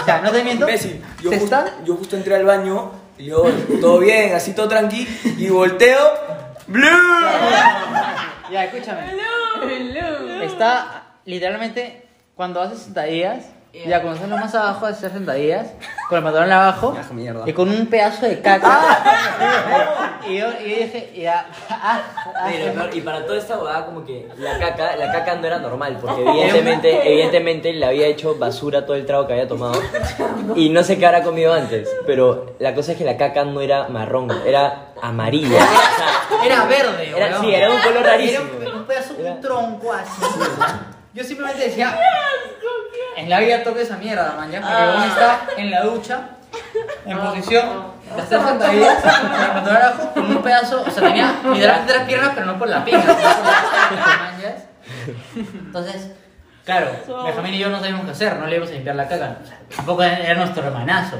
o 0.00 0.04
sea, 0.04 0.20
no 0.20 0.30
te 0.30 0.42
miento. 0.42 0.66
Imbécil. 0.66 1.02
Yo, 1.22 1.30
se 1.30 1.38
justo, 1.38 1.56
está 1.56 1.74
yo 1.84 1.96
justo 1.96 2.16
entré 2.16 2.34
al 2.36 2.44
baño 2.44 2.90
y 3.18 3.26
yo, 3.26 3.44
todo 3.80 3.98
bien, 3.98 4.34
así 4.34 4.54
todo 4.54 4.68
tranqui, 4.68 5.06
y 5.38 5.48
volteo. 5.48 5.98
¡Blue! 6.72 6.88
Ya, 8.50 8.64
escúchame. 8.64 9.02
Está 10.42 11.02
literalmente, 11.26 12.08
cuando 12.34 12.62
haces 12.62 12.80
sentadillas, 12.80 13.44
Ya, 13.72 14.02
cuando 14.02 14.14
estás 14.16 14.28
lo 14.28 14.36
más 14.36 14.54
abajo 14.54 14.84
de 14.86 14.92
hacer 14.92 15.12
sentadillas, 15.12 15.68
con 16.10 16.18
el 16.18 16.24
pantalón 16.24 16.52
abajo 16.52 16.94
Ya, 16.94 17.14
mierda. 17.14 17.44
y 17.48 17.54
con 17.54 17.70
un 17.70 17.86
pedazo 17.86 18.26
de 18.26 18.38
caca. 18.42 20.20
y, 20.28 20.36
yo, 20.36 20.46
y 20.62 20.70
yo 20.70 20.76
dije, 20.76 21.10
ya. 21.16 21.46
ah, 21.70 22.02
ah, 22.36 22.50
peor, 22.50 22.90
y 22.94 23.00
para 23.00 23.24
toda 23.24 23.38
esta 23.38 23.56
huevada 23.58 23.86
como 23.86 24.04
que 24.04 24.28
la 24.36 24.58
caca, 24.58 24.94
la 24.96 25.10
caca 25.10 25.36
no 25.36 25.46
era 25.46 25.58
normal, 25.58 25.96
porque 26.02 26.20
evidentemente, 26.28 27.08
evidentemente 27.08 27.72
le 27.72 27.86
había 27.86 28.06
hecho 28.08 28.36
basura 28.38 28.84
todo 28.84 28.94
el 28.94 29.06
trago 29.06 29.26
que 29.26 29.32
había 29.32 29.48
tomado 29.48 29.80
y 30.54 30.68
no 30.68 30.82
sé 30.82 30.98
qué 30.98 31.06
habrá 31.06 31.22
comido 31.22 31.54
antes, 31.54 31.88
pero 32.06 32.54
la 32.58 32.74
cosa 32.74 32.92
es 32.92 32.98
que 32.98 33.04
la 33.04 33.16
caca 33.16 33.44
no 33.46 33.62
era 33.62 33.88
marrón, 33.88 34.28
era 34.46 34.92
amarilla. 35.00 35.56
O 35.56 36.36
sea, 36.36 36.44
Era 36.44 36.64
verde, 36.66 37.08
Era- 37.16 37.40
sí, 37.40 37.54
era 37.54 37.70
un 37.70 37.80
color 37.80 38.02
rarísimo. 38.04 38.44
Era 38.60 38.70
un, 38.70 38.76
un 38.80 38.84
pedazo, 38.84 39.14
Era- 39.18 39.32
un 39.32 39.40
tronco 39.40 39.92
así. 39.94 40.20
Yo 41.14 41.22
simplemente 41.24 41.62
decía, 41.64 41.98
en 43.16 43.28
la 43.28 43.40
vida 43.40 43.62
toque 43.62 43.82
esa 43.82 43.96
mierda, 43.98 44.34
man, 44.36 44.50
ya, 44.50 44.60
porque 44.60 44.96
uno 44.96 45.04
está 45.04 45.40
en 45.58 45.70
la 45.70 45.82
ducha, 45.82 46.20
en 47.04 47.18
posición, 47.18 47.68
hacer 48.18 48.40
sentadillas, 48.42 49.02
con 49.02 49.40
el 49.40 49.50
pantalón 49.50 49.76
abajo, 49.82 50.10
con 50.14 50.24
un 50.36 50.42
pedazo, 50.42 50.82
o 50.86 50.90
sea, 50.90 51.02
tenía 51.08 51.34
literalmente 51.52 51.92
tres 51.92 52.04
piernas, 52.06 52.30
pero 52.34 52.46
no 52.46 52.58
por 52.58 52.68
la 52.68 52.84
pinga, 52.84 53.02
sino 53.02 53.14
por 53.16 53.24
la. 53.24 54.56
Entonces, 55.36 56.10
claro, 56.64 56.90
Benjamín 57.24 57.54
y 57.54 57.58
yo 57.58 57.68
no 57.68 57.78
sabíamos 57.80 58.04
qué 58.06 58.10
hacer, 58.12 58.36
no 58.36 58.46
le 58.46 58.56
íbamos 58.56 58.70
a 58.70 58.74
limpiar 58.74 58.96
la 58.96 59.08
caca, 59.08 59.36
o 59.42 59.46
sea, 59.46 59.58
tampoco 59.76 60.02
era 60.02 60.34
nuestro 60.34 60.64
hermanazo. 60.64 61.16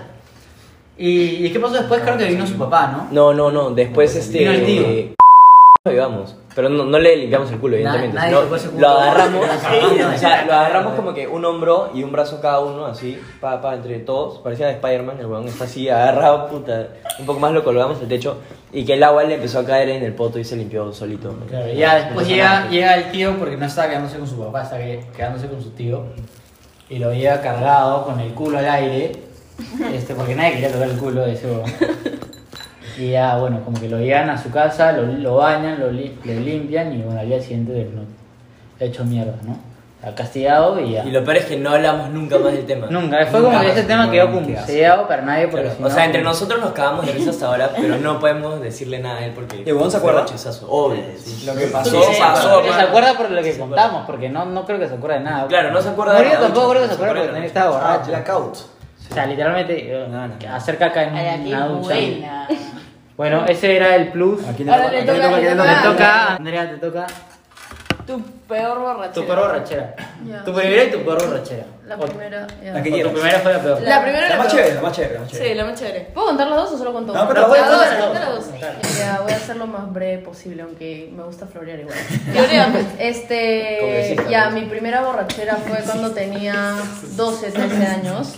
¿Y, 0.97 1.47
¿y 1.47 1.53
qué 1.53 1.59
pasó 1.59 1.75
después? 1.75 2.01
Creo 2.03 2.17
que 2.19 2.27
vino 2.27 2.47
su 2.47 2.57
papá, 2.59 2.87
¿no? 2.89 3.09
No, 3.11 3.33
no, 3.35 3.51
no, 3.51 3.71
después 3.71 4.15
este... 4.15 4.39
Vino 4.41 4.51
el 4.53 4.65
tío. 4.67 4.83
eh, 4.83 5.15
lo 5.85 5.91
llevamos, 5.91 6.37
pero 6.55 6.69
no, 6.69 6.85
no 6.85 6.97
le 7.01 7.17
limpiamos 7.17 7.51
el 7.51 7.59
culo, 7.59 7.75
evidentemente. 7.75 8.15
nadie 8.15 8.37
sino 8.57 8.79
lo 8.81 8.89
agarramos, 8.89 9.45
Sí, 9.91 10.01
o 10.01 10.17
sea, 10.17 10.45
lo 10.45 10.53
agarramos 10.53 10.95
como 10.95 11.13
que 11.13 11.27
un 11.27 11.45
hombro 11.45 11.91
y 11.93 12.05
un 12.05 12.13
brazo 12.13 12.41
cada 12.41 12.61
uno, 12.61 12.87
así, 12.87 13.21
pa, 13.41 13.61
pa, 13.61 13.75
entre 13.75 13.99
todos. 13.99 14.39
Parecía 14.39 14.69
de 14.69 14.75
Spider-Man, 14.75 15.17
el 15.19 15.27
weón 15.27 15.49
está 15.49 15.65
así 15.65 15.89
agarrado, 15.89 16.47
puta. 16.47 16.87
Un 17.19 17.27
poco 17.27 17.41
más 17.41 17.51
lo 17.51 17.65
colgamos 17.65 17.99
al 18.01 18.07
techo 18.07 18.37
y 18.73 18.85
que 18.85 18.93
el 18.95 19.03
agua 19.03 19.25
le 19.25 19.35
empezó 19.35 19.59
a 19.59 19.65
caer 19.65 19.89
en 19.89 20.05
el 20.05 20.15
poto 20.15 20.39
y 20.39 20.45
se 20.45 20.55
limpió 20.55 20.93
solito. 20.93 21.35
Claro, 21.49 21.73
y 21.73 21.77
ya 21.79 21.97
después 21.97 22.29
llega, 22.29 22.69
llega 22.69 22.95
el 22.95 23.11
tío 23.11 23.37
porque 23.37 23.57
no 23.57 23.67
estaba 23.67 23.89
quedándose 23.89 24.19
con 24.19 24.29
su 24.29 24.39
papá, 24.39 24.63
estaba 24.63 24.83
que- 24.83 25.05
quedándose 25.17 25.49
con 25.49 25.61
su 25.61 25.71
tío. 25.71 26.05
Y 26.91 27.01
lo 27.01 27.13
lleva 27.13 27.41
cargado 27.41 28.05
con 28.05 28.21
el 28.21 28.33
culo 28.35 28.59
al 28.59 28.69
aire. 28.69 29.11
Este, 29.93 30.15
porque 30.15 30.37
nadie 30.37 30.53
quería 30.53 30.71
tocar 30.71 30.89
el 30.89 30.97
culo 30.97 31.23
de 31.23 31.33
ese 31.33 31.47
huevón. 31.51 31.73
Y 32.99 33.11
ya, 33.13 33.37
bueno, 33.39 33.61
como 33.65 33.81
que 33.81 33.89
lo 33.89 33.99
llevan 33.99 34.29
a 34.31 34.37
su 34.37 34.51
casa, 34.51 34.93
lo, 34.93 35.03
lo 35.05 35.37
bañan, 35.37 35.81
lo, 35.81 35.91
li- 35.91 36.19
le 36.25 36.41
limpian 36.41 36.93
y 36.93 37.03
bueno, 37.03 37.21
al 37.21 37.27
día 37.29 37.41
siguiente 37.41 37.73
de- 37.73 37.85
no, 37.85 38.03
hecho 38.81 39.05
mierda, 39.05 39.35
¿no? 39.43 39.57
Ha 40.05 40.13
castigado 40.17 40.81
y 40.81 40.95
ya. 40.95 41.05
Y 41.05 41.13
lo 41.13 41.23
peor 41.25 41.37
es 41.37 41.45
que 41.45 41.57
no 41.57 41.71
hablamos 41.71 42.11
nunca 42.11 42.37
más 42.37 42.53
del 42.53 42.67
tema. 42.67 42.89
Nunca, 42.91 43.25
fue 43.27 43.41
como 43.41 43.61
que 43.61 43.71
ese 43.71 43.85
tema 43.85 44.11
quedó 44.11 44.29
sellado 44.67 45.07
para 45.07 45.23
nadie 45.23 45.47
porque 45.47 45.67
Claro, 45.67 45.77
si 45.77 45.83
o 45.85 45.89
no, 45.89 45.95
sea, 45.95 46.05
entre 46.07 46.23
como- 46.23 46.33
nosotros 46.33 46.61
nos 46.61 46.73
cagamos 46.73 47.07
de 47.07 47.13
risa 47.13 47.31
hasta 47.31 47.47
ahora, 47.47 47.71
pero 47.81 47.97
no 47.99 48.19
podemos 48.19 48.61
decirle 48.61 48.99
nada 48.99 49.19
a 49.21 49.27
él 49.27 49.33
porque. 49.33 49.59
¿Y 49.65 49.69
el 49.69 49.75
huevón 49.75 49.93
se 49.93 49.99
acuerda? 49.99 50.23
rechazazo. 50.23 50.67
Obvio. 50.69 51.03
sí. 51.17 51.47
Lo 51.47 51.55
que 51.55 51.67
pasó, 51.69 52.03
Sí, 52.03 52.17
pasó. 52.19 52.51
porque 52.55 52.73
se 52.73 52.81
acuerda 52.81 53.15
por 53.17 53.31
lo 53.31 53.43
que 53.43 53.57
contamos, 53.57 54.05
porque 54.05 54.29
no, 54.29 54.45
no 54.45 54.65
creo 54.67 54.81
que 54.81 54.89
se 54.89 54.95
acuerde 54.95 55.19
de 55.19 55.25
nada. 55.25 55.47
Claro, 55.47 55.71
no 55.71 55.81
se 55.81 55.89
acuerda 55.91 56.15
de 56.19 56.25
nada, 56.25 56.41
tampoco 56.41 56.71
creo 56.71 56.83
que 56.83 56.89
se 56.89 56.95
se 56.97 57.03
acuerda 57.05 57.23
porque 57.31 57.47
estaba 57.47 57.77
Ah, 57.77 57.93
borracho. 57.93 58.11
blackout. 58.11 58.57
O 59.09 59.15
sea, 59.15 59.27
literalmente 59.27 59.75
eh, 59.95 60.07
No, 60.11 60.27
no, 60.27 60.35
no. 60.35 60.55
hacer 60.55 60.79
caca 60.79 61.05
en 61.05 61.47
una 61.47 61.67
ducha. 61.69 61.95
Bueno, 63.23 63.45
ese 63.47 63.77
era 63.77 63.95
el 63.95 64.09
plus. 64.09 64.45
¿A 64.49 64.53
quién 64.53 64.67
le 64.67 64.73
toca? 64.75 64.83
toca- 65.07 65.29
¿A 65.37 65.39
quién 65.39 65.45
le 65.45 65.55
le 65.55 65.57
toca? 65.57 65.77
Te 65.83 65.89
toca, 65.89 66.35
Andrea, 66.35 66.71
te 66.71 66.77
toca 66.79 67.07
Tu 68.05 68.21
peor 68.53 68.79
borrachera. 68.79 69.13
tu 69.13 69.27
peor 69.27 69.39
borrachera. 69.41 69.95
Ya. 70.27 70.45
Tu 70.45 70.55
primera 70.55 70.85
y 70.85 70.91
tu 70.91 70.99
peor 71.05 71.27
borrachera. 71.27 71.65
La 71.87 71.97
primera. 71.99 72.47
ya. 72.65 72.73
La 72.75 72.83
que 72.83 72.89
o 72.89 72.93
tu 72.93 72.95
quieras. 72.95 73.13
primera 73.13 73.39
fue 73.41 73.53
la 73.53 73.59
peor. 73.61 73.83
La 73.83 74.03
primera 74.03 74.29
La 74.29 74.35
y 74.35 74.39
más 74.39 74.47
peor. 74.47 74.57
chévere, 74.57 74.75
la 74.77 74.83
más 74.83 74.93
chévere, 74.97 75.15
la 75.15 75.21
más 75.21 75.31
chévere. 75.31 75.49
Sí, 75.49 75.55
la 75.55 75.65
más 75.65 75.81
chévere. 75.81 76.01
¿Puedo 76.15 76.27
contar 76.29 76.47
las 76.49 76.57
dos 76.57 76.73
o 76.73 76.79
solo 76.79 76.93
conto 76.93 77.13
No, 77.13 77.21
una? 77.21 77.29
pero 77.29 77.49
voy 77.49 77.59
a 77.59 77.63
Las 77.63 77.71
contar 77.71 77.99
dos, 77.99 78.15
las 78.15 78.29
dos. 78.29 78.61
las 78.61 78.83
dos. 78.83 78.99
Ya, 78.99 79.21
voy 79.23 79.33
a 79.33 79.37
hacer 79.37 79.57
lo 79.57 79.67
más 79.67 79.93
breve 79.93 80.19
posible, 80.23 80.63
aunque 80.63 81.11
me 81.15 81.23
gusta 81.25 81.47
florear 81.47 81.81
igual. 81.81 81.97
Pues, 82.73 82.87
este, 82.99 84.17
ya, 84.31 84.51
mi 84.51 84.63
primera 84.63 85.03
borrachera 85.03 85.57
fue 85.57 85.79
cuando 85.85 86.13
tenía 86.13 86.75
12, 87.17 87.51
13 87.51 87.87
años. 87.87 88.35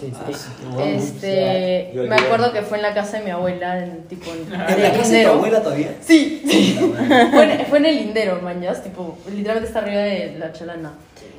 Este, 0.84 1.90
me 1.94 2.14
acuerdo 2.16 2.52
que 2.52 2.62
fue 2.62 2.78
en 2.78 2.82
la 2.82 2.94
casa 2.94 3.18
de 3.18 3.24
mi 3.24 3.30
abuela, 3.30 3.78
en 3.78 4.04
tipo 4.08 4.30
en, 4.32 4.52
en 4.52 4.60
¿En 4.70 4.82
la 4.82 4.92
casa 4.92 5.12
de 5.12 5.24
tu 5.24 5.30
abuela 5.30 5.62
todavía? 5.62 5.94
Sí, 6.00 6.42
sí. 6.48 6.94
fue, 7.32 7.52
en, 7.52 7.66
fue 7.66 7.78
en 7.78 7.86
el 7.86 7.96
lindero, 7.96 8.40
mañas, 8.42 8.82
tipo, 8.82 9.18
literalmente 9.30 9.68
está 9.68 9.80
arriba 9.80 10.00
de 10.04 10.38
la 10.38 10.52
chalana. 10.52 10.92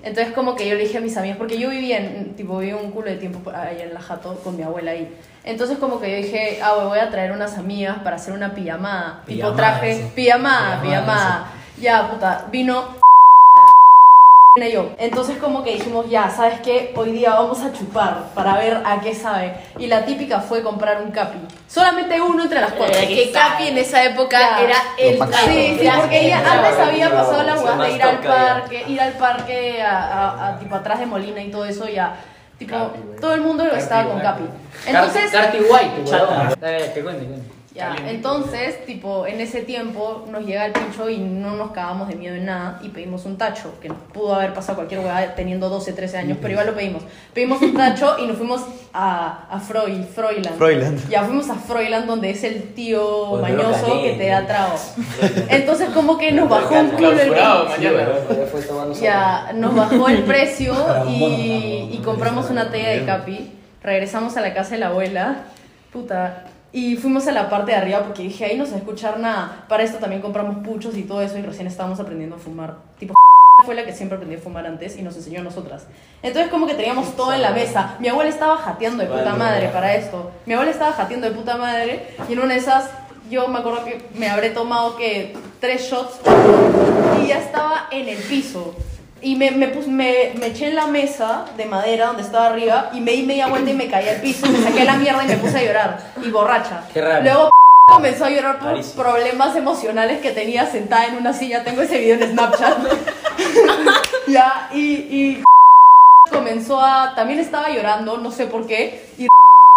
Entonces 0.04 0.34
como 0.34 0.56
que 0.56 0.67
yo 0.67 0.75
le 0.75 0.84
dije 0.84 0.97
a 0.99 1.01
mis 1.01 1.17
amigas, 1.17 1.38
porque 1.38 1.58
yo 1.58 1.69
vivía 1.69 1.97
en, 1.97 2.36
tipo, 2.36 2.60
vivía 2.60 2.75
un 2.75 2.91
culo 2.91 3.10
de 3.10 3.17
tiempo 3.17 3.49
allá 3.49 3.84
en 3.84 3.93
la 3.93 4.01
jato 4.01 4.36
con 4.43 4.56
mi 4.56 4.63
abuela 4.63 4.91
ahí. 4.91 5.12
Entonces 5.43 5.78
como 5.78 5.99
que 5.99 6.12
yo 6.12 6.17
dije, 6.17 6.60
ah, 6.62 6.84
voy 6.84 6.99
a 6.99 7.10
traer 7.10 7.32
unas 7.32 7.58
amigas 7.58 7.97
para 8.04 8.15
hacer 8.17 8.34
una 8.34 8.54
pijamada. 8.54 9.21
tipo 9.25 9.51
traje, 9.54 10.12
pijamada, 10.15 10.82
Pijamada, 10.82 10.82
pijamada. 10.82 11.47
Ya, 11.80 12.10
puta, 12.10 12.45
vino 12.51 12.94
yo. 14.63 14.91
Entonces 15.00 15.38
como 15.38 15.65
que 15.65 15.74
dijimos, 15.74 16.10
ya, 16.10 16.30
¿sabes 16.30 16.62
qué? 16.62 16.94
Hoy 16.96 17.12
día 17.12 17.32
vamos 17.34 17.60
a 17.62 17.74
chupar 17.74 18.30
para 18.34 18.56
ver 18.56 18.82
a 18.86 19.02
qué 19.02 19.13
sabe. 19.13 19.54
Y 19.78 19.88
la 19.88 20.06
típica 20.06 20.39
fue 20.39 20.63
comprar 20.63 21.02
un 21.02 21.12
capi. 21.12 21.38
Solamente 21.68 22.22
uno 22.22 22.44
entre 22.44 22.62
las 22.62 22.72
cuatro. 22.72 22.96
Eh, 22.98 23.06
que 23.06 23.32
Capi 23.34 23.68
en 23.68 23.78
esa 23.78 24.02
época 24.06 24.39
Ya. 24.39 24.62
era 24.62 24.76
el 24.98 25.18
trago. 25.18 25.34
Sí, 25.46 25.78
sí, 25.78 25.89
porque 26.00 26.20
el 26.20 26.26
ella 26.28 26.38
antes 26.54 26.80
había 26.80 27.12
pasado 27.12 27.44
la 27.44 27.56
hueá 27.60 27.76
de 27.76 27.91
ir 27.96 28.02
al 28.04 28.22
ya. 28.22 28.30
parque, 28.30 28.84
ir 28.88 29.02
al 29.02 29.12
parque 29.13 29.82
a, 29.82 29.98
a- 30.04 30.48
a, 30.48 30.60
tipo 30.60 30.74
atrás 30.74 31.00
de 31.00 31.06
Molina 31.06 31.41
y 31.41 31.52
todo 31.52 31.65
eso 31.65 31.89
ya. 31.89 32.15
Tipo, 32.58 32.78
Capi, 32.78 33.00
todo 33.20 33.34
el 33.34 33.41
mundo 33.41 33.65
lo 33.65 33.76
estaba 33.76 34.10
con 34.10 34.22
Capi. 34.22 34.44
Entonces, 34.88 35.32
Carti 35.32 35.58
White. 35.58 36.12
Dale, 36.62 36.94
que 36.94 37.04
ya, 37.75 37.93
entonces, 38.07 38.85
tipo, 38.85 39.27
en 39.27 39.41
ese 39.41 39.61
tiempo 39.61 40.25
nos 40.31 40.45
llega 40.45 40.65
el 40.65 40.71
pincho 40.71 41.09
y 41.09 41.17
no 41.17 41.57
nos 41.57 41.71
cagamos 41.71 42.07
de 42.07 42.15
miedo 42.15 42.33
en 42.33 42.45
nada 42.45 42.79
y 42.81 42.88
pedimos 42.88 43.25
un 43.25 43.38
tacho, 43.38 43.73
que 43.81 43.89
nos 43.89 43.97
pudo 44.13 44.33
haber 44.33 44.53
pasado 44.53 44.77
cualquier 44.77 45.01
hueá 45.01 45.35
teniendo 45.35 45.67
12, 45.67 45.91
13 45.91 46.17
años, 46.17 46.38
pero 46.41 46.53
igual 46.53 46.67
lo 46.67 46.73
pedimos. 46.73 47.03
Pedimos 47.33 47.61
un 47.61 47.73
tacho 47.73 48.15
y 48.17 48.27
nos 48.27 48.38
fuimos 48.38 48.61
a, 48.93 49.47
a 49.49 49.59
Freud, 49.59 50.05
Froiland. 50.05 50.57
Froiland. 50.57 51.09
Ya 51.09 51.25
fuimos 51.25 51.49
a 51.49 51.55
Froiland 51.55 52.05
donde 52.05 52.29
es 52.29 52.45
el 52.45 52.73
tío 52.73 53.39
mañoso 53.41 54.01
que 54.01 54.13
te 54.13 54.27
da 54.27 54.47
trago. 54.47 54.75
Entonces 55.49 55.89
como 55.89 56.17
que 56.17 56.31
nos 56.31 56.47
bajó 56.47 56.79
un 56.79 56.89
culo 56.91 57.11
el 57.11 57.29
precio. 57.29 59.01
Ya, 59.01 59.51
nos 59.53 59.75
bajó 59.75 60.07
el 60.07 60.23
precio 60.23 60.73
y, 61.09 61.89
y 61.91 62.01
compramos 62.05 62.49
una 62.49 62.71
talla 62.71 62.91
de 62.91 63.03
capi. 63.03 63.51
Regresamos 63.83 64.38
a 64.38 64.41
la 64.41 64.53
casa 64.53 64.75
de 64.75 64.77
la 64.77 64.88
abuela. 64.88 65.43
Puta. 65.91 66.45
Y 66.71 66.97
fuimos 66.97 67.28
a 67.28 67.32
la 67.32 67.49
parte 67.49 67.71
de 67.71 67.78
arriba 67.78 68.04
porque 68.04 68.23
dije, 68.23 68.45
ahí 68.45 68.58
no 68.58 68.63
a 68.65 68.67
escuchar 68.67 69.19
nada. 69.19 69.65
Para 69.69 69.84
esto 69.84 69.97
también 69.97 70.21
compramos 70.21 70.58
puchos 70.65 70.97
y 70.97 71.04
todo 71.04 71.21
eso 71.21 71.38
y 71.38 71.41
recién 71.41 71.67
estábamos 71.67 71.99
aprendiendo 71.99 72.36
a 72.36 72.39
fumar. 72.39 72.75
Tipo, 72.99 73.13
fue 73.65 73.75
la 73.75 73.86
que 73.86 73.93
siempre 73.93 74.17
aprendió 74.17 74.39
a 74.39 74.41
fumar 74.41 74.65
antes 74.65 74.97
y 74.97 75.01
nos 75.01 75.15
enseñó 75.15 75.39
a 75.39 75.43
nosotras. 75.43 75.88
Entonces 76.21 76.51
como 76.51 76.67
que 76.67 76.73
teníamos 76.73 77.15
todo 77.15 77.34
en 77.34 77.41
la 77.41 77.51
mesa. 77.51 77.95
Mi 77.99 78.10
abuela 78.10 78.30
estaba 78.30 78.58
jateando 78.58 79.04
de 79.04 79.10
puta 79.10 79.36
madre 79.36 79.69
para 79.69 79.95
esto. 79.95 80.32
Mi 80.45 80.54
abuela 80.54 80.71
estaba 80.71 80.91
jateando 80.93 81.30
de 81.30 81.36
puta 81.36 81.56
madre 81.56 82.08
y 82.28 82.34
en 82.34 82.39
una 82.39 82.54
de 82.54 82.60
esas 82.60 82.89
yo 83.30 83.47
me 83.47 83.60
acuerdo 83.60 83.84
que 83.86 84.06
me 84.15 84.30
habré 84.30 84.51
tomado 84.51 84.95
que 84.97 85.36
tres 85.60 85.89
shots 85.89 86.19
y 87.23 87.28
ya 87.28 87.39
estaba 87.39 87.88
en 87.91 88.10
el 88.10 88.17
piso. 88.17 88.75
Y 89.21 89.36
me, 89.38 89.51
me, 89.51 89.69
pus- 89.69 89.88
me, 89.88 90.34
me 90.39 90.47
eché 90.47 90.67
en 90.67 90.75
la 90.75 90.88
mesa 90.88 91.45
de 91.58 91.65
madera 91.65 92.08
donde 92.08 92.21
estaba 92.21 92.47
arriba 92.47 92.89
y 92.93 92.99
me 93.01 93.12
di 93.12 93.23
media 93.23 93.47
vuelta 93.47 93.71
y 93.71 93.73
me 93.73 93.89
caí 93.89 94.08
al 94.10 94.17
piso. 94.21 94.45
Me 94.47 94.60
saqué 94.62 94.84
la 94.84 94.95
mierda 94.95 95.23
y 95.23 95.28
me 95.28 95.38
puse 95.38 95.58
a 95.58 95.63
llorar. 95.63 95.97
Y 96.23 96.30
borracha. 96.30 96.82
Qué 96.93 97.01
raro. 97.01 97.23
Luego 97.23 97.49
comenzó 97.89 98.25
a 98.25 98.30
llorar 98.30 98.60
por 98.60 98.84
problemas 98.95 99.56
emocionales 99.56 100.21
que 100.21 100.32
tenía 100.32 100.65
sentada 100.69 101.06
en 101.06 101.15
una 101.15 101.34
silla. 101.34 101.63
Tengo 101.63 101.82
ese 101.82 101.97
video 101.97 102.15
en 102.23 102.32
Snapchat. 102.32 102.78
ya, 104.28 104.69
y, 104.73 104.80
y 104.93 105.43
comenzó 106.30 106.80
a... 106.82 107.13
También 107.15 107.39
estaba 107.39 107.69
llorando, 107.69 108.17
no 108.17 108.32
sé 108.32 108.45
por 108.47 108.67
qué. 108.67 109.10
Y 109.17 109.28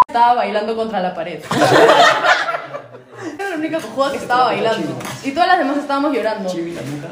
estaba 0.07 0.35
bailando 0.35 0.77
contra 0.77 1.01
la 1.01 1.15
pared. 1.15 1.41
Era 3.39 3.51
la 3.51 3.57
única 3.57 3.79
cojuda 3.79 4.13
que 4.13 4.19
estaba 4.19 4.45
bailando. 4.45 4.99
Y 5.25 5.31
todas 5.33 5.49
las 5.49 5.59
demás 5.59 5.77
estábamos 5.79 6.13
llorando. 6.15 6.53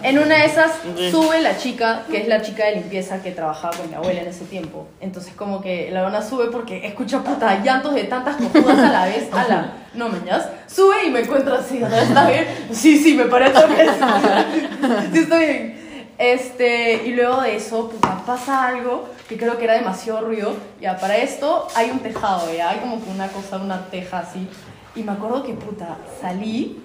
En 0.03 0.19
una 0.19 0.37
de 0.37 0.45
esas 0.45 0.73
sube 1.11 1.41
la 1.41 1.57
chica, 1.57 2.05
que 2.11 2.23
es 2.23 2.29
la 2.29 2.43
chica 2.43 2.67
de 2.67 2.77
limpieza 2.77 3.23
que 3.23 3.33
trabajaba 3.33 3.77
con 3.77 3.89
mi 3.89 3.95
abuela 3.95 4.21
en 4.23 4.29
ese 4.29 4.45
tiempo. 4.45 4.87
Entonces 5.01 5.35
como 5.35 5.61
que 5.61 5.91
la 5.91 6.03
dona 6.03 6.23
sube 6.23 6.47
porque 6.51 6.87
escucha 6.87 7.23
puta 7.23 7.63
llantos 7.63 7.95
de 7.95 8.05
tantas 8.05 8.37
cojudas 8.37 8.79
a 8.79 8.93
la 8.93 9.07
vez. 9.07 9.29
A 9.33 9.49
la, 9.49 9.73
no 9.95 10.09
meñas. 10.09 10.47
Sube 10.67 11.07
y 11.07 11.11
me 11.11 11.21
encuentra 11.21 11.59
así. 11.59 11.83
¿Está 11.83 12.29
bien? 12.29 12.47
Sí, 12.73 12.99
sí, 12.99 13.15
me 13.15 13.25
parece. 13.25 13.59
Sí, 15.13 15.19
estoy 15.19 15.39
bien. 15.47 15.87
Este, 16.19 17.03
y 17.05 17.13
luego 17.13 17.43
de 17.43 17.57
eso, 17.57 17.91
puta, 17.91 18.23
pasa 18.25 18.67
algo 18.67 19.09
que 19.29 19.37
creo 19.37 19.59
que 19.59 19.65
era 19.65 19.75
demasiado 19.75 20.23
ruido. 20.23 20.55
Ya, 20.81 20.97
para 20.99 21.17
esto 21.19 21.69
hay 21.75 21.91
un 21.91 21.99
tejado, 22.01 22.53
ya, 22.55 22.71
hay 22.71 22.79
como 22.79 23.03
que 23.03 23.11
una 23.11 23.29
cosa, 23.29 23.59
una 23.59 23.87
teja 23.91 24.21
así. 24.21 24.49
Y 24.97 25.03
me 25.03 25.13
acuerdo 25.13 25.43
que, 25.43 25.53
puta, 25.53 25.99
salí, 26.21 26.83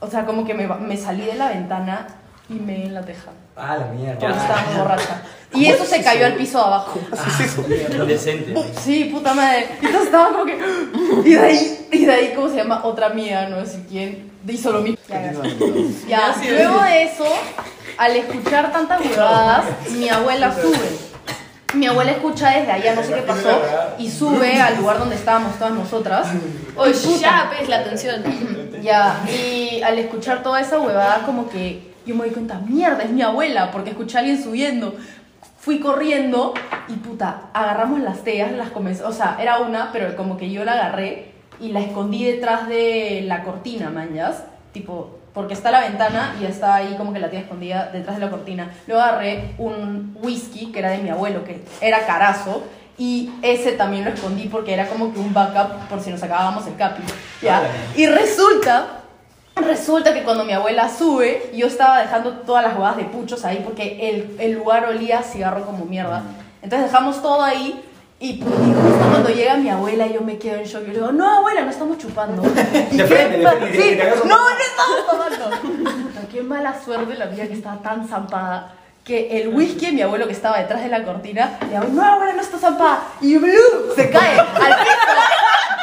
o 0.00 0.08
sea, 0.08 0.24
como 0.24 0.44
que 0.46 0.54
me, 0.54 0.66
me 0.66 0.96
salí 0.96 1.26
de 1.26 1.34
la 1.34 1.48
ventana 1.50 2.06
y 2.48 2.54
me 2.54 2.86
en 2.86 2.94
la 2.94 3.02
teja. 3.02 3.30
Ah, 3.54 3.76
la 3.76 3.86
mierda. 3.86 4.18
Porque 4.18 4.38
estaba 4.38 4.62
muy 4.62 4.80
borracha. 4.80 5.22
Y 5.52 5.66
eso 5.66 5.84
se 5.84 6.00
cayó 6.00 6.26
al 6.26 6.34
piso 6.34 6.58
de 6.58 6.64
abajo. 6.64 7.00
Indecente. 7.92 8.54
Sí, 8.80 9.10
puta 9.12 9.34
madre. 9.34 9.66
Y 9.82 9.86
entonces 9.86 10.06
estaba 10.06 10.30
como 10.30 10.44
que. 10.44 10.56
Y 11.28 11.34
de 11.34 11.40
ahí, 11.40 11.88
y 11.90 12.04
de 12.04 12.12
ahí, 12.12 12.32
¿cómo 12.36 12.48
se 12.48 12.56
llama? 12.56 12.82
Otra 12.84 13.06
amiga, 13.06 13.48
no 13.48 13.66
sé 13.66 13.84
quién, 13.88 14.30
hizo 14.46 14.70
lo 14.70 14.80
mismo. 14.80 14.98
Ya, 16.08 16.36
luego 16.48 16.82
de 16.82 17.02
eso, 17.02 17.26
al 17.98 18.16
escuchar 18.16 18.72
tantas 18.72 19.00
huevadas, 19.00 19.64
mi 19.90 20.08
abuela 20.08 20.54
sube. 20.54 21.09
Mi 21.74 21.86
abuela 21.86 22.12
escucha 22.12 22.50
desde 22.50 22.72
allá, 22.72 22.94
no 22.94 23.02
sé 23.02 23.14
qué 23.14 23.22
pasó, 23.22 23.60
y 23.98 24.10
sube 24.10 24.60
al 24.60 24.78
lugar 24.78 24.98
donde 24.98 25.14
estábamos 25.14 25.56
todas 25.56 25.72
nosotras. 25.72 26.28
Oye, 26.76 26.92
ya, 27.20 27.50
pues, 27.54 27.68
la 27.68 27.78
atención. 27.78 28.22
Ya, 28.80 29.20
y 29.28 29.82
al 29.82 29.98
escuchar 29.98 30.42
toda 30.42 30.58
esa 30.58 30.80
huevada, 30.80 31.24
como 31.26 31.50
que 31.50 31.92
yo 32.06 32.14
me 32.14 32.22
doy 32.24 32.30
cuenta, 32.30 32.60
mierda, 32.66 33.02
es 33.02 33.10
mi 33.10 33.20
abuela, 33.20 33.70
porque 33.70 33.90
escuché 33.90 34.16
a 34.16 34.20
alguien 34.20 34.42
subiendo. 34.42 34.94
Fui 35.58 35.80
corriendo 35.80 36.54
y 36.88 36.94
puta, 36.94 37.50
agarramos 37.52 38.00
las 38.00 38.24
teas, 38.24 38.52
las 38.52 38.70
comenzó, 38.70 39.06
o 39.06 39.12
sea, 39.12 39.36
era 39.38 39.58
una, 39.58 39.92
pero 39.92 40.16
como 40.16 40.38
que 40.38 40.50
yo 40.50 40.64
la 40.64 40.72
agarré 40.72 41.32
y 41.60 41.72
la 41.72 41.80
escondí 41.80 42.24
detrás 42.24 42.68
de 42.68 43.22
la 43.26 43.44
cortina, 43.44 43.90
manjas, 43.90 44.44
tipo, 44.72 45.19
porque 45.32 45.54
está 45.54 45.70
la 45.70 45.80
ventana 45.80 46.36
y 46.40 46.44
está 46.44 46.74
ahí 46.74 46.94
como 46.96 47.12
que 47.12 47.18
la 47.18 47.30
tía 47.30 47.40
escondida 47.40 47.90
detrás 47.92 48.16
de 48.16 48.24
la 48.24 48.30
cortina. 48.30 48.70
Luego 48.86 49.02
agarré 49.02 49.54
un 49.58 50.16
whisky 50.22 50.72
que 50.72 50.78
era 50.80 50.90
de 50.90 50.98
mi 50.98 51.10
abuelo, 51.10 51.44
que 51.44 51.62
era 51.80 52.06
carazo, 52.06 52.64
y 52.98 53.30
ese 53.42 53.72
también 53.72 54.04
lo 54.04 54.10
escondí 54.10 54.48
porque 54.48 54.74
era 54.74 54.86
como 54.86 55.12
que 55.12 55.18
un 55.18 55.32
backup 55.32 55.88
por 55.88 56.00
si 56.00 56.10
nos 56.10 56.22
acabábamos 56.22 56.66
el 56.66 56.76
capi. 56.76 57.02
¿ya? 57.40 57.62
Y 57.96 58.06
resulta 58.06 59.00
Resulta 59.56 60.14
que 60.14 60.22
cuando 60.22 60.44
mi 60.44 60.52
abuela 60.52 60.88
sube, 60.88 61.50
yo 61.54 61.66
estaba 61.66 62.00
dejando 62.00 62.32
todas 62.32 62.64
las 62.64 62.74
huevadas 62.74 62.96
de 62.96 63.04
puchos 63.04 63.44
ahí 63.44 63.60
porque 63.64 64.08
el, 64.08 64.36
el 64.38 64.52
lugar 64.52 64.86
olía 64.86 65.18
a 65.18 65.22
cigarro 65.22 65.66
como 65.66 65.84
mierda. 65.84 66.22
Entonces 66.62 66.90
dejamos 66.90 67.20
todo 67.20 67.42
ahí 67.42 67.82
y, 68.20 68.32
y 68.32 68.40
justo 68.42 69.08
cuando 69.10 69.30
llega 69.30 69.56
mi 69.56 69.70
abuela 69.70 70.06
yo 70.06 70.20
me 70.20 70.38
quedo 70.38 70.56
en 70.56 70.64
shock. 70.64 70.82
Yo 70.82 70.88
le 70.88 70.94
digo, 70.94 71.12
no 71.12 71.38
abuela, 71.38 71.62
no 71.62 71.70
estamos 71.70 71.96
chupando. 71.98 72.42
Y 72.92 72.98
frente, 72.98 73.38
de 73.38 73.72
sí, 73.72 73.98
no, 74.26 74.36
no 74.36 74.48
estamos 74.50 75.38
tomando. 75.38 75.56
Qué 76.30 76.42
mala 76.42 76.78
suerte 76.84 77.14
la 77.16 77.26
mía 77.26 77.48
que 77.48 77.54
estaba 77.54 77.80
tan 77.80 78.06
zampada. 78.06 78.74
Que 79.04 79.40
el 79.40 79.48
whisky 79.48 79.90
mi 79.92 80.02
abuelo 80.02 80.26
que 80.26 80.34
estaba 80.34 80.58
detrás 80.58 80.82
de 80.82 80.88
la 80.88 81.02
cortina, 81.02 81.58
le 81.62 81.68
digo, 81.68 81.84
no 81.92 82.04
abuela, 82.04 82.34
no 82.34 82.42
está 82.42 82.58
zampada. 82.58 83.04
Y 83.22 83.38
blue, 83.38 83.94
se 83.96 84.10
cae 84.10 84.38
al 84.38 84.46
piso 84.46 85.10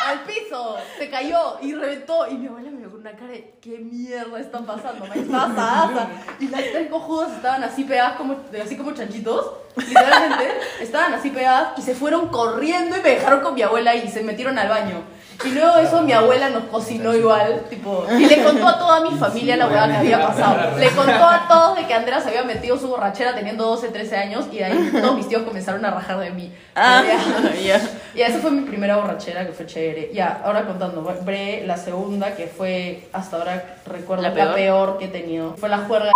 al 0.09 0.23
piso, 0.23 0.77
se 0.97 1.09
cayó 1.09 1.57
y 1.61 1.73
reventó. 1.73 2.27
Y 2.27 2.35
mi 2.35 2.47
abuela 2.47 2.71
me 2.71 2.79
vio 2.79 2.91
con 2.91 3.01
una 3.01 3.11
cara 3.11 3.31
de, 3.31 3.55
¿qué 3.61 3.77
mierda 3.79 4.39
está 4.39 4.59
pasando? 4.59 5.05
Me 5.05 5.21
estaba 5.21 5.45
asada. 5.45 6.09
Y 6.39 6.47
las 6.47 6.61
tres 6.61 6.89
cojudas 6.89 7.33
estaban 7.33 7.63
así 7.63 7.83
pegadas, 7.83 8.17
como, 8.17 8.37
así 8.63 8.77
como 8.77 8.91
chanchitos, 8.93 9.51
literalmente. 9.75 10.59
Estaban 10.79 11.13
así 11.13 11.29
pegadas 11.29 11.77
y 11.77 11.81
se 11.81 11.95
fueron 11.95 12.27
corriendo 12.29 12.97
y 12.97 13.01
me 13.01 13.09
dejaron 13.09 13.41
con 13.41 13.55
mi 13.55 13.61
abuela 13.61 13.95
y 13.95 14.07
se 14.07 14.23
metieron 14.23 14.57
al 14.57 14.69
baño. 14.69 15.03
Y 15.45 15.49
luego 15.49 15.75
de 15.77 15.83
eso 15.83 16.01
mi 16.01 16.13
abuela 16.13 16.49
nos 16.49 16.63
cocinó 16.63 17.13
igual, 17.13 17.61
tipo, 17.69 18.05
y 18.17 18.25
le 18.25 18.43
contó 18.43 18.67
a 18.67 18.79
toda 18.79 19.01
mi 19.01 19.11
familia 19.17 19.55
la 19.55 19.67
hueá 19.67 19.87
que 19.87 19.97
había 19.97 20.27
pasado. 20.27 20.77
Le 20.79 20.89
contó 20.89 21.11
a 21.11 21.47
todos 21.47 21.77
de 21.77 21.85
que 21.85 21.93
Andrea 21.93 22.19
se 22.21 22.29
había 22.29 22.43
metido 22.43 22.77
su 22.77 22.87
borrachera 22.87 23.35
teniendo 23.35 23.65
12, 23.65 23.89
13 23.89 24.17
años 24.17 24.45
y 24.51 24.57
de 24.57 24.65
ahí 24.65 24.89
todos 25.01 25.15
mis 25.15 25.27
tíos 25.29 25.43
comenzaron 25.43 25.85
a 25.85 25.91
rajar 25.91 26.19
de 26.19 26.31
mí. 26.31 26.51
Ah, 26.75 27.03
Ya. 27.05 27.51
ya. 27.61 27.81
Y 28.15 28.21
esa 28.21 28.39
fue 28.39 28.49
mi 28.49 28.61
primera 28.61 28.97
borrachera 28.97 29.45
que 29.45 29.51
fue 29.53 29.67
chévere. 29.67 30.09
Ya, 30.11 30.41
ahora 30.43 30.65
contando, 30.65 31.03
bre, 31.23 31.63
la 31.67 31.77
segunda 31.77 32.35
que 32.35 32.47
fue 32.47 33.07
hasta 33.13 33.37
ahora 33.37 33.77
recuerdo 33.85 34.23
¿La 34.23 34.29
la 34.29 34.35
peor? 34.35 34.55
peor, 34.55 34.97
que 34.97 35.05
he 35.05 35.09
tenido. 35.09 35.55
Fue 35.57 35.69
la 35.69 35.77
juerga. 35.79 36.11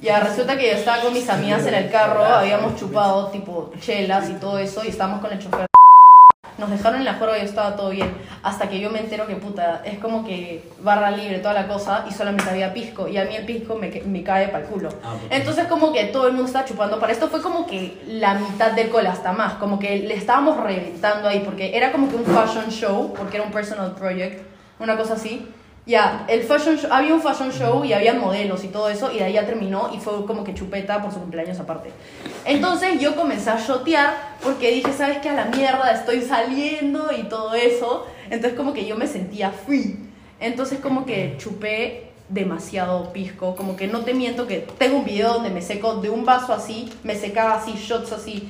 Ya, 0.00 0.20
resulta 0.20 0.56
que 0.58 0.66
yo 0.70 0.72
estaba 0.76 1.00
con 1.02 1.12
mis 1.14 1.28
amigas 1.30 1.66
en 1.66 1.74
el 1.74 1.90
carro, 1.90 2.24
habíamos 2.24 2.76
chupado 2.76 3.28
tipo 3.28 3.70
chelas 3.80 4.28
y 4.28 4.34
todo 4.34 4.58
eso 4.58 4.82
y 4.84 4.88
estábamos 4.88 5.20
con 5.22 5.32
el 5.32 5.38
chofer. 5.38 5.66
Nos 6.60 6.70
dejaron 6.70 6.98
en 6.98 7.06
la 7.06 7.14
juerga 7.14 7.38
y 7.38 7.40
estaba 7.40 7.74
todo 7.74 7.88
bien. 7.90 8.12
Hasta 8.42 8.68
que 8.68 8.78
yo 8.78 8.90
me 8.90 9.00
entero 9.00 9.26
que 9.26 9.36
puta, 9.36 9.80
es 9.84 9.98
como 9.98 10.24
que 10.24 10.62
barra 10.82 11.10
libre, 11.10 11.38
toda 11.38 11.54
la 11.54 11.66
cosa, 11.66 12.04
y 12.08 12.12
solamente 12.12 12.50
había 12.50 12.74
pisco. 12.74 13.08
Y 13.08 13.16
a 13.16 13.24
mí 13.24 13.34
el 13.34 13.46
pisco 13.46 13.76
me, 13.76 13.88
me 13.88 14.22
cae 14.22 14.48
para 14.48 14.64
el 14.64 14.70
culo. 14.70 14.90
Entonces, 15.30 15.66
como 15.66 15.92
que 15.92 16.04
todo 16.04 16.26
el 16.26 16.34
mundo 16.34 16.46
estaba 16.46 16.66
chupando. 16.66 17.00
Para 17.00 17.12
esto 17.12 17.28
fue 17.28 17.40
como 17.40 17.66
que 17.66 18.02
la 18.06 18.34
mitad 18.34 18.72
del 18.72 18.90
col, 18.90 19.06
hasta 19.06 19.32
más. 19.32 19.54
Como 19.54 19.78
que 19.78 20.00
le 20.00 20.14
estábamos 20.14 20.58
reventando 20.58 21.28
ahí, 21.28 21.40
porque 21.42 21.76
era 21.76 21.90
como 21.92 22.08
que 22.10 22.16
un 22.16 22.24
fashion 22.24 22.70
show, 22.70 23.14
porque 23.16 23.38
era 23.38 23.46
un 23.46 23.52
personal 23.52 23.94
project, 23.94 24.42
una 24.78 24.98
cosa 24.98 25.14
así. 25.14 25.48
Ya, 25.90 26.24
el 26.28 26.44
fashion 26.44 26.76
show, 26.78 26.88
había 26.92 27.12
un 27.12 27.20
fashion 27.20 27.50
show 27.50 27.84
y 27.84 27.92
había 27.92 28.14
modelos 28.14 28.62
y 28.62 28.68
todo 28.68 28.88
eso, 28.88 29.10
y 29.10 29.18
de 29.18 29.24
ahí 29.24 29.32
ya 29.32 29.44
terminó 29.44 29.90
y 29.92 29.98
fue 29.98 30.24
como 30.24 30.44
que 30.44 30.54
chupeta 30.54 31.02
por 31.02 31.12
su 31.12 31.18
cumpleaños 31.18 31.58
aparte. 31.58 31.90
Entonces 32.44 33.00
yo 33.00 33.16
comencé 33.16 33.50
a 33.50 33.58
shotear 33.58 34.36
porque 34.40 34.70
dije, 34.70 34.92
¿sabes 34.92 35.18
qué? 35.18 35.30
A 35.30 35.32
la 35.32 35.46
mierda 35.46 35.90
estoy 35.90 36.22
saliendo 36.22 37.10
y 37.10 37.24
todo 37.24 37.54
eso. 37.54 38.06
Entonces 38.26 38.56
como 38.56 38.72
que 38.72 38.86
yo 38.86 38.94
me 38.94 39.08
sentía 39.08 39.50
free. 39.50 39.98
Entonces 40.38 40.78
como 40.78 41.04
que 41.04 41.34
chupé 41.38 42.12
demasiado 42.28 43.12
pisco, 43.12 43.56
como 43.56 43.74
que 43.74 43.88
no 43.88 44.02
te 44.02 44.14
miento 44.14 44.46
que 44.46 44.58
tengo 44.78 44.98
un 44.98 45.04
video 45.04 45.32
donde 45.32 45.50
me 45.50 45.60
seco 45.60 45.96
de 45.96 46.08
un 46.08 46.24
vaso 46.24 46.52
así, 46.52 46.88
me 47.02 47.16
secaba 47.16 47.54
así, 47.54 47.72
shots 47.72 48.12
así. 48.12 48.48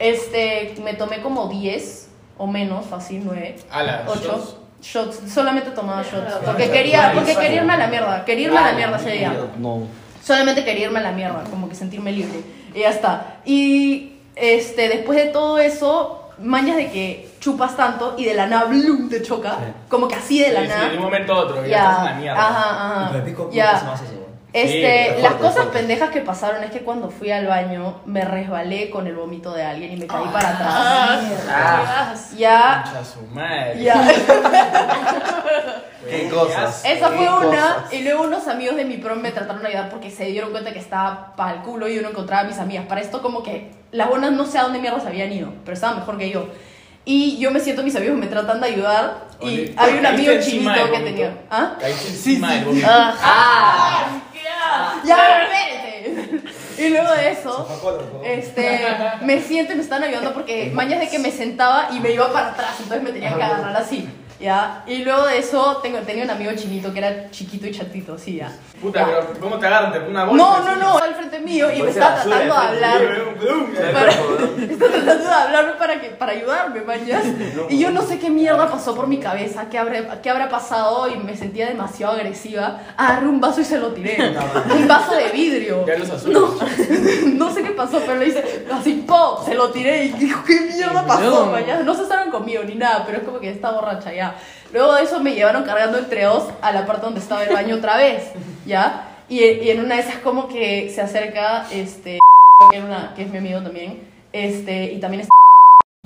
Este, 0.00 0.74
me 0.82 0.94
tomé 0.94 1.22
como 1.22 1.46
10 1.46 2.08
o 2.38 2.48
menos, 2.48 2.86
fácil, 2.86 3.22
9, 3.24 3.54
Ala, 3.70 4.04
8 4.08 4.61
shots. 4.82 5.20
solamente 5.32 5.70
tomaba 5.70 6.02
shots, 6.02 6.34
porque 6.44 6.70
quería, 6.70 7.12
porque 7.14 7.34
quería 7.34 7.56
irme 7.62 7.72
a 7.72 7.78
la 7.78 7.86
mierda, 7.86 8.24
quería 8.24 8.46
irme 8.46 8.58
a 8.58 8.66
la 8.70 8.72
mierda 8.72 8.96
ese 8.98 9.10
día. 9.12 9.32
No. 9.58 9.86
Solamente 10.22 10.64
quería 10.64 10.86
irme 10.86 10.98
a 10.98 11.02
la 11.02 11.12
mierda, 11.12 11.44
como 11.50 11.68
que 11.68 11.74
sentirme 11.74 12.12
libre. 12.12 12.40
Y 12.74 12.80
ya 12.80 12.90
está. 12.90 13.36
Y 13.44 14.14
este, 14.36 14.88
después 14.88 15.18
de 15.18 15.26
todo 15.26 15.58
eso, 15.58 16.30
mañas 16.38 16.76
de 16.76 16.90
que 16.90 17.30
chupas 17.40 17.76
tanto 17.76 18.14
y 18.16 18.24
de 18.24 18.34
la 18.34 18.46
nada, 18.46 18.64
bloom, 18.66 19.08
te 19.08 19.20
choca. 19.22 19.56
Como 19.88 20.06
que 20.08 20.14
así 20.14 20.40
de 20.40 20.52
la 20.52 20.60
Sí, 20.62 20.68
sí, 20.84 20.90
de 20.90 20.96
un 20.96 21.02
momento 21.02 21.32
a 21.32 21.38
otro, 21.40 21.62
ya, 21.64 21.68
Ya. 21.68 21.78
estás 21.82 21.98
en 21.98 22.04
la 22.04 22.14
mierda. 22.14 22.40
Ajá, 22.40 22.70
ajá. 22.70 23.08
Pero 23.10 23.18
el 23.24 23.30
pico 23.30 23.50
Ya. 23.52 23.72
pasa 23.72 23.84
más 23.86 24.02
eso, 24.02 24.12
güey. 24.12 24.21
Este, 24.52 25.14
Sí, 25.16 25.22
las 25.22 25.34
cosas 25.34 25.66
pendejas 25.66 26.10
que 26.10 26.20
pasaron 26.20 26.62
es 26.62 26.70
que 26.70 26.80
cuando 26.80 27.10
fui 27.10 27.30
al 27.30 27.46
baño 27.46 28.00
me 28.04 28.22
resbalé 28.22 28.90
con 28.90 29.06
el 29.06 29.14
vómito 29.14 29.52
de 29.54 29.62
alguien 29.64 29.92
y 29.92 29.96
me 29.96 30.06
caí 30.06 30.26
para 30.32 30.50
atrás. 30.50 30.74
Ah, 31.48 32.14
Ya, 32.36 32.82
concha 32.84 33.04
su 33.04 33.22
madre. 33.34 33.82
ya. 33.82 33.94
Qué 36.08 36.28
cosas. 36.28 36.82
Esa 36.84 37.10
Qué 37.10 37.16
fue 37.16 37.28
una, 37.28 37.74
cosas. 37.74 37.92
y 37.92 38.02
luego 38.02 38.24
unos 38.24 38.48
amigos 38.48 38.76
de 38.76 38.84
mi 38.84 38.96
prom 38.98 39.20
me 39.20 39.30
trataron 39.30 39.62
de 39.62 39.68
ayudar 39.68 39.88
porque 39.88 40.10
se 40.10 40.24
dieron 40.26 40.50
cuenta 40.50 40.72
que 40.72 40.80
estaba 40.80 41.34
para 41.36 41.54
el 41.54 41.62
culo 41.62 41.88
y 41.88 41.94
yo 41.94 42.02
no 42.02 42.08
encontraba 42.10 42.42
a 42.42 42.44
mis 42.46 42.58
amigas. 42.58 42.86
Para 42.86 43.00
esto 43.00 43.22
como 43.22 43.42
que 43.42 43.70
las 43.92 44.08
buenas 44.08 44.32
no 44.32 44.44
sé 44.44 44.58
a 44.58 44.64
dónde 44.64 44.80
mierdas 44.80 45.06
habían 45.06 45.32
ido, 45.32 45.52
pero 45.64 45.74
estaban 45.74 45.98
mejor 46.00 46.18
que 46.18 46.30
yo. 46.30 46.48
Y 47.04 47.38
yo 47.38 47.50
me 47.50 47.58
siento, 47.60 47.82
mis 47.82 47.96
amigos 47.96 48.16
me 48.16 48.26
tratan 48.26 48.60
de 48.60 48.66
ayudar 48.68 49.24
y 49.40 49.46
Oye, 49.46 49.74
había 49.76 50.00
un 50.00 50.06
amigo 50.06 50.32
¿caíste 50.32 50.50
encima 50.52 50.74
chinito 50.74 50.92
que 50.92 51.00
tenía... 51.00 51.38
¿Ah? 51.50 51.76
Caíste 51.80 52.08
encima 52.08 52.52
del 52.52 52.64
vómito. 52.64 52.86
¡Ah! 52.88 54.06
¡Ya, 55.04 55.42
espérate! 55.42 56.42
Y 56.78 56.88
luego 56.88 57.12
de 57.12 57.30
eso, 57.30 57.68
este, 58.24 58.80
me 59.20 59.40
siento 59.40 59.72
y 59.72 59.76
me 59.76 59.82
están 59.82 60.02
ayudando 60.02 60.32
porque 60.32 60.70
mañas 60.74 61.00
de 61.00 61.08
que 61.08 61.18
me 61.18 61.30
sentaba 61.30 61.88
y 61.92 62.00
me 62.00 62.10
iba 62.10 62.32
para 62.32 62.48
atrás, 62.48 62.74
entonces 62.80 63.02
me 63.02 63.12
tenía 63.12 63.36
que 63.36 63.42
agarrar 63.42 63.76
así, 63.76 64.08
¿ya? 64.42 64.82
Y 64.86 65.04
luego 65.04 65.26
de 65.26 65.38
eso 65.38 65.78
tengo, 65.82 65.98
tenía 66.00 66.24
un 66.24 66.30
amigo 66.30 66.52
chinito 66.56 66.92
que 66.92 66.98
era 66.98 67.30
chiquito 67.30 67.66
y 67.66 67.70
chatito, 67.70 68.18
sí, 68.18 68.36
ya. 68.36 68.52
Puta, 68.80 69.00
Ya. 69.00 69.06
pero 69.06 69.40
¿cómo 69.40 69.58
te 69.58 69.66
agarran? 69.66 69.92
¿Te 69.92 70.00
una 70.00 70.24
bolsa? 70.24 70.44
No, 70.44 70.58
no, 70.64 70.76
no, 70.76 70.88
estaba 70.94 71.04
al 71.04 71.14
frente 71.14 71.38
mío 71.40 71.68
y 71.72 71.82
me 71.82 71.90
estaba 71.90 72.22
tratando 72.22 72.54
de 72.54 72.60
hablar. 72.60 73.02
Está 74.62 74.86
tratando 74.86 75.24
de 75.24 75.34
hablarme 75.34 75.72
para, 75.74 76.00
que, 76.00 76.08
para 76.08 76.32
ayudarme, 76.32 76.80
mañas. 76.82 77.24
Y 77.68 77.78
yo 77.78 77.90
no 77.90 78.02
sé 78.02 78.18
qué 78.18 78.30
mierda 78.30 78.68
pasó 78.70 78.94
por 78.94 79.06
mi 79.06 79.18
cabeza, 79.18 79.68
qué, 79.70 79.78
habré, 79.78 80.08
qué 80.22 80.30
habrá 80.30 80.48
pasado 80.48 81.08
y 81.08 81.16
me 81.16 81.36
sentía 81.36 81.68
demasiado 81.68 82.14
agresiva. 82.14 82.80
Agarré 82.96 83.28
un 83.28 83.40
vaso 83.40 83.60
y 83.60 83.64
se 83.64 83.78
lo 83.78 83.88
tiré. 83.92 84.16
Un 84.74 84.88
vaso 84.88 85.14
de 85.14 85.28
vidrio. 85.30 85.86
Ya 85.86 85.98
los 85.98 86.10
azules. 86.10 86.38
No, 86.38 86.54
no 87.46 87.54
sé 87.54 87.62
qué 87.62 87.70
pasó, 87.70 88.00
pero 88.00 88.16
le 88.18 88.28
hice 88.28 88.66
así, 88.72 89.04
¡pop! 89.06 89.44
Se 89.44 89.54
lo 89.54 89.70
tiré 89.70 90.06
y 90.06 90.12
dijo, 90.12 90.42
¿qué 90.44 90.60
mierda 90.60 91.06
pasó, 91.06 91.46
mañana? 91.46 91.82
No 91.82 91.94
se 91.94 92.02
estaban 92.02 92.30
conmigo 92.30 92.62
ni 92.64 92.74
nada, 92.74 93.04
pero 93.06 93.18
es 93.18 93.24
como 93.24 93.38
que 93.38 93.50
está 93.50 93.70
borracha 93.70 94.12
ya. 94.12 94.31
Luego 94.72 94.94
de 94.94 95.02
eso 95.02 95.20
me 95.20 95.34
llevaron 95.34 95.64
cargando 95.64 95.98
entre 95.98 96.24
dos 96.24 96.48
a 96.62 96.72
la 96.72 96.86
parte 96.86 97.04
donde 97.04 97.20
estaba 97.20 97.42
el 97.44 97.52
baño 97.52 97.76
otra 97.76 97.96
vez, 97.96 98.30
¿ya? 98.66 99.08
Y, 99.28 99.40
y 99.44 99.70
en 99.70 99.80
una 99.84 99.96
de 99.96 100.00
esas 100.02 100.16
como 100.16 100.48
que 100.48 100.90
se 100.94 101.00
acerca, 101.00 101.66
este, 101.72 102.18
que, 102.70 102.80
una- 102.80 103.12
que 103.14 103.22
es 103.22 103.30
mi 103.30 103.38
amigo 103.38 103.60
también, 103.60 104.00
este, 104.32 104.92
y 104.92 104.98
también 105.00 105.22
es 105.22 105.28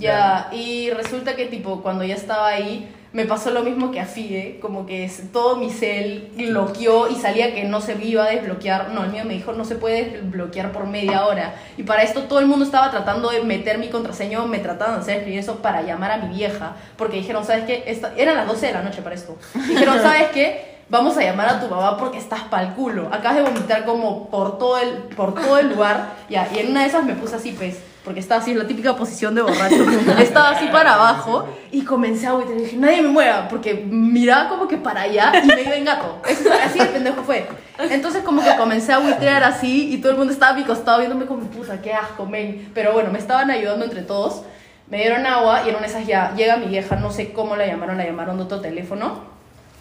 ya, 0.01 0.49
y 0.53 0.91
resulta 0.91 1.37
que 1.37 1.47
tipo 1.47 1.83
cuando 1.83 2.05
ya 2.05 2.15
estaba 2.17 2.49
ahí 2.49 2.93
me 3.17 3.25
pasó 3.25 3.51
lo 3.51 3.63
mismo 3.63 3.91
que 3.91 3.99
a 3.99 4.05
Fide, 4.05 4.59
como 4.61 4.85
que 4.85 5.11
todo 5.33 5.57
mi 5.57 5.71
cel 5.71 6.29
bloqueó 6.37 7.09
y 7.09 7.15
salía 7.15 7.55
que 7.55 7.65
no 7.65 7.81
se 7.81 7.95
iba 8.05 8.25
a 8.25 8.29
desbloquear, 8.29 8.91
no, 8.91 9.05
el 9.05 9.11
mío 9.11 9.25
me 9.25 9.33
dijo 9.33 9.53
no 9.55 9.65
se 9.65 9.77
puede 9.77 10.05
desbloquear 10.11 10.71
por 10.71 10.87
media 10.87 11.25
hora 11.25 11.55
y 11.79 11.83
para 11.83 12.03
esto 12.03 12.25
todo 12.25 12.41
el 12.41 12.47
mundo 12.47 12.67
estaba 12.67 12.91
tratando 12.91 13.31
de 13.31 13.41
meter 13.41 13.79
mi 13.79 13.89
contraseña, 13.89 14.45
me 14.45 14.59
trataban 14.59 14.97
de 14.97 15.01
hacer 15.01 15.17
escribir 15.17 15.39
eso 15.41 15.57
para 15.63 15.81
llamar 15.81 16.11
a 16.13 16.19
mi 16.19 16.37
vieja, 16.37 16.77
porque 16.99 17.17
dijeron, 17.17 17.43
¿sabes 17.47 17.65
qué? 17.65 17.85
Esta- 17.87 18.13
eran 18.19 18.37
las 18.37 18.47
12 18.47 18.67
de 18.67 18.73
la 18.75 18.83
noche 18.83 19.01
para 19.01 19.15
esto, 19.15 19.37
dijeron, 19.67 19.99
¿sabes 20.03 20.29
qué? 20.35 20.77
vamos 20.89 21.17
a 21.17 21.23
llamar 21.23 21.49
a 21.49 21.59
tu 21.61 21.67
mamá 21.69 21.97
porque 21.99 22.17
estás 22.19 22.43
pa'l 22.43 22.75
culo. 22.75 23.09
Acabas 23.11 23.39
de 23.39 23.43
vomitar 23.43 23.85
como 23.85 24.29
por 24.31 24.57
todo 24.57 24.79
el, 24.79 24.91
por 25.17 25.35
todo 25.35 25.59
el 25.59 25.71
lugar. 25.71 26.11
Ya, 26.31 26.49
y 26.55 26.61
en 26.61 26.71
una 26.71 26.83
de 26.83 26.87
esas 26.87 27.03
me 27.05 27.15
puse 27.15 27.35
así, 27.35 27.51
pues, 27.51 27.79
porque 28.07 28.21
estaba 28.21 28.41
así 28.41 28.53
en 28.53 28.61
la 28.61 28.69
típica 28.69 28.95
posición 28.95 29.35
de 29.35 29.43
borracho. 29.43 29.85
estaba 30.21 30.51
así 30.51 30.69
para 30.69 30.95
abajo 30.95 31.49
y 31.73 31.83
comencé 31.83 32.29
a. 32.29 32.35
Y 32.35 32.53
dije, 32.53 32.77
nadie 32.77 33.03
me 33.03 33.09
mueva, 33.09 33.49
porque 33.49 33.75
miraba 33.75 34.49
como 34.49 34.69
que 34.69 34.77
para 34.77 35.01
allá 35.01 35.33
y 35.43 35.47
me 35.49 35.63
iba 35.63 35.75
en 35.75 35.85
gato. 35.85 36.23
Así 36.65 36.79
de 36.79 36.85
pendejo 36.85 37.25
fue. 37.25 37.49
Entonces 37.81 38.23
como 38.23 38.45
que 38.45 38.55
comencé 38.57 38.93
a 38.93 38.99
buitrear 38.99 39.43
así 39.43 39.93
y 39.93 39.99
todo 39.99 40.13
el 40.13 40.19
mundo 40.19 40.33
estaba 40.33 40.53
a 40.53 40.55
mi 40.55 40.63
costado 40.63 40.99
viéndome 40.99 41.27
como, 41.27 41.43
puta, 41.49 41.83
qué 41.83 41.95
asco, 41.95 42.27
men. 42.27 42.71
Pero 42.75 42.93
bueno, 42.93 43.11
me 43.11 43.19
estaban 43.19 43.51
ayudando 43.51 43.85
entre 43.85 44.03
todos. 44.03 44.43
Me 44.89 44.99
dieron 44.99 45.27
agua 45.27 45.63
y 45.67 45.71
en 45.71 45.75
una 45.75 45.87
de 45.87 45.93
esas 45.93 46.07
ya 46.07 46.33
llega 46.37 46.59
mi 46.59 46.67
vieja, 46.67 46.95
no 46.95 47.11
sé 47.11 47.33
cómo 47.33 47.57
la 47.57 47.67
llamaron, 47.67 47.99
la 47.99 48.05
llamaron 48.05 48.37
de 48.37 48.45
otro 48.45 48.61
teléfono. 48.61 49.35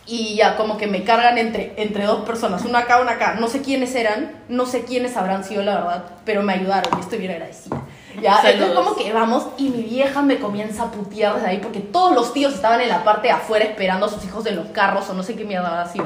Y 0.07 0.35
ya 0.35 0.57
como 0.57 0.77
que 0.77 0.87
me 0.87 1.03
cargan 1.03 1.37
entre, 1.37 1.73
entre 1.77 2.05
dos 2.05 2.25
personas, 2.25 2.65
una 2.65 2.79
acá, 2.79 2.99
una 2.99 3.11
acá. 3.11 3.35
No 3.39 3.47
sé 3.47 3.61
quiénes 3.61 3.93
eran, 3.93 4.31
no 4.49 4.65
sé 4.65 4.83
quiénes 4.83 5.15
habrán 5.15 5.43
sido 5.43 5.61
la 5.61 5.75
verdad, 5.75 6.03
pero 6.25 6.41
me 6.41 6.53
ayudaron 6.53 6.91
y 6.97 7.01
estoy 7.01 7.19
bien 7.19 7.33
agradecida. 7.33 7.84
Ya, 8.21 8.41
entonces 8.43 8.75
como 8.75 8.95
que 8.95 9.11
vamos 9.11 9.47
y 9.57 9.69
mi 9.69 9.83
vieja 9.83 10.21
me 10.21 10.39
comienza 10.39 10.83
a 10.83 10.91
putear 10.91 11.35
desde 11.35 11.47
ahí 11.47 11.57
porque 11.57 11.79
todos 11.79 12.13
los 12.15 12.33
tíos 12.33 12.53
estaban 12.53 12.81
en 12.81 12.89
la 12.89 13.03
parte 13.03 13.27
de 13.27 13.33
afuera 13.33 13.65
esperando 13.65 14.05
a 14.05 14.09
sus 14.09 14.23
hijos 14.23 14.45
en 14.45 14.55
los 14.55 14.67
carros 14.67 15.09
o 15.09 15.13
no 15.13 15.23
sé 15.23 15.35
qué 15.35 15.43
mierda 15.43 15.67
habrá 15.67 15.91
sido. 15.91 16.05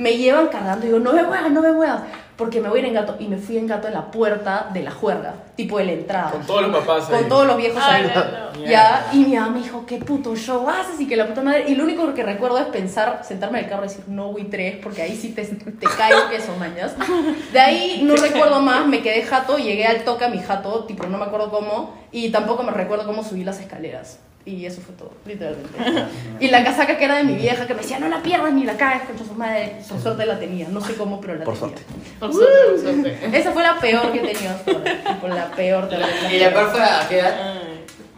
Me 0.00 0.16
llevan 0.16 0.48
cargando 0.48 0.84
y 0.86 0.88
digo, 0.88 0.98
no 1.00 1.12
me 1.12 1.22
muevas, 1.22 1.50
no 1.50 1.60
me 1.60 1.72
muevas, 1.72 2.02
porque 2.36 2.58
me 2.60 2.70
voy 2.70 2.78
a 2.78 2.82
ir 2.82 2.88
en 2.88 2.94
gato. 2.94 3.16
Y 3.18 3.28
me 3.28 3.36
fui 3.36 3.58
en 3.58 3.66
gato 3.66 3.86
en 3.86 3.92
la 3.94 4.10
puerta 4.10 4.70
de 4.72 4.82
la 4.82 4.90
juerga, 4.90 5.34
tipo 5.56 5.76
de 5.76 5.84
la 5.84 5.92
entrada 5.92 6.30
Con 6.30 6.46
todos 6.46 6.62
los 6.62 6.76
papás 6.78 7.10
ahí. 7.10 7.18
con 7.20 7.28
todos 7.28 7.46
los 7.46 7.56
viejos 7.58 7.82
Ay, 7.84 8.04
ahí. 8.04 8.12
no. 8.14 8.64
Ya, 8.64 9.08
y 9.12 9.18
mi 9.18 9.36
mamá 9.36 9.50
me 9.50 9.62
dijo, 9.62 9.84
qué 9.86 9.98
puto 9.98 10.34
show 10.34 10.66
haces 10.68 10.98
y 11.00 11.06
que 11.06 11.16
la 11.16 11.26
puta 11.26 11.42
madre. 11.42 11.66
Y 11.68 11.74
lo 11.74 11.84
único 11.84 12.14
que 12.14 12.22
recuerdo 12.22 12.58
es 12.58 12.66
pensar, 12.66 13.20
sentarme 13.24 13.58
en 13.58 13.64
el 13.64 13.70
carro 13.70 13.84
y 13.84 13.88
decir, 13.88 14.04
no, 14.08 14.28
güey, 14.28 14.44
tres, 14.44 14.76
porque 14.82 15.02
ahí 15.02 15.14
sí 15.16 15.30
te, 15.34 15.44
te 15.44 15.86
cae 15.98 16.14
el 16.14 16.28
queso, 16.30 16.54
mañas. 16.58 16.94
De 17.52 17.60
ahí 17.60 18.00
no 18.02 18.16
recuerdo 18.16 18.60
más, 18.60 18.86
me 18.86 19.02
quedé 19.02 19.22
jato, 19.22 19.58
llegué 19.58 19.86
al 19.86 20.04
toque 20.04 20.24
a 20.24 20.28
mi 20.28 20.38
jato, 20.38 20.84
tipo, 20.84 21.04
no 21.06 21.18
me 21.18 21.24
acuerdo 21.26 21.50
cómo, 21.50 21.94
y 22.10 22.30
tampoco 22.30 22.62
me 22.62 22.72
recuerdo 22.72 23.04
cómo 23.06 23.22
subí 23.22 23.44
las 23.44 23.60
escaleras. 23.60 24.18
Y 24.46 24.64
eso 24.64 24.80
fue 24.80 24.94
todo, 24.96 25.12
literalmente. 25.26 25.78
Y 26.40 26.48
la 26.48 26.64
casaca 26.64 26.96
que 26.96 27.04
era 27.04 27.16
de 27.18 27.24
mi 27.24 27.34
vieja, 27.34 27.66
que 27.66 27.74
me 27.74 27.82
decía, 27.82 27.98
no 27.98 28.08
la 28.08 28.22
pierdas 28.22 28.52
ni 28.54 28.64
la 28.64 28.76
caes, 28.76 29.02
con 29.02 29.18
su 29.18 29.34
madre. 29.34 29.76
Por 29.88 30.00
suerte 30.00 30.24
la 30.26 30.38
tenía, 30.38 30.66
no 30.68 30.80
sé 30.80 30.94
cómo, 30.94 31.20
pero 31.20 31.34
la 31.36 31.44
Por 31.44 31.54
tenía. 31.58 31.76
suerte. 31.76 31.82
Por 32.18 32.32
suerte, 32.32 32.54
por 32.70 32.80
suerte. 32.80 33.38
Esa 33.38 33.52
fue 33.52 33.62
la 33.62 33.78
peor 33.78 34.12
que 34.12 34.18
he 34.18 34.32
tenido 34.34 34.50
hasta 34.54 34.70
ahora, 34.72 35.04
tipo, 35.14 35.28
la 35.28 35.50
peor 35.50 35.88
de 35.90 35.96
¿Y 36.34 36.38
la 36.40 36.50
peor 36.52 36.70
fue 36.70 36.80
a 36.82 37.06
qué 37.08 37.18
edad? 37.18 37.60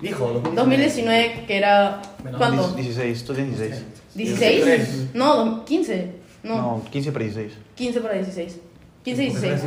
Dijo, 0.00 0.42
2019, 0.54 1.44
que 1.46 1.56
era. 1.56 2.00
¿Cuánto? 2.38 2.68
16, 2.72 3.24
tú 3.24 3.34
tienes 3.34 3.58
16. 3.58 3.84
¿16? 4.16 5.10
No, 5.14 5.36
dos- 5.44 5.64
15. 5.64 6.10
No, 6.44 6.56
No, 6.56 6.82
15 6.90 7.12
para 7.12 7.24
16. 7.24 7.52
15 7.76 8.00
para 8.00 8.14
16. 8.14 8.58
15 9.04 9.22
y 9.22 9.26
16. 9.30 9.60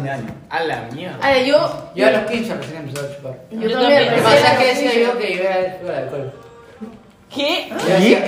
A 0.49 0.63
la 0.63 0.89
mierda. 0.93 1.19
A 1.21 1.31
ver, 1.31 1.45
yo. 1.45 1.91
Yo 1.95 2.07
a 2.07 2.11
los 2.11 2.31
15 2.31 2.55
recién 2.55 2.77
empecé 2.77 3.05
a 3.05 3.15
chupar. 3.15 3.39
Yo 3.51 3.61
Yo 3.61 3.71
también. 3.79 4.05
Lo 4.09 4.15
que 4.15 4.21
pasa 4.21 4.53
es 4.53 4.59
que 4.59 4.65
decía 4.85 5.01
yo 5.07 5.17
que 5.17 5.33
iba 5.33 5.93
a 5.93 5.97
alcohol. 5.97 6.33
¿Qué? 7.33 7.69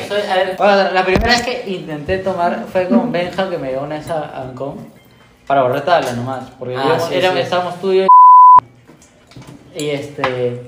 Soy- 0.07 0.21
a 0.29 0.35
ver, 0.35 0.55
bueno, 0.57 0.91
la 0.91 1.03
primera 1.05 1.31
vez 1.31 1.41
que 1.43 1.63
intenté 1.69 2.17
tomar 2.19 2.65
fue 2.71 2.87
con 2.89 3.11
Benja, 3.11 3.49
que 3.49 3.57
me 3.57 3.69
llevó 3.69 3.83
una 3.85 3.95
vez 3.97 4.09
a 4.09 4.41
Ancón, 4.41 4.87
para 5.45 5.61
borrar 5.63 5.81
tabla 5.81 6.11
nomás, 6.13 6.45
porque 6.59 6.75
Ah, 6.77 6.97
sí, 6.99 7.15
era- 7.15 7.31
sí. 7.31 7.39
estábamos 7.39 7.79
tú 7.79 7.91
y 7.93 7.97
yo 7.99 8.07
y 9.75 9.89
este... 9.91 10.61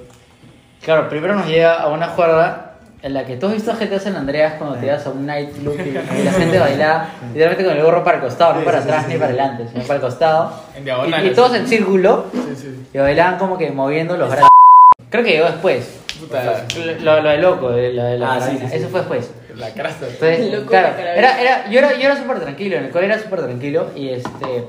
Claro, 0.81 1.09
primero 1.09 1.35
nos 1.35 1.47
llega 1.47 1.73
a 1.81 1.87
una 1.87 2.07
juerga 2.09 2.65
en 3.01 3.13
la 3.13 3.25
que 3.25 3.35
tú 3.37 3.47
has 3.47 3.53
visto 3.53 3.71
a 3.71 3.75
gente 3.75 3.95
de 3.95 3.99
San 3.99 4.15
Andreas 4.15 4.53
cuando 4.57 4.77
te 4.77 4.89
vas 4.89 5.05
a 5.05 5.09
un 5.09 5.25
nightclub 5.25 5.77
y, 5.79 5.89
y 5.89 6.23
la 6.23 6.31
gente 6.31 6.59
baila 6.59 7.09
literalmente 7.29 7.65
con 7.65 7.75
el 7.77 7.83
gorro 7.83 8.03
para 8.03 8.17
el 8.17 8.23
costado, 8.23 8.53
no 8.55 8.61
para 8.63 8.79
atrás 8.79 9.07
ni 9.07 9.15
para 9.15 9.27
adelante, 9.27 9.67
sino 9.71 9.83
para 9.83 9.95
el 9.95 10.01
costado. 10.01 10.53
En 10.75 10.81
Y, 10.83 10.85
diagonal. 10.85 11.25
y 11.25 11.33
todos 11.33 11.55
en 11.55 11.67
círculo 11.67 12.25
Sí, 12.31 12.55
sí. 12.55 12.87
y 12.93 12.97
bailaban 12.97 13.37
como 13.37 13.57
que 13.57 13.71
moviendo 13.71 14.15
los 14.15 14.29
brazos. 14.29 14.49
Creo 15.09 15.23
que 15.23 15.31
llegó 15.31 15.45
después. 15.47 15.98
Puta, 16.19 16.65
Lo, 17.01 17.21
lo 17.21 17.29
de 17.29 17.37
loco, 17.37 17.69
de 17.71 17.93
la, 17.93 18.05
de 18.05 18.17
la 18.17 18.33
Ah, 18.33 18.41
sí, 18.41 18.57
sí, 18.59 18.67
sí. 18.67 18.75
Eso 18.75 18.89
fue 18.89 18.99
después. 18.99 19.31
la 19.55 19.69
crasta. 19.71 20.05
Entonces, 20.07 20.51
Loco 20.53 20.67
claro, 20.67 20.95
de 20.95 21.01
era, 21.03 21.41
era, 21.41 21.69
yo 21.69 21.79
era, 21.79 21.93
yo 21.97 22.05
era 22.05 22.17
súper 22.17 22.39
tranquilo, 22.39 22.77
en 22.77 22.85
el 22.85 22.91
cole 22.91 23.05
era 23.05 23.19
súper 23.19 23.41
tranquilo 23.41 23.87
y 23.95 24.09
este, 24.09 24.65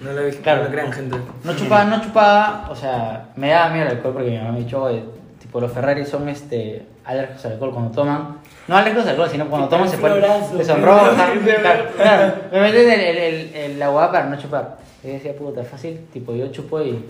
No 0.00 0.12
lo, 0.12 0.28
Claro. 0.42 0.62
no 0.62 0.64
lo 0.68 0.72
crean, 0.72 0.92
gente. 0.92 1.16
no 1.44 1.56
chupaba, 1.56 1.84
no 1.84 2.00
chupaba, 2.02 2.68
o 2.70 2.74
sea, 2.76 3.26
me 3.36 3.50
daba 3.50 3.70
miedo 3.70 3.86
el 3.86 3.96
alcohol 3.96 4.14
porque 4.14 4.30
mi 4.30 4.38
mamá 4.38 4.52
me 4.52 4.64
dijo, 4.64 4.82
"Oye, 4.82 5.04
tipo, 5.40 5.60
los 5.60 5.70
Ferrari 5.72 6.04
son 6.04 6.28
este, 6.28 6.84
alérgicos 7.04 7.44
al 7.46 7.52
alcohol 7.52 7.72
cuando 7.72 7.90
toman, 7.92 8.38
no 8.68 8.76
alérgicos 8.76 9.04
al 9.04 9.10
alcohol, 9.10 9.28
sino 9.30 9.48
cuando 9.48 9.68
toman 9.68 9.88
se 9.88 9.98
ponen, 9.98 10.22
se 10.56 10.64
sonrojan, 10.64 11.40
claro, 11.40 11.84
claro, 11.96 12.34
me 12.52 12.60
meten 12.60 12.90
el, 12.90 13.00
el, 13.00 13.16
el, 13.18 13.54
el- 13.56 13.78
la 13.78 13.92
para 14.10 14.26
no 14.26 14.36
chupar. 14.36 14.76
Y 15.04 15.08
yo 15.08 15.12
decía, 15.14 15.34
puta, 15.36 15.62
fácil, 15.64 16.06
tipo, 16.12 16.34
yo 16.34 16.46
chupo 16.48 16.80
y... 16.80 17.04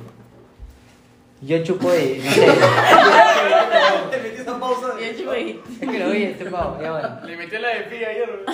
Yo 1.42 1.62
chupo 1.64 1.88
y, 1.92 2.20
no 2.24 2.30
sé, 2.30 2.46
Te 4.10 4.18
metí 4.18 4.40
esa 4.42 4.58
pausa. 4.60 4.86
Ahí. 5.32 5.60
es 5.80 5.88
que 5.90 5.98
lo 5.98 6.10
vi 6.10 6.22
este 6.24 6.44
pavo, 6.46 6.78
ya 6.80 6.92
bueno. 6.92 7.08
Le 7.24 7.36
metió 7.36 7.58
la 7.58 7.68
de 7.68 7.80
pilla 7.82 8.08
ayer. 8.10 8.44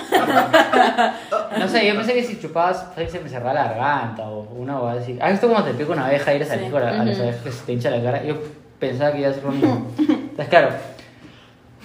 No 1.59 1.67
sé, 1.67 1.87
yo 1.87 1.95
pensé 1.95 2.13
que 2.13 2.23
si 2.23 2.39
chupabas, 2.39 2.87
se 2.95 3.19
me 3.19 3.29
cerraba 3.29 3.53
la 3.53 3.63
garganta 3.65 4.23
o 4.23 4.41
una 4.55 4.79
o 4.79 4.87
así. 4.87 5.17
¿Has 5.21 5.31
visto 5.31 5.47
cómo 5.47 5.63
te 5.63 5.73
pica 5.73 5.91
una 5.91 6.07
abeja 6.07 6.33
y 6.33 6.37
eres 6.37 6.49
alérgico 6.51 6.77
a, 6.77 6.81
la- 6.81 7.01
a 7.01 7.05
las 7.05 7.15
Ujú. 7.17 7.23
abejas 7.23 7.43
que 7.43 7.51
se 7.51 7.65
te 7.65 7.73
hincha 7.73 7.89
la 7.91 8.01
cara? 8.03 8.23
Yo 8.23 8.35
pensaba 8.79 9.11
que 9.11 9.19
iba 9.19 9.29
a 9.29 9.33
ser 9.33 9.43
lo 9.43 9.51
mismo. 9.51 9.87
Entonces, 9.99 10.47
claro, 10.47 10.69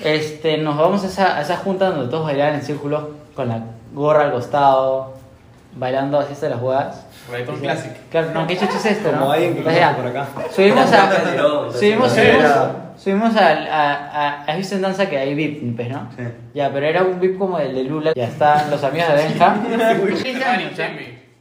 este, 0.03 0.57
nos 0.59 0.77
vamos 0.79 1.05
a 1.05 1.07
esa, 1.09 1.37
a 1.39 1.43
esa 1.43 1.57
junta 1.57 1.91
donde 1.91 2.11
todos 2.11 2.25
bailaban 2.25 2.55
en 2.55 2.63
círculo 2.63 3.11
con 3.35 3.49
la 3.49 3.61
gorra 3.93 4.23
al 4.25 4.33
costado, 4.33 5.15
bailando 5.77 6.19
así 6.19 6.33
hasta 6.33 6.49
las 6.49 6.63
huevas. 6.63 7.04
Reggaetón 7.31 7.61
clásico. 7.61 7.95
Claro, 8.11 8.31
no, 8.35 8.47
qué 8.47 8.59
chucho 8.59 8.77
es 8.77 8.87
esto, 8.87 9.13
¿no? 9.13 9.19
Como 9.21 9.33
alguien 9.33 9.55
que 9.57 9.63
por 9.63 10.07
acá. 10.07 10.27
Subimos 10.55 10.93
a. 10.93 11.11
Subimos, 11.73 12.13
subimos, 12.13 12.45
subimos 12.99 13.37
al- 13.37 13.67
a, 13.67 13.93
a, 13.93 14.45
¿Has 14.45 14.57
visto 14.59 14.75
en 14.77 14.83
danza 14.83 15.09
que 15.09 15.17
hay 15.19 15.35
VIP, 15.35 15.75
pues, 15.75 15.89
no? 15.89 16.09
Sí. 16.17 16.23
Ya, 16.55 16.71
pero 16.73 16.87
era 16.87 17.03
un 17.03 17.19
VIP 17.21 17.39
como 17.39 17.59
el 17.59 17.75
de 17.75 17.85
Lula. 17.85 18.13
Ya 18.15 18.25
están 18.29 18.71
los 18.71 18.83
amigos 18.85 19.09
de 19.09 19.15
Benja. 19.15 19.57
15 20.23 20.45
años. 20.45 20.73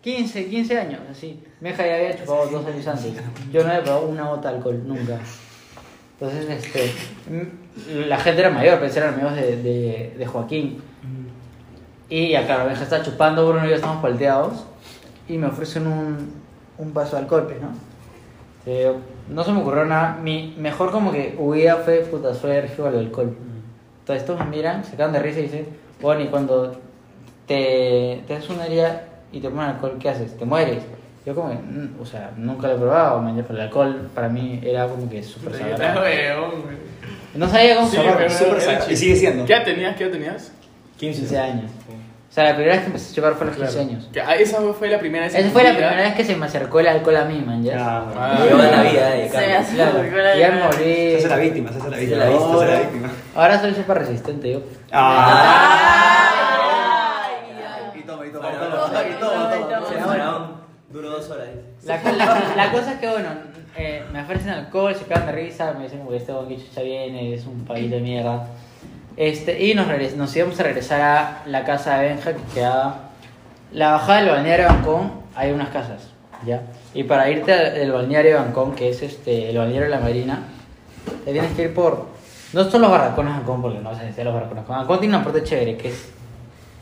15, 0.02 0.46
15 0.48 0.80
años, 0.80 1.00
así. 1.12 1.42
Benja 1.62 1.86
ya 1.86 1.96
había 1.96 2.18
chupado 2.18 2.46
dos 2.48 2.66
años 2.66 2.88
antes. 2.88 3.14
Yo 3.52 3.64
no 3.64 3.70
había 3.70 3.84
probado 3.84 4.06
una 4.08 4.24
gota 4.24 4.50
de 4.50 4.58
alcohol, 4.58 4.82
nunca. 4.86 5.18
Entonces, 6.20 6.50
este. 6.50 6.94
mm, 7.30 8.08
La 8.10 8.18
gente 8.18 8.42
era 8.42 8.50
mayor, 8.50 8.80
pero 8.80 8.94
eran 8.94 9.14
amigos 9.16 9.36
de, 9.36 9.58
de, 9.58 10.16
de 10.18 10.26
Joaquín. 10.26 10.82
Y 12.10 12.30
ya, 12.32 12.46
claro, 12.46 12.66
Benja 12.66 12.84
está 12.84 13.02
chupando, 13.02 13.48
Bruno 13.48 13.66
y 13.66 13.70
yo 13.70 13.76
estamos 13.76 14.02
palteados. 14.02 14.66
Y 15.28 15.38
me 15.38 15.48
ofrecen 15.48 15.88
un, 15.88 16.32
un 16.78 16.94
vaso 16.94 17.16
de 17.16 17.22
alcohol, 17.24 17.44
pues, 17.48 17.62
¿no? 17.62 17.70
Eh, 18.66 18.92
no 19.30 19.44
se 19.44 19.52
me 19.52 19.62
ocurrió 19.62 19.86
nada. 19.86 20.18
Mi 20.22 20.56
mejor 20.58 20.92
como 20.92 21.12
que 21.12 21.36
huida 21.38 21.78
fue, 21.78 22.00
puta, 22.00 22.34
soy 22.34 22.52
alérgico 22.52 22.88
al 22.88 22.98
alcohol. 22.98 23.36
Entonces 24.00 24.24
estos 24.24 24.40
me 24.40 24.46
miran, 24.46 24.84
se 24.84 24.96
cagan 24.98 25.14
de 25.14 25.20
risa 25.20 25.40
y 25.40 25.44
dicen, 25.44 25.68
bueno, 26.02 26.22
y 26.22 26.28
cuando 26.28 26.74
te, 27.48 28.22
te 28.28 28.36
haces 28.36 28.50
una 28.50 28.66
herida 28.66 29.04
y 29.32 29.40
te 29.40 29.50
ponen 29.50 29.66
alcohol, 29.72 29.98
¿qué 30.00 30.10
haces? 30.10 30.38
¿Te 30.38 30.46
mueres? 30.46 30.84
Yo 31.26 31.34
como, 31.36 31.50
que, 31.50 31.56
mm, 31.56 31.96
o 32.02 32.06
sea, 32.06 32.32
nunca 32.36 32.68
lo 32.68 32.76
he 32.76 32.78
probado, 32.80 33.22
man, 33.22 33.42
pero 33.48 33.58
el 33.60 33.66
alcohol 33.66 34.10
para 34.14 34.28
mí 34.28 34.60
era 34.62 34.88
como 34.88 35.10
que 35.10 35.24
súper 35.24 35.54
sagrado. 35.58 36.02
güey. 36.02 36.84
No 37.36 37.48
sabía 37.50 37.76
cómo 37.78 37.88
Sí, 37.88 37.96
súper 37.96 38.30
sagrado. 38.62 38.80
chido. 38.86 38.92
Y 38.94 38.98
sigue 38.98 39.16
siendo. 39.16 39.46
¿Qué 39.46 39.54
edad 39.54 39.64
tenías? 39.64 39.96
¿Qué 39.96 40.04
edad 40.04 40.12
tenías? 40.12 40.52
15 40.98 41.38
años. 41.40 41.72
O 42.34 42.36
sea, 42.36 42.46
la 42.46 42.56
primera 42.56 42.74
vez 42.74 42.82
que 42.82 42.88
empecé 42.88 43.12
a 43.12 43.16
chupar 43.16 43.34
fue 43.36 43.46
a 43.46 43.50
los 43.52 43.58
15 43.58 43.80
años. 43.80 44.10
Que, 44.12 44.20
ah, 44.20 44.34
esa 44.34 44.60
fue 44.74 44.90
la 44.90 44.98
primera 44.98 45.26
vez. 45.26 45.36
Esa 45.36 45.50
fue 45.52 45.62
la 45.64 45.70
vida. 45.70 45.88
primera 45.88 46.02
vez 46.10 46.16
que 46.16 46.26
se 46.26 46.36
me 46.36 46.48
acercó 46.48 46.80
el 46.80 46.88
alcohol 46.88 47.16
a 47.18 47.26
mí, 47.26 47.44
man, 47.46 47.64
ya. 47.64 47.76
Ya, 47.76 47.98
Ah. 48.18 48.36
Me 48.40 48.46
lleva 48.48 48.64
la 48.72 48.82
vida, 48.82 49.16
eh, 49.18 49.30
Se 49.30 49.36
Carlos. 49.36 49.58
hace 49.60 49.76
Claro, 49.76 50.04
ya 50.40 50.52
me 50.52 50.58
Se 50.58 50.64
morí. 50.66 51.16
hace 51.16 51.28
la 51.30 51.36
víctima, 51.38 51.70
se 51.72 51.78
hace 51.78 51.90
la 51.92 51.98
víctima. 51.98 52.26
la 52.26 52.28
Se 52.32 52.32
víctima. 52.82 53.10
Ahora 53.36 53.62
soy 53.62 53.76
súper 53.76 53.98
resistente, 54.00 54.52
yo. 54.52 54.62
Ah. 54.92 56.00
Ay, 57.24 58.00
Y 58.00 58.04
toma, 58.04 58.26
y 58.26 58.30
toma, 58.32 58.50
y 58.50 58.54
toma, 58.56 59.04
y 59.08 59.14
toma. 59.20 59.52
Se 59.88 59.96
Duró 60.92 61.10
dos 61.12 61.30
horas. 61.30 61.48
La, 61.86 62.02
la- 62.04 62.54
la 62.56 62.72
cosa 62.72 62.94
es 62.94 63.00
que, 63.00 63.10
bueno, 63.10 63.30
eh, 63.78 64.04
me 64.12 64.22
ofrecen 64.22 64.50
alcohol, 64.50 64.96
se 64.96 65.06
cagan 65.06 65.28
de 65.28 65.32
risa, 65.34 65.74
me 65.74 65.84
dicen 65.84 66.08
que 66.08 66.16
este 66.18 66.32
bonito 66.32 66.64
chucha 66.68 66.82
viene, 66.82 67.32
es 67.34 67.46
un 67.46 67.64
pavito 67.66 67.96
de 67.96 68.02
mierda. 68.02 68.48
Este, 69.16 69.64
y 69.64 69.76
nos, 69.76 69.88
nos 70.16 70.36
íbamos 70.36 70.60
a 70.60 70.64
regresar 70.64 71.02
a 71.02 71.44
la 71.46 71.64
casa 71.64 72.00
de 72.00 72.10
Benja 72.10 72.34
que 72.34 72.44
quedaba. 72.54 73.10
La 73.72 73.92
bajada 73.94 74.20
del 74.20 74.30
balneario 74.30 74.68
de 74.68 74.74
Bancón, 74.74 75.12
hay 75.36 75.52
unas 75.52 75.70
casas, 75.70 76.10
¿ya? 76.46 76.62
Y 76.94 77.04
para 77.04 77.30
irte 77.30 77.52
al 77.52 77.74
del 77.74 77.92
balneario 77.92 78.34
de 78.34 78.38
Bancón, 78.38 78.76
que 78.76 78.90
es 78.90 79.02
este, 79.02 79.50
el 79.50 79.58
balneario 79.58 79.90
de 79.90 79.96
la 79.96 80.00
Marina, 80.00 80.44
te 81.26 81.32
tienes 81.32 81.52
que 81.54 81.64
ir 81.64 81.74
por. 81.74 82.06
No 82.54 82.70
son 82.70 82.82
los 82.82 82.92
barracones 82.92 83.34
de 83.34 83.40
Bancón, 83.40 83.62
porque 83.64 83.80
no 83.80 83.98
se 83.98 84.06
decir 84.06 84.26
los 84.26 84.34
barracones. 84.34 84.68
Bancón 84.68 85.00
tiene 85.00 85.16
una 85.16 85.24
parte 85.24 85.44
chévere, 85.44 85.76
que 85.76 85.90
es 85.90 86.12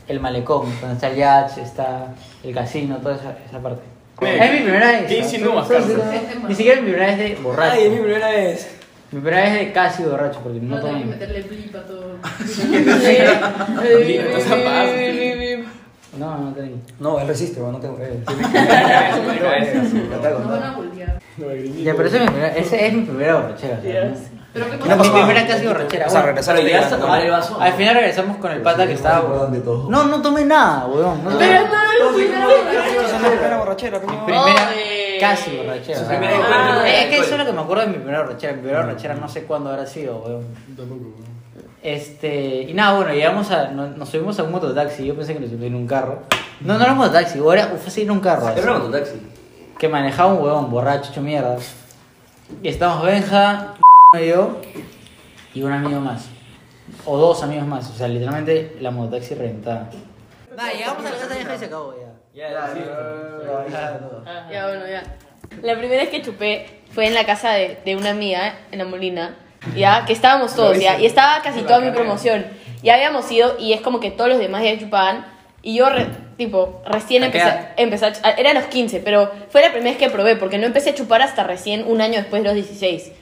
el 0.08 0.20
malecón, 0.20 0.66
donde 0.80 0.94
está 0.94 1.08
el 1.08 1.16
yacht, 1.16 1.58
está 1.58 2.14
el 2.42 2.54
casino, 2.54 2.96
toda 2.98 3.16
esa, 3.16 3.36
esa 3.48 3.58
parte. 3.58 3.82
Es 4.20 4.52
mi 4.52 4.60
primera 4.60 4.92
vez. 4.92 5.06
¿qué 5.06 5.18
¿no? 5.18 5.24
insinúas, 5.24 5.68
Ni 6.48 6.54
siquiera 6.54 6.78
es 6.78 6.84
mi 6.84 6.92
primera 6.92 7.16
vez 7.16 7.18
de 7.18 7.42
borracho. 7.42 7.72
Ay, 7.72 7.84
es 7.84 7.90
mi 7.90 7.98
primera 7.98 8.28
vez. 8.28 8.81
Mi 9.12 9.20
primera 9.20 9.42
vez 9.42 9.52
de 9.54 9.72
casi 9.72 10.02
borracho, 10.04 10.40
porque 10.42 10.58
no 10.58 10.76
No 10.76 10.80
tengo 10.82 10.94
que 10.94 11.00
tomo. 11.00 11.12
meterle 11.12 11.42
blip 11.42 11.74
a 11.76 11.82
todo. 11.82 12.16
No. 16.18 16.18
No, 16.18 16.38
no 16.38 16.52
tengo. 16.52 16.76
No, 17.00 17.18
él 17.20 17.26
resiste, 17.28 17.60
weón, 17.60 17.72
no 17.72 17.78
tengo. 17.80 17.96
Eh. 18.00 18.22
Ya, 21.82 21.94
pero 21.94 22.08
ese 22.08 22.16
es 22.18 22.22
mi 22.22 22.28
primera, 22.28 22.48
ese 22.54 22.86
es 22.86 22.92
mi 22.92 23.02
primera 23.02 23.34
borrachera. 23.36 23.78
Pero 24.52 24.66
qué 24.70 24.76
No 24.76 24.78
pasa. 24.84 24.92
mi 24.94 24.98
pasó 24.98 25.12
primera 25.14 25.46
casi 25.46 25.66
borrachera. 25.66 26.06
O 26.06 26.10
sea, 26.10 26.34
Pero 26.34 26.60
llegaste 26.60 26.94
a 26.94 26.98
tomar 26.98 27.22
el 27.22 27.30
vaso. 27.30 27.58
Al 27.60 27.72
final 27.72 27.94
regresamos 27.94 28.36
con 28.36 28.52
el 28.52 28.60
pata 28.60 28.86
que 28.86 28.92
estaba. 28.92 29.48
No, 29.88 30.04
no 30.04 30.20
tomé 30.22 30.44
nada, 30.44 30.86
weón. 30.86 31.24
No 31.24 31.30
tomé 31.30 31.46
Pero 31.46 31.64
nada. 31.64 31.84
no, 31.98 32.10
la 32.10 32.14
primera 32.14 32.46
borrachera. 32.46 33.28
Primera 33.30 33.58
borrachera. 33.58 34.00
Casi 35.22 35.56
borrachera. 35.56 35.98
Su 35.98 36.04
encuentro 36.12 36.40
con 36.40 36.86
el 36.86 36.86
Es 36.86 36.92
que 36.92 37.04
alcohol. 37.04 37.24
eso 37.24 37.32
es 37.34 37.38
lo 37.38 37.46
que 37.46 37.52
me 37.52 37.60
acuerdo 37.60 37.82
de 37.82 37.88
mi 37.88 37.94
primera 37.94 38.22
borrachera. 38.22 38.52
Mi 38.54 38.58
primera 38.60 38.82
borrachera 38.84 39.14
no 39.14 39.28
sé 39.28 39.44
cuándo 39.44 39.70
habrá 39.70 39.86
sido, 39.86 40.18
weón. 40.18 40.46
Este, 41.82 42.62
y 42.62 42.74
nada, 42.74 42.96
bueno, 42.96 43.12
llegamos 43.12 43.50
a, 43.50 43.68
nos, 43.68 43.96
nos 43.96 44.08
subimos 44.08 44.38
a 44.38 44.44
un 44.44 44.52
mototaxi. 44.52 45.04
Yo 45.04 45.16
pensé 45.16 45.34
que 45.34 45.40
nos 45.40 45.48
subimos 45.48 45.66
en 45.66 45.74
un 45.74 45.86
carro. 45.86 46.22
No, 46.60 46.78
no 46.78 46.82
era 46.84 46.92
un 46.92 46.98
mototaxi, 46.98 47.38
era, 47.38 47.66
fue 47.66 47.88
así 47.88 48.02
en 48.02 48.10
un 48.12 48.20
carro. 48.20 48.46
así. 48.46 48.60
Era 48.60 48.72
un 48.72 48.78
mototaxi. 48.82 49.20
que 49.78 49.88
manejaba 49.88 50.32
un 50.32 50.42
huevón 50.44 50.70
borracho, 50.70 51.10
hecho 51.10 51.20
mierda. 51.22 51.56
Y 52.62 52.68
estábamos 52.68 53.06
Benja, 53.06 53.74
y 54.20 54.28
yo 54.28 54.58
y 55.54 55.62
un 55.62 55.72
amigo 55.72 56.00
más. 56.00 56.26
O 57.04 57.16
dos 57.16 57.42
amigos 57.42 57.66
más. 57.66 57.90
O 57.90 57.94
sea, 57.94 58.06
literalmente 58.06 58.76
la 58.80 58.90
mototaxi 58.90 59.34
reventada. 59.34 59.90
Nada, 60.56 60.72
llegamos 60.72 61.04
a 61.04 61.10
la 61.10 61.16
casa 61.16 61.28
de 61.28 61.34
Benja 61.36 61.54
y 61.54 61.58
se 61.58 61.64
acabó 61.64 61.94
ya. 61.98 62.11
Ya, 64.50 64.66
bueno, 64.66 64.86
ya. 64.86 65.02
La 65.62 65.76
primera 65.76 66.02
vez 66.02 66.10
que 66.10 66.22
chupé 66.22 66.80
fue 66.92 67.06
en 67.06 67.14
la 67.14 67.24
casa 67.26 67.50
de, 67.52 67.78
de 67.84 67.96
una 67.96 68.10
amiga, 68.10 68.54
en 68.70 68.78
la 68.78 68.84
Molina, 68.86 69.36
ya, 69.76 70.04
que 70.06 70.12
estábamos 70.12 70.54
todos, 70.56 70.78
ya, 70.78 70.98
y 70.98 71.06
estaba 71.06 71.42
casi 71.42 71.60
toda 71.62 71.80
mi 71.80 71.90
promoción. 71.94 72.46
Ya 72.82 72.94
habíamos 72.94 73.30
ido, 73.30 73.56
y 73.58 73.72
es 73.74 73.80
como 73.82 74.00
que 74.00 74.10
todos 74.10 74.30
los 74.30 74.38
demás 74.38 74.64
ya 74.64 74.78
chupaban, 74.78 75.26
y 75.62 75.76
yo, 75.76 75.88
re- 75.90 76.08
tipo, 76.36 76.82
recién 76.86 77.22
empecé, 77.26 77.44
empecé 77.76 78.06
a, 78.06 78.12
ch- 78.12 78.20
a- 78.24 78.30
era 78.32 78.50
a 78.50 78.54
los 78.54 78.64
15, 78.64 79.00
pero 79.00 79.30
fue 79.50 79.60
la 79.60 79.68
primera 79.70 79.90
vez 79.90 79.98
que 79.98 80.10
probé, 80.10 80.36
porque 80.36 80.58
no 80.58 80.66
empecé 80.66 80.90
a 80.90 80.94
chupar 80.94 81.22
hasta 81.22 81.44
recién 81.44 81.84
un 81.86 82.00
año 82.00 82.14
después 82.18 82.42
de 82.42 82.48
los 82.48 82.54
16, 82.54 83.12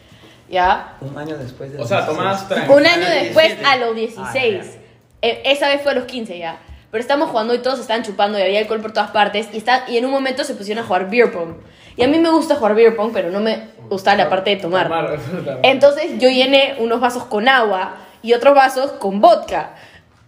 ya. 0.49 0.97
Un 1.01 1.19
año 1.19 1.37
después 1.37 1.73
de. 1.73 1.79
O 1.83 1.87
sea, 1.87 2.07
tomás. 2.07 2.47
Un 2.69 2.87
año 2.87 3.07
después 3.11 3.57
a 3.67 3.77
los 3.77 3.95
16. 3.97 4.79
Eh, 5.23 5.43
Esa 5.45 5.69
vez 5.69 5.83
fue 5.83 5.93
a 5.93 5.95
los 5.97 6.05
15 6.05 6.39
ya. 6.39 6.59
Pero 6.91 7.01
estábamos 7.01 7.31
jugando 7.31 7.55
y 7.55 7.59
todos 7.59 7.79
estaban 7.79 8.03
chupando 8.03 8.39
y 8.39 8.43
había 8.43 8.59
alcohol 8.59 8.81
por 8.81 8.93
todas 8.93 9.11
partes. 9.11 9.49
Y, 9.53 9.59
está, 9.59 9.85
y 9.89 9.97
en 9.97 10.05
un 10.05 10.11
momento 10.11 10.43
se 10.45 10.55
pusieron 10.55 10.85
a 10.85 10.87
jugar 10.87 11.09
beer 11.09 11.33
pong. 11.33 11.55
Y 11.97 12.03
a 12.03 12.09
mí 12.09 12.19
me 12.19 12.31
gusta 12.31 12.57
jugar 12.57 12.75
beer 12.75 12.97
pong, 12.97 13.11
pero 13.13 13.31
no 13.31 13.41
me 13.41 13.69
gustaba 13.89 14.17
la 14.17 14.29
parte 14.29 14.51
de 14.51 14.57
tomar. 14.57 14.91
Entonces 15.63 16.19
yo 16.19 16.29
llené 16.29 16.77
unos 16.79 17.01
vasos 17.01 17.25
con 17.25 17.49
agua 17.49 17.97
y 18.23 18.33
otros 18.33 18.55
vasos 18.55 18.93
con 18.93 19.21
vodka. 19.21 19.75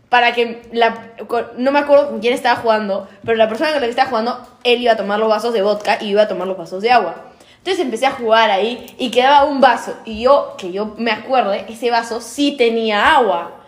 Para 0.09 0.35
que 0.35 0.63
la. 0.73 1.15
no 1.57 1.73
me 1.73 1.79
acuerdo 1.79 2.11
con 2.11 2.21
quién 2.21 2.35
estaba 2.35 2.57
jugando, 2.57 3.09
pero 3.25 3.39
la 3.39 3.49
persona 3.49 3.71
con 3.73 3.81
la 3.81 3.87
que 3.87 3.91
estaba 3.91 4.11
jugando, 4.11 4.47
él 4.63 4.83
iba 4.83 4.93
a 4.93 4.97
tomar 4.97 5.19
los 5.19 5.29
vasos 5.29 5.55
de 5.55 5.63
vodka 5.63 5.97
y 6.03 6.09
iba 6.09 6.23
a 6.23 6.29
tomar 6.29 6.47
los 6.47 6.59
vasos 6.59 6.83
de 6.83 6.91
agua. 6.91 7.15
Entonces 7.57 7.85
empecé 7.85 8.07
a 8.07 8.11
jugar 8.11 8.51
ahí 8.51 8.95
y 8.99 9.11
quedaba 9.11 9.45
un 9.45 9.61
vaso. 9.61 9.95
Y 10.05 10.23
yo, 10.23 10.55
que 10.59 10.71
yo 10.71 10.95
me 10.99 11.13
acuerde, 11.13 11.65
ese 11.69 11.91
vaso 11.91 12.21
sí 12.21 12.57
tenía 12.59 13.15
agua. 13.17 13.62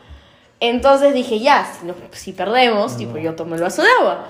Entonces 0.68 1.12
dije, 1.14 1.38
ya, 1.40 1.66
si, 1.78 1.86
no- 1.86 1.94
si 2.12 2.32
perdemos, 2.32 2.96
tipo, 2.96 3.18
yo 3.18 3.34
tomo 3.34 3.54
el 3.54 3.60
vaso 3.62 3.82
de 3.82 3.88
agua. 4.00 4.26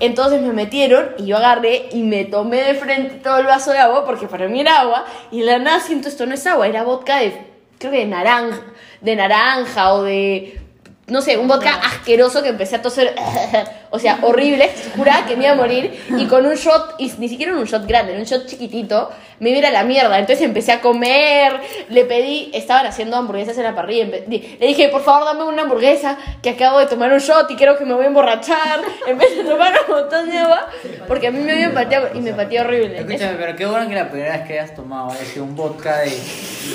Entonces 0.00 0.42
me 0.42 0.52
metieron 0.52 1.10
y 1.18 1.26
yo 1.26 1.36
agarré 1.36 1.88
y 1.92 2.02
me 2.02 2.24
tomé 2.24 2.62
de 2.62 2.74
frente 2.74 3.14
todo 3.16 3.38
el 3.38 3.46
vaso 3.46 3.70
de 3.70 3.78
agua 3.78 4.04
porque 4.04 4.26
para 4.26 4.48
mí 4.48 4.60
era 4.60 4.80
agua 4.80 5.04
y 5.30 5.42
la 5.42 5.58
nada 5.58 5.78
siento 5.80 6.08
esto 6.08 6.26
no 6.26 6.34
es 6.34 6.44
agua, 6.48 6.66
era 6.66 6.82
vodka 6.82 7.18
de, 7.18 7.46
creo 7.78 7.92
que 7.92 7.98
de 7.98 8.06
naranja, 8.06 8.60
de 9.00 9.14
naranja 9.16 9.92
o 9.94 10.02
de, 10.02 10.60
no 11.06 11.20
sé, 11.20 11.36
un 11.36 11.48
vodka 11.48 11.74
asqueroso 11.74 12.42
que 12.42 12.48
empecé 12.48 12.76
a 12.76 12.82
toser, 12.82 13.14
o 13.90 13.98
sea, 13.98 14.18
horrible, 14.22 14.70
juraba 14.96 15.26
que 15.26 15.36
me 15.36 15.44
iba 15.44 15.52
a 15.52 15.56
morir 15.56 16.02
y 16.16 16.26
con 16.26 16.46
un 16.46 16.54
shot, 16.54 16.94
y 16.98 17.12
ni 17.18 17.28
siquiera 17.28 17.52
un 17.52 17.64
shot 17.64 17.86
grande, 17.86 18.12
era 18.12 18.20
un 18.20 18.26
shot 18.26 18.46
chiquitito, 18.46 19.10
me 19.38 19.50
iba 19.50 19.56
a 19.56 19.58
ir 19.60 19.66
a 19.66 19.70
la 19.70 19.84
mierda, 19.84 20.18
entonces 20.18 20.44
empecé 20.44 20.72
a 20.72 20.80
comer, 20.80 21.60
le 21.90 22.04
pedí, 22.06 22.50
estaban 22.54 22.86
haciendo 22.86 23.16
hamburguesas 23.16 23.56
en 23.58 23.64
la 23.64 23.74
parrilla, 23.74 24.06
le 24.06 24.66
dije, 24.66 24.88
por 24.88 25.02
favor 25.02 25.26
dame 25.26 25.44
una 25.44 25.62
hamburguesa, 25.62 26.16
que 26.42 26.50
acabo 26.50 26.78
de 26.78 26.86
tomar 26.86 27.12
un 27.12 27.18
shot 27.18 27.50
y 27.50 27.56
creo 27.56 27.76
que 27.76 27.84
me 27.84 27.92
voy 27.92 28.04
a 28.04 28.08
emborrachar, 28.08 28.80
empecé 29.06 29.42
a 29.42 29.44
tomar 29.44 29.74
un 29.86 29.94
montón 29.94 30.30
de 30.30 30.38
agua, 30.38 30.68
porque 31.06 31.26
a 31.26 31.30
mí 31.30 31.40
me 31.40 31.52
había 31.52 31.74
pateado 31.74 32.08
y 32.14 32.20
me 32.20 32.32
pateó 32.32 32.62
horrible. 32.62 33.00
Escúchame, 33.00 33.34
pero 33.38 33.56
qué 33.56 33.66
bueno 33.66 33.88
que 33.88 33.94
la 33.94 34.08
primera 34.08 34.38
vez 34.38 34.46
que 34.46 34.58
hayas 34.58 34.74
tomado 34.74 35.10
haya 35.10 35.24
sido 35.24 35.44
un 35.44 35.54
vodka 35.54 35.98
de, 35.98 36.18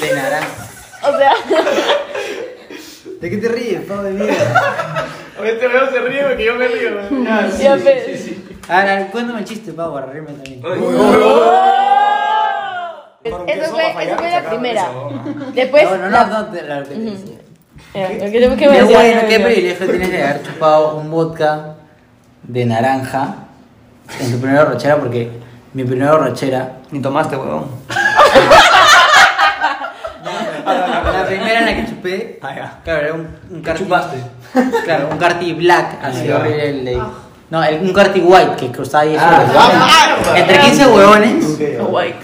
de 0.01 0.13
naranja. 0.13 0.69
O 1.01 1.17
sea, 1.17 1.33
¿De 3.21 3.29
qué 3.29 3.37
te 3.37 3.47
ríes, 3.49 3.81
pavo 3.81 4.03
de 4.03 4.11
mierda? 4.11 5.05
Este 5.43 5.67
weón 5.69 5.89
se 5.89 5.99
ríe 6.01 6.21
porque 6.23 6.45
yo 6.45 6.55
me 6.55 6.67
río. 6.67 6.89
weón. 6.95 7.25
ya 7.59 7.77
pues. 7.77 8.29
Ahora, 8.67 9.07
cuéntame 9.07 9.39
el 9.39 9.45
chiste, 9.45 9.71
pavo, 9.71 9.93
para 9.93 10.07
reírme 10.07 10.33
también. 10.33 10.61
Eso 13.23 13.37
fue, 13.71 14.03
eso 14.05 14.17
fue 14.17 14.31
la 14.31 14.49
primera. 14.49 14.85
Después, 15.53 15.83
No, 15.91 15.97
no, 15.97 16.09
no, 16.09 16.27
no, 16.27 16.45
te- 16.47 16.61
la 16.63 16.83
que 16.83 16.89
te 16.89 16.99
decía. 16.99 17.37
Qué 17.93 18.29
decir. 18.39 18.67
bueno, 18.67 19.21
qué 19.29 19.39
privilegio 19.39 19.87
tienes 19.89 20.11
de 20.11 20.23
haber 20.23 20.43
chupado 20.43 20.95
un 20.97 21.09
vodka 21.09 21.75
de 22.43 22.65
naranja 22.65 23.35
en 24.19 24.31
tu 24.33 24.39
primera 24.39 24.65
borrachera, 24.65 24.97
porque 24.97 25.31
mi 25.73 25.83
primera 25.85 26.11
borrachera, 26.11 26.73
Ni 26.91 27.01
tomaste, 27.01 27.37
weón. 27.37 27.65
la 31.69 31.75
que 31.75 31.89
chupé, 31.89 32.39
claro, 32.83 33.01
era 33.01 33.13
un, 33.13 33.27
un 33.51 33.61
carti, 33.61 33.85
Claro, 34.85 35.09
un 35.11 35.17
carti 35.17 35.53
black, 35.53 35.97
así 36.03 36.29
horrible 36.31 36.69
el 36.69 36.85
de- 36.85 37.01
No, 37.51 37.63
el- 37.63 37.79
un 37.81 37.91
carti 37.93 38.19
white 38.19 38.55
que 38.57 38.67
cruzaba 38.71 39.03
ahí 39.03 39.17
sobre- 39.17 40.39
Entre 40.39 40.59
15 40.59 40.85
huevones. 40.87 41.45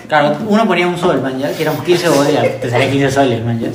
Claro, 0.08 0.38
uno 0.48 0.68
ponía 0.68 0.88
un 0.88 0.98
sol, 1.00 1.20
man, 1.22 1.40
ya, 1.40 1.52
que 1.52 1.64
eran 1.64 1.78
15 1.84 2.10
huevones, 2.10 2.34
ya, 2.34 2.42
te 2.62 2.70
salía 2.70 2.90
15 2.92 3.12
soles, 3.12 3.44
man, 3.44 3.60
ya. 3.60 3.70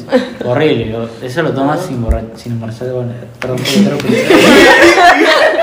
Horrible, 0.49 0.87
lo- 0.87 1.09
eso 1.27 1.43
lo 1.43 1.51
tomas 1.53 1.81
sin 1.85 2.03
borrar, 2.03 2.23
sin 2.37 2.53
emborrachar, 2.53 2.89
bueno, 2.91 3.13
perdón, 3.41 3.59
perdón, 3.85 3.99
perdón. 3.99 4.17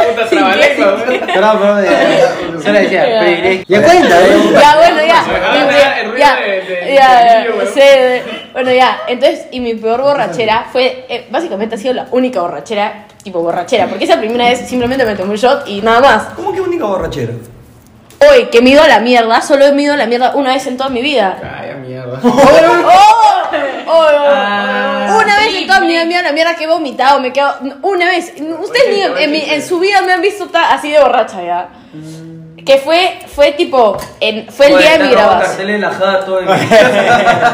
Puta 0.09 0.29
trabalengua, 0.29 0.93
weón. 1.07 1.19
Perdón, 1.27 1.59
perdón, 1.59 1.85
ya, 1.85 2.61
solo 2.63 2.79
decía, 2.79 3.19
privilegio. 3.21 3.65
Ya 3.67 3.81
cuenta, 3.83 4.21
¿eh? 4.21 4.37
Ya, 4.53 4.75
bueno, 4.77 5.01
ya. 5.07 5.23
Ah, 5.25 5.51
Mi 5.53 5.59
el 6.01 6.11
ruido 6.11 6.17
ya, 6.19 6.35
de- 6.35 6.47
de- 6.47 6.95
ya, 6.95 7.17
del 7.17 7.27
ya, 7.27 7.39
niño, 7.39 7.55
weón. 7.57 7.73
sí, 7.73 7.79
de- 7.79 8.23
Bueno, 8.57 8.71
ya. 8.71 9.01
Entonces, 9.07 9.45
y 9.51 9.59
mi 9.59 9.75
peor 9.75 10.01
borrachera 10.01 10.65
fue. 10.71 11.05
eh, 11.09 11.27
básicamente 11.29 11.75
ha 11.75 11.77
sido 11.77 11.93
la 11.93 12.07
única 12.09 12.41
borrachera, 12.41 13.05
tipo 13.21 13.39
borrachera. 13.39 13.85
Porque 13.85 14.05
esa 14.05 14.17
primera 14.17 14.45
vez 14.45 14.67
simplemente 14.67 15.05
me 15.05 15.13
tomé 15.13 15.29
un 15.31 15.35
shot 15.37 15.67
y 15.67 15.79
nada 15.81 15.99
más. 16.01 16.23
¿Cómo 16.35 16.51
que 16.51 16.61
única 16.61 16.85
borrachera? 16.85 17.33
Hoy, 18.31 18.45
que 18.45 18.59
me 18.63 18.71
he 18.71 18.73
ido 18.73 18.81
a 18.81 18.87
la 18.87 18.99
mierda, 18.99 19.43
solo 19.43 19.63
he 19.67 19.79
ido 19.79 19.93
a 19.93 19.97
la 19.97 20.07
mierda 20.07 20.33
una 20.33 20.53
vez 20.55 20.65
en 20.65 20.75
toda 20.75 20.89
mi 20.89 21.03
vida. 21.03 21.37
Ay, 21.61 21.75
mierda. 21.87 22.19
¡Oh! 22.23 22.29
¡Oh! 22.29 23.91
¡Oh! 23.91 24.07
Ah, 24.09 25.19
una 25.23 25.37
vez 25.37 25.53
en 25.53 25.67
toda 25.67 25.79
mi 25.81 25.87
vida 25.89 26.03
me 26.05 26.09
he 26.09 26.13
ido 26.13 26.19
a 26.21 26.23
la 26.23 26.31
mierda 26.31 26.55
que 26.55 26.63
he 26.63 26.67
vomitado, 26.67 27.19
me 27.19 27.31
quedo. 27.31 27.53
Una 27.83 28.07
vez. 28.07 28.33
Ustedes 28.59 28.89
ni 29.17 29.23
en, 29.23 29.31
mi- 29.31 29.47
en 29.47 29.61
su 29.61 29.77
vida 29.79 30.01
me 30.01 30.13
han 30.13 30.21
visto 30.21 30.49
así 30.51 30.89
de 30.89 30.99
borracha 30.99 31.43
ya. 31.43 31.69
Que 32.67 32.77
fue, 32.79 33.19
fue 33.27 33.53
tipo. 33.53 33.97
En, 34.19 34.47
fue 34.51 34.67
el 34.67 34.77
día 34.77 34.97
de 34.97 35.03
mi 35.05 35.09
grabación. 35.11 35.69
en 35.69 35.81
la 35.81 35.87
en- 35.91 36.45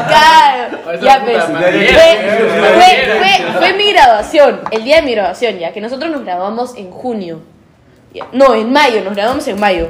Claro, 0.08 1.00
ya 1.00 1.18
ves. 1.20 1.44
Fue, 1.44 2.18
fue, 2.74 3.18
fue, 3.18 3.58
fue 3.58 3.72
mi 3.74 3.92
graduación, 3.92 4.60
el 4.70 4.84
día 4.84 4.96
de 4.96 5.02
mi 5.02 5.12
graduación, 5.14 5.58
ya 5.58 5.72
que 5.72 5.80
nosotros 5.80 6.10
nos 6.10 6.22
graduamos 6.24 6.76
en 6.76 6.90
junio. 6.90 7.40
No, 8.32 8.54
en 8.54 8.72
mayo, 8.72 9.02
nos 9.02 9.14
graduamos 9.14 9.46
en 9.48 9.58
mayo. 9.58 9.88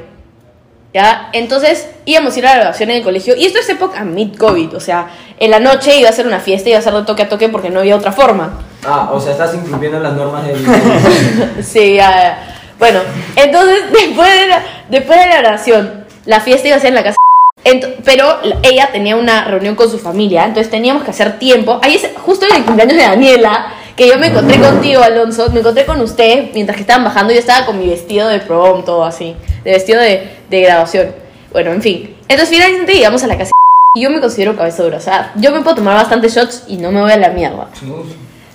Ya, 0.92 1.28
entonces 1.32 1.90
íbamos 2.04 2.37
a 2.37 2.38
ir 2.38 2.46
a 2.46 2.50
la 2.50 2.56
graduación 2.56 2.90
en 2.90 2.98
el 2.98 3.02
colegio. 3.02 3.34
Y 3.34 3.46
esto 3.46 3.58
es 3.58 3.68
época 3.68 4.04
mid-COVID, 4.04 4.76
o 4.76 4.80
sea, 4.80 5.08
en 5.40 5.50
la 5.50 5.58
noche 5.58 5.96
iba 5.96 6.08
a 6.08 6.12
ser 6.12 6.26
una 6.26 6.38
fiesta, 6.38 6.68
iba 6.68 6.78
a 6.78 6.82
ser 6.82 6.92
de 6.94 7.02
toque 7.02 7.22
a 7.24 7.28
toque 7.28 7.48
porque 7.48 7.68
no 7.68 7.80
había 7.80 7.96
otra 7.96 8.12
forma. 8.12 8.60
Ah, 8.87 9.10
o 9.12 9.18
sea, 9.18 9.32
estás 9.32 9.54
incumpliendo 9.54 9.98
las 9.98 10.12
normas 10.12 10.46
del. 10.46 10.64
Sí, 11.64 11.96
ya, 11.96 12.10
ya. 12.12 12.53
Bueno, 12.85 13.01
entonces 13.37 13.79
después 13.92 14.29
de 14.40 14.47
la, 14.47 14.62
después 14.90 15.18
de 15.18 15.27
la 15.27 15.38
grabación, 15.38 16.05
la 16.27 16.40
fiesta 16.40 16.68
iba 16.68 16.77
a 16.77 16.81
ser 16.81 16.88
en 16.90 16.97
la 16.97 17.03
casa. 17.05 17.16
Ent- 17.64 17.94
pero 18.05 18.40
la- 18.42 18.59
ella 18.62 18.90
tenía 18.92 19.16
una 19.16 19.44
reunión 19.47 19.75
con 19.75 19.90
su 19.90 19.99
familia, 19.99 20.44
entonces 20.44 20.70
teníamos 20.70 21.03
que 21.03 21.11
hacer 21.11 21.38
tiempo. 21.38 21.81
Ahí 21.83 21.94
es 21.94 22.07
justo 22.20 22.44
en 22.47 22.57
el 22.57 22.64
cumpleaños 22.64 22.97
de 22.99 23.03
Daniela, 23.05 23.68
que 23.97 24.07
yo 24.07 24.18
me 24.18 24.27
encontré 24.27 24.59
contigo, 24.59 25.03
Alonso, 25.03 25.49
me 25.51 25.61
encontré 25.61 25.87
con 25.87 25.99
usted 26.03 26.51
mientras 26.53 26.76
que 26.76 26.82
estaban 26.82 27.05
bajando. 27.05 27.32
Yo 27.32 27.39
estaba 27.39 27.64
con 27.64 27.78
mi 27.78 27.89
vestido 27.89 28.28
de 28.28 28.41
prom, 28.41 28.85
todo 28.85 29.03
así, 29.05 29.35
de 29.64 29.70
vestido 29.70 30.03
de, 30.03 30.28
de 30.51 30.61
graduación. 30.61 31.07
Bueno, 31.53 31.72
en 31.72 31.80
fin. 31.80 32.14
Entonces 32.28 32.51
finalmente 32.55 32.93
llegamos 32.93 33.24
a 33.24 33.28
la 33.28 33.39
casa. 33.39 33.51
Y 33.97 34.03
yo 34.03 34.11
me 34.11 34.20
considero 34.20 34.55
cabeza 34.57 34.82
dura, 34.82 34.99
o 34.99 35.01
sea, 35.01 35.32
yo 35.37 35.53
me 35.53 35.61
puedo 35.62 35.76
tomar 35.76 35.95
bastantes 35.95 36.35
shots 36.35 36.64
y 36.66 36.76
no 36.76 36.91
me 36.91 37.01
voy 37.01 37.12
a 37.12 37.16
la 37.16 37.28
mierda. 37.30 37.68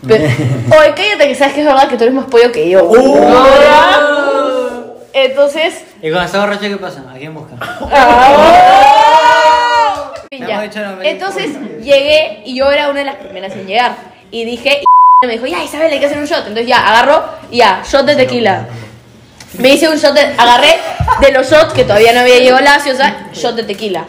Pero, 0.08 0.24
oye, 0.26 0.94
cállate 0.96 1.28
que 1.28 1.36
sabes 1.36 1.54
que 1.54 1.60
es 1.62 1.66
verdad 1.66 1.88
que 1.90 1.98
tú 1.98 2.04
eres 2.04 2.16
más 2.16 2.26
pollo 2.26 2.52
que 2.52 2.70
yo. 2.70 2.90
Entonces, 5.14 5.84
¿Y 6.02 6.10
cuando 6.12 6.28
está 6.28 6.40
borracho 6.40 6.62
qué 6.62 6.78
pasa? 6.78 7.04
¿A 7.14 7.18
quién 7.18 7.34
busca? 7.34 7.56
Ah. 7.92 8.76
Ya. 10.32 10.60
me- 11.00 11.10
Entonces 11.10 11.50
llegué 11.82 12.44
y 12.46 12.56
yo 12.58 12.70
era 12.72 12.90
una 12.90 13.00
de 13.00 13.06
las 13.06 13.16
primeras 13.16 13.52
en 13.54 13.66
llegar. 13.68 13.96
Y 14.32 14.46
dije, 14.46 14.82
y 15.22 15.28
me 15.28 15.34
dijo, 15.34 15.48
ya 15.48 15.62
Isabel, 15.64 15.92
hay 15.92 16.00
que 16.00 16.06
hacer 16.06 16.20
un 16.20 16.26
shot. 16.26 16.40
Entonces 16.48 16.68
ya, 16.68 16.88
agarro 16.88 17.24
y 17.52 17.58
ya, 17.58 17.82
shot 17.90 18.06
de 18.06 18.16
tequila. 18.16 18.68
Me 19.58 19.70
hice 19.70 19.90
un 19.90 19.98
shot 19.98 20.14
de. 20.14 20.22
Agarré 20.38 20.78
de 21.22 21.32
los 21.32 21.50
shots 21.52 21.74
que 21.74 21.84
todavía 21.84 22.14
no 22.14 22.20
había 22.22 22.38
llegado 22.38 22.62
la 22.62 22.78
gaseosa, 22.78 23.28
shot 23.34 23.56
de 23.56 23.64
tequila. 23.64 24.06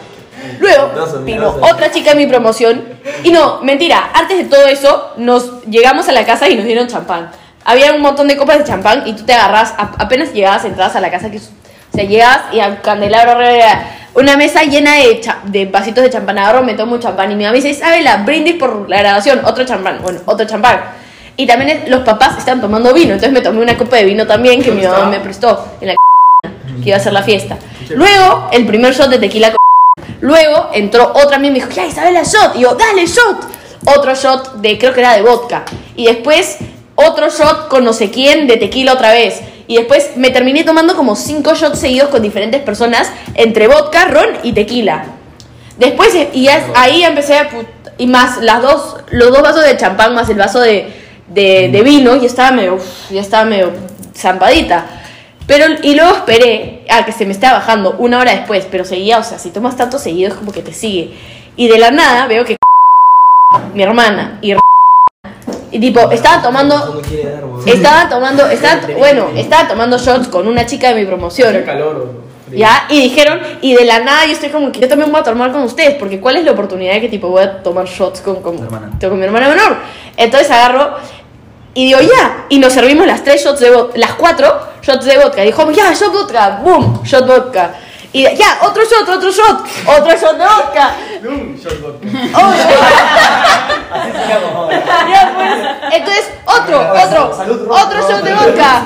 Luego 0.58 0.90
vino 1.24 1.48
otra 1.60 1.90
chica 1.90 2.12
en 2.12 2.18
mi 2.18 2.26
promoción. 2.26 2.84
Y 3.24 3.30
no, 3.30 3.60
mentira, 3.62 4.10
antes 4.14 4.38
de 4.38 4.44
todo 4.44 4.66
eso, 4.66 5.12
nos 5.16 5.62
llegamos 5.64 6.08
a 6.08 6.12
la 6.12 6.24
casa 6.24 6.48
y 6.48 6.56
nos 6.56 6.64
dieron 6.64 6.86
champán. 6.86 7.30
Había 7.64 7.92
un 7.92 8.00
montón 8.00 8.28
de 8.28 8.36
copas 8.36 8.58
de 8.58 8.64
champán 8.64 9.06
y 9.06 9.12
tú 9.14 9.24
te 9.24 9.32
agarras, 9.32 9.74
apenas 9.76 10.32
llegabas, 10.32 10.64
entrabas 10.64 10.96
a 10.96 11.00
la 11.00 11.10
casa, 11.10 11.30
que 11.30 11.38
o 11.38 11.92
sea, 11.92 12.04
llegas 12.04 12.40
y 12.52 12.60
al 12.60 12.80
candelabro 12.80 13.38
una 14.14 14.36
mesa 14.36 14.62
llena 14.64 14.94
de, 14.96 15.20
de 15.44 15.66
vasitos 15.66 16.02
de 16.02 16.10
champán. 16.10 16.38
Agarro, 16.38 16.62
me 16.62 16.74
tomo 16.74 16.94
un 16.94 17.00
champán 17.00 17.30
y 17.30 17.34
mi 17.34 17.44
mamá 17.44 17.52
me 17.52 17.56
dice, 17.58 17.70
Isabela, 17.70 18.18
brindis 18.18 18.54
por 18.54 18.88
la 18.88 18.98
graduación, 18.98 19.40
otro 19.44 19.64
champán. 19.64 20.00
Bueno, 20.02 20.20
otro 20.26 20.46
champán. 20.46 20.80
Y 21.36 21.46
también 21.46 21.84
los 21.88 22.02
papás 22.02 22.36
están 22.38 22.60
tomando 22.60 22.92
vino, 22.92 23.14
entonces 23.14 23.32
me 23.32 23.40
tomé 23.40 23.62
una 23.62 23.76
copa 23.76 23.96
de 23.96 24.04
vino 24.04 24.26
también 24.26 24.62
que 24.62 24.70
mi 24.72 24.82
mamá 24.82 25.06
me 25.06 25.20
prestó 25.20 25.76
en 25.80 25.88
la 25.88 25.94
que 26.82 26.88
iba 26.88 26.96
a 26.96 27.00
hacer 27.00 27.12
la 27.12 27.22
fiesta. 27.22 27.56
Luego, 27.88 28.48
el 28.52 28.66
primer 28.66 28.94
shot 28.94 29.08
de 29.08 29.18
tequila 29.18 29.48
con 29.48 29.59
Luego 30.20 30.70
entró 30.72 31.12
otra 31.14 31.36
amiga 31.36 31.50
y 31.56 31.58
me 31.60 31.64
dijo, 31.66 31.70
ya 31.70 31.86
Isabela, 31.86 32.22
shot. 32.22 32.56
Y 32.56 32.60
yo, 32.60 32.74
dale, 32.74 33.06
shot. 33.06 33.38
Otro 33.96 34.14
shot 34.14 34.56
de, 34.56 34.78
creo 34.78 34.92
que 34.92 35.00
era 35.00 35.14
de 35.16 35.22
vodka. 35.22 35.64
Y 35.96 36.06
después 36.06 36.58
otro 36.94 37.28
shot 37.30 37.68
con 37.68 37.84
no 37.84 37.92
sé 37.92 38.10
quién 38.10 38.46
de 38.46 38.56
tequila 38.56 38.92
otra 38.92 39.12
vez. 39.12 39.40
Y 39.66 39.76
después 39.76 40.16
me 40.16 40.30
terminé 40.30 40.64
tomando 40.64 40.96
como 40.96 41.16
cinco 41.16 41.54
shots 41.54 41.78
seguidos 41.78 42.08
con 42.10 42.20
diferentes 42.22 42.60
personas 42.62 43.10
entre 43.34 43.68
vodka, 43.68 44.06
ron 44.06 44.28
y 44.42 44.52
tequila. 44.52 45.04
Después, 45.78 46.14
eh, 46.14 46.28
y 46.34 46.48
ahí 46.48 47.04
empecé 47.04 47.38
a... 47.38 47.48
put- 47.50 47.66
Y 47.96 48.06
más 48.06 48.38
las 48.42 48.60
dos, 48.62 48.96
los 49.10 49.30
dos 49.30 49.42
vasos 49.42 49.62
de 49.64 49.76
champán 49.76 50.14
más 50.14 50.28
el 50.28 50.36
vaso 50.36 50.60
de, 50.60 50.92
de, 51.28 51.68
de 51.70 51.82
vino, 51.82 52.16
y 52.16 52.26
estaba 52.26 52.50
medio, 52.50 52.74
uf, 52.74 53.10
ya 53.10 53.20
estaba 53.20 53.44
medio 53.44 53.72
zampadita. 54.14 54.99
Pero, 55.50 55.64
y 55.82 55.96
luego 55.96 56.14
esperé 56.14 56.84
a 56.88 57.04
que 57.04 57.10
se 57.10 57.26
me 57.26 57.32
estaba 57.32 57.58
bajando 57.58 57.96
una 57.98 58.20
hora 58.20 58.30
después, 58.30 58.68
pero 58.70 58.84
seguía, 58.84 59.18
o 59.18 59.24
sea, 59.24 59.36
si 59.36 59.50
tomas 59.50 59.76
tanto 59.76 59.98
seguido 59.98 60.28
es 60.28 60.34
como 60.34 60.52
que 60.52 60.62
te 60.62 60.72
sigue. 60.72 61.12
Y 61.56 61.66
de 61.66 61.76
la 61.76 61.90
nada 61.90 62.28
veo 62.28 62.44
que 62.44 62.56
mi 63.74 63.82
hermana 63.82 64.38
y 64.42 64.54
y 65.72 65.80
tipo, 65.80 66.08
estaba 66.12 66.40
tomando, 66.40 67.02
estaba 67.66 68.08
tomando, 68.08 68.46
estaba, 68.46 68.80
bueno, 68.96 69.30
estaba 69.34 69.66
tomando 69.66 69.98
shots 69.98 70.28
con 70.28 70.46
una 70.46 70.66
chica 70.66 70.92
de 70.92 71.00
mi 71.00 71.04
promoción. 71.04 71.64
¿Ya? 72.52 72.86
Y 72.88 73.00
dijeron, 73.02 73.40
y 73.60 73.74
de 73.74 73.84
la 73.84 74.00
nada 74.00 74.26
yo 74.26 74.32
estoy 74.32 74.50
como 74.50 74.70
que 74.70 74.78
yo 74.78 74.88
también 74.88 75.10
voy 75.10 75.20
a 75.20 75.24
tomar 75.24 75.50
con 75.50 75.62
ustedes, 75.62 75.96
porque 75.96 76.20
¿cuál 76.20 76.36
es 76.36 76.44
la 76.44 76.52
oportunidad 76.52 76.94
de 76.94 77.00
que 77.00 77.08
tipo 77.08 77.28
voy 77.28 77.42
a 77.42 77.60
tomar 77.60 77.86
shots 77.86 78.20
con, 78.20 78.40
con, 78.40 78.56
con 78.56 79.18
mi 79.18 79.24
hermana 79.24 79.48
menor? 79.48 79.78
Entonces 80.16 80.48
agarro 80.50 80.96
y 81.74 81.86
digo, 81.86 82.00
ya, 82.00 82.46
y 82.48 82.58
nos 82.58 82.72
servimos 82.72 83.06
las 83.06 83.22
tres 83.22 83.44
shots 83.44 83.60
de 83.60 83.70
vodka, 83.70 83.98
las 83.98 84.14
cuatro 84.14 84.58
shots 84.82 85.04
de 85.04 85.16
vodka. 85.18 85.42
Y 85.42 85.46
dijo, 85.46 85.70
ya, 85.70 85.92
shot 85.92 86.12
vodka, 86.12 86.60
boom, 86.62 87.02
shot 87.04 87.26
vodka. 87.26 87.74
Y 88.12 88.22
ya, 88.24 88.58
otro 88.62 88.82
shot, 88.82 89.08
otro 89.08 89.30
shot, 89.30 89.60
otro 89.86 90.10
shot 90.16 90.36
de 90.36 90.44
vodka. 90.44 90.94
Un 91.24 91.56
shot 91.56 91.80
vodka. 91.80 92.08
Ya, 95.10 95.32
pues, 95.34 95.94
entonces, 95.98 96.30
otro, 96.46 96.80
otro, 96.92 97.30
otro 97.68 98.00
shot 98.08 98.22
de 98.22 98.32
vodka. 98.34 98.82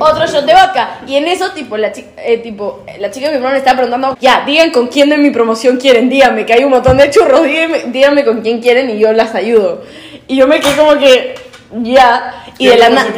Otro 0.00 0.26
shot 0.26 0.44
de 0.44 0.52
vodka. 0.54 0.98
Y 1.06 1.16
en 1.16 1.28
eso, 1.28 1.50
tipo, 1.52 1.76
la, 1.76 1.92
chi- 1.92 2.06
eh, 2.16 2.38
tipo, 2.38 2.80
la 2.98 3.10
chica 3.10 3.26
de 3.26 3.32
mi 3.32 3.36
hermano 3.38 3.56
estaba 3.56 3.76
preguntando, 3.78 4.16
ya, 4.20 4.42
digan 4.46 4.70
con 4.70 4.88
quién 4.88 5.08
de 5.10 5.18
mi 5.18 5.30
promoción 5.30 5.76
quieren, 5.76 6.08
díganme, 6.08 6.44
que 6.46 6.54
hay 6.54 6.64
un 6.64 6.70
montón 6.70 6.96
de 6.96 7.10
churros, 7.10 7.42
díganme, 7.44 7.84
díganme 7.86 8.24
con 8.24 8.40
quién 8.42 8.60
quieren 8.60 8.90
y 8.90 8.98
yo 8.98 9.12
las 9.12 9.34
ayudo. 9.34 9.82
Y 10.26 10.36
yo 10.36 10.46
me 10.48 10.58
quedé 10.60 10.76
como 10.76 10.98
que, 10.98 11.34
ya, 11.82 12.44
y 12.58 12.66
de 12.66 12.76
la 12.76 12.90
nada, 12.90 13.08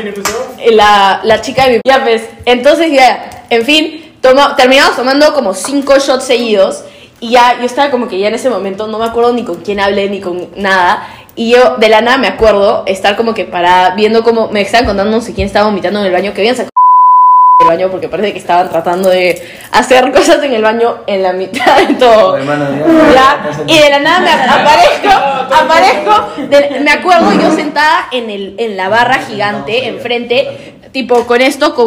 la, 0.71 1.21
la 1.23 1.41
chica 1.41 1.67
de 1.67 1.75
mi, 1.75 1.81
ya 1.87 2.03
pues, 2.03 2.23
entonces 2.45 2.91
ya, 2.93 3.45
en 3.51 3.65
fin, 3.65 4.15
toma, 4.21 4.57
terminamos 4.57 4.97
tomando 4.97 5.35
como 5.35 5.55
cinco 5.55 5.99
shots 5.99 6.25
seguidos. 6.25 6.85
Y 7.19 7.31
ya, 7.31 7.59
yo 7.59 7.65
estaba 7.65 7.91
como 7.91 8.09
que 8.09 8.19
ya 8.19 8.29
en 8.29 8.35
ese 8.35 8.51
momento 8.51 8.87
no 8.89 8.99
me 8.99 9.07
acuerdo 9.07 9.33
ni 9.33 9.43
con 9.43 9.57
quién 9.57 9.81
hablé 9.81 10.11
ni 10.11 10.21
con 10.21 10.51
nada. 10.57 11.09
Y 11.35 11.51
yo 11.51 11.77
de 11.77 11.89
la 11.89 12.01
nada 12.03 12.19
me 12.19 12.29
acuerdo 12.29 12.85
estar 12.87 13.17
como 13.17 13.33
que 13.33 13.45
parada 13.45 13.95
viendo 13.95 14.23
como 14.23 14.49
me 14.49 14.61
estaban 14.61 14.87
contando 14.87 15.17
no 15.17 15.23
sé 15.23 15.35
quién 15.35 15.47
estaba 15.47 15.67
vomitando 15.67 16.01
en 16.01 16.07
el 16.07 16.13
baño, 16.13 16.35
que 16.35 16.41
habían 16.43 16.57
sacado 16.57 16.71
el 17.67 17.77
baño 17.77 17.91
porque 17.91 18.09
parece 18.09 18.33
que 18.33 18.39
estaban 18.39 18.69
tratando 18.71 19.09
de 19.09 19.43
hacer 19.73 20.13
cosas 20.13 20.43
en 20.43 20.53
el 20.53 20.63
baño 20.63 20.99
en 21.07 21.23
la 21.23 21.33
mitad 21.33 21.77
de 21.87 21.95
todo. 21.95 22.39
Ya, 22.39 23.51
Y 23.67 23.79
de 23.79 23.91
la 23.91 23.99
nada 24.01 24.21
me 24.21 24.31
aparezco, 24.31 25.55
aparezco, 25.55 26.43
de- 26.49 26.81
me 26.81 26.91
acuerdo 26.91 27.33
yo 27.33 27.51
sentada 27.55 28.09
en, 28.13 28.31
el, 28.31 28.55
en 28.59 28.77
la 28.77 28.89
barra 28.89 29.19
gigante, 29.19 29.89
enfrente, 29.89 30.75
tipo 30.93 31.27
con 31.27 31.41
esto, 31.41 31.75
con 31.75 31.87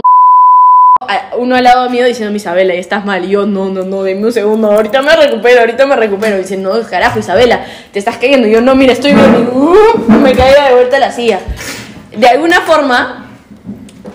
uno 1.38 1.56
al 1.56 1.64
lado 1.64 1.90
mío 1.90 2.06
diciendo, 2.06 2.36
Isabela, 2.36 2.74
estás 2.74 3.06
mal. 3.06 3.24
Y 3.26 3.30
yo, 3.30 3.46
no, 3.46 3.70
no, 3.70 3.84
no, 3.84 4.04
dime 4.04 4.26
un 4.28 4.34
segundo, 4.34 4.70
ahorita 4.72 5.02
me 5.02 5.16
recupero, 5.16 5.62
ahorita 5.62 5.86
me 5.88 5.96
recupero. 5.96 6.36
Y 6.36 6.42
dice, 6.42 6.58
no, 6.58 6.72
carajo, 6.88 7.18
Isabela, 7.18 7.66
te 7.92 8.00
estás 8.00 8.18
cayendo. 8.18 8.48
Y 8.48 8.52
yo, 8.52 8.62
no, 8.62 8.76
mira, 8.76 8.94
estoy 8.94 9.14
bien. 9.14 9.34
Y 9.52 9.58
uh, 9.58 10.12
me 10.22 10.34
caía 10.34 10.66
de 10.66 10.74
vuelta 10.74 10.98
a 10.98 11.00
la 11.00 11.12
silla. 11.12 11.40
De 12.16 12.28
alguna 12.28 12.62
forma, 12.62 13.28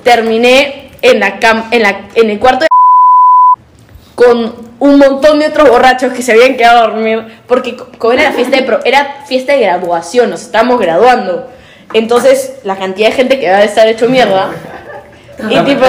terminé 0.05 0.84
en, 1.05 1.21
la 1.21 1.39
cam 1.39 1.65
en, 1.71 1.83
la, 1.83 2.01
en 2.15 2.31
el 2.31 2.39
cuarto 2.39 2.65
de 2.65 2.69
con 4.15 4.55
un 4.79 4.99
montón 4.99 5.39
de 5.39 5.47
otros 5.49 5.69
borrachos 5.69 6.13
que 6.13 6.23
se 6.23 6.33
habían 6.33 6.57
quedado 6.57 6.79
a 6.79 6.87
dormir 6.89 7.25
porque 7.47 7.77
co- 7.77 7.89
como 7.99 8.13
era 8.13 8.25
la 8.25 8.33
fiesta 8.33 8.57
de 8.57 8.63
pro- 8.65 8.81
era 8.85 9.23
fiesta 9.27 9.53
de 9.53 9.61
graduación, 9.61 10.31
nos 10.31 10.43
estábamos 10.43 10.79
graduando. 10.81 11.51
Entonces, 11.93 12.57
la 12.65 12.77
cantidad 12.77 13.09
de 13.11 13.15
gente 13.15 13.39
que 13.39 13.49
va 13.51 13.59
a 13.59 13.65
estar 13.65 13.87
hecho 13.87 14.09
mierda. 14.09 14.51
Y 15.51 15.59
tipo, 15.65 15.85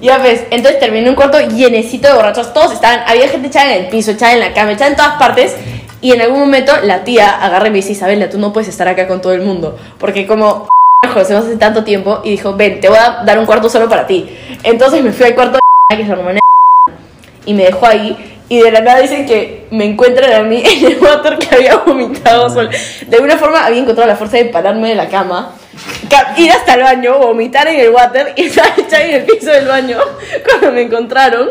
ya 0.00 0.18
ves, 0.18 0.42
entonces 0.50 0.78
terminé 0.80 1.08
un 1.08 1.16
cuarto 1.16 1.40
llenecito 1.40 2.08
de 2.08 2.14
borrachos, 2.14 2.52
todos 2.52 2.72
estaban, 2.72 3.00
había 3.06 3.28
gente 3.28 3.48
echada 3.48 3.74
en 3.74 3.84
el 3.84 3.88
piso, 3.90 4.12
echada 4.12 4.32
en 4.34 4.40
la 4.40 4.52
cama, 4.52 4.72
echada 4.72 4.90
en 4.90 4.96
todas 4.96 5.14
partes. 5.18 5.56
Y 6.00 6.12
en 6.12 6.20
algún 6.20 6.40
momento 6.40 6.72
la 6.84 7.02
tía 7.04 7.28
agarra 7.44 7.66
y 7.66 7.70
me 7.70 7.76
dice, 7.76 7.92
Isabela, 7.92 8.28
tú 8.30 8.38
no 8.38 8.52
puedes 8.52 8.68
estar 8.68 8.86
acá 8.88 9.06
con 9.08 9.20
todo 9.20 9.32
el 9.32 9.42
mundo. 9.42 9.78
Porque 9.98 10.26
como 10.26 10.68
conocemos 11.08 11.46
hace 11.46 11.56
tanto 11.56 11.82
tiempo, 11.82 12.20
y 12.24 12.30
dijo, 12.32 12.54
ven, 12.54 12.78
te 12.80 12.88
voy 12.88 12.98
a 12.98 13.22
dar 13.24 13.38
un 13.38 13.46
cuarto 13.46 13.68
solo 13.70 13.88
para 13.88 14.06
ti. 14.06 14.28
Entonces 14.62 15.02
me 15.02 15.12
fui 15.12 15.26
al 15.26 15.34
cuarto 15.34 15.58
de 15.90 15.96
que 15.96 16.02
es 16.02 16.08
la 16.08 16.14
hermana 16.14 16.40
y 17.46 17.54
me 17.54 17.64
dejó 17.64 17.86
ahí. 17.86 18.26
Y 18.50 18.60
de 18.60 18.70
la 18.72 18.80
nada 18.80 19.00
dicen 19.00 19.26
que 19.26 19.66
me 19.70 19.84
encuentran 19.84 20.32
a 20.32 20.42
mí 20.42 20.62
en 20.64 20.92
el 20.92 20.98
water 21.00 21.38
que 21.38 21.54
había 21.54 21.76
vomitado 21.76 22.50
sola. 22.50 22.70
De 23.06 23.16
alguna 23.16 23.38
forma 23.38 23.64
había 23.64 23.80
encontrado 23.80 24.08
la 24.08 24.16
fuerza 24.16 24.36
de 24.36 24.46
pararme 24.46 24.88
de 24.90 24.94
la 24.96 25.08
cama, 25.08 25.54
ca- 26.10 26.34
ir 26.36 26.50
hasta 26.52 26.74
el 26.74 26.82
baño, 26.82 27.18
vomitar 27.18 27.66
en 27.68 27.80
el 27.80 27.90
water 27.90 28.34
y 28.36 28.46
estar 28.46 28.66
echada 28.78 29.04
en 29.04 29.14
el 29.14 29.22
piso 29.24 29.50
del 29.50 29.66
baño 29.66 29.98
cuando 30.48 30.72
me 30.72 30.82
encontraron. 30.82 31.48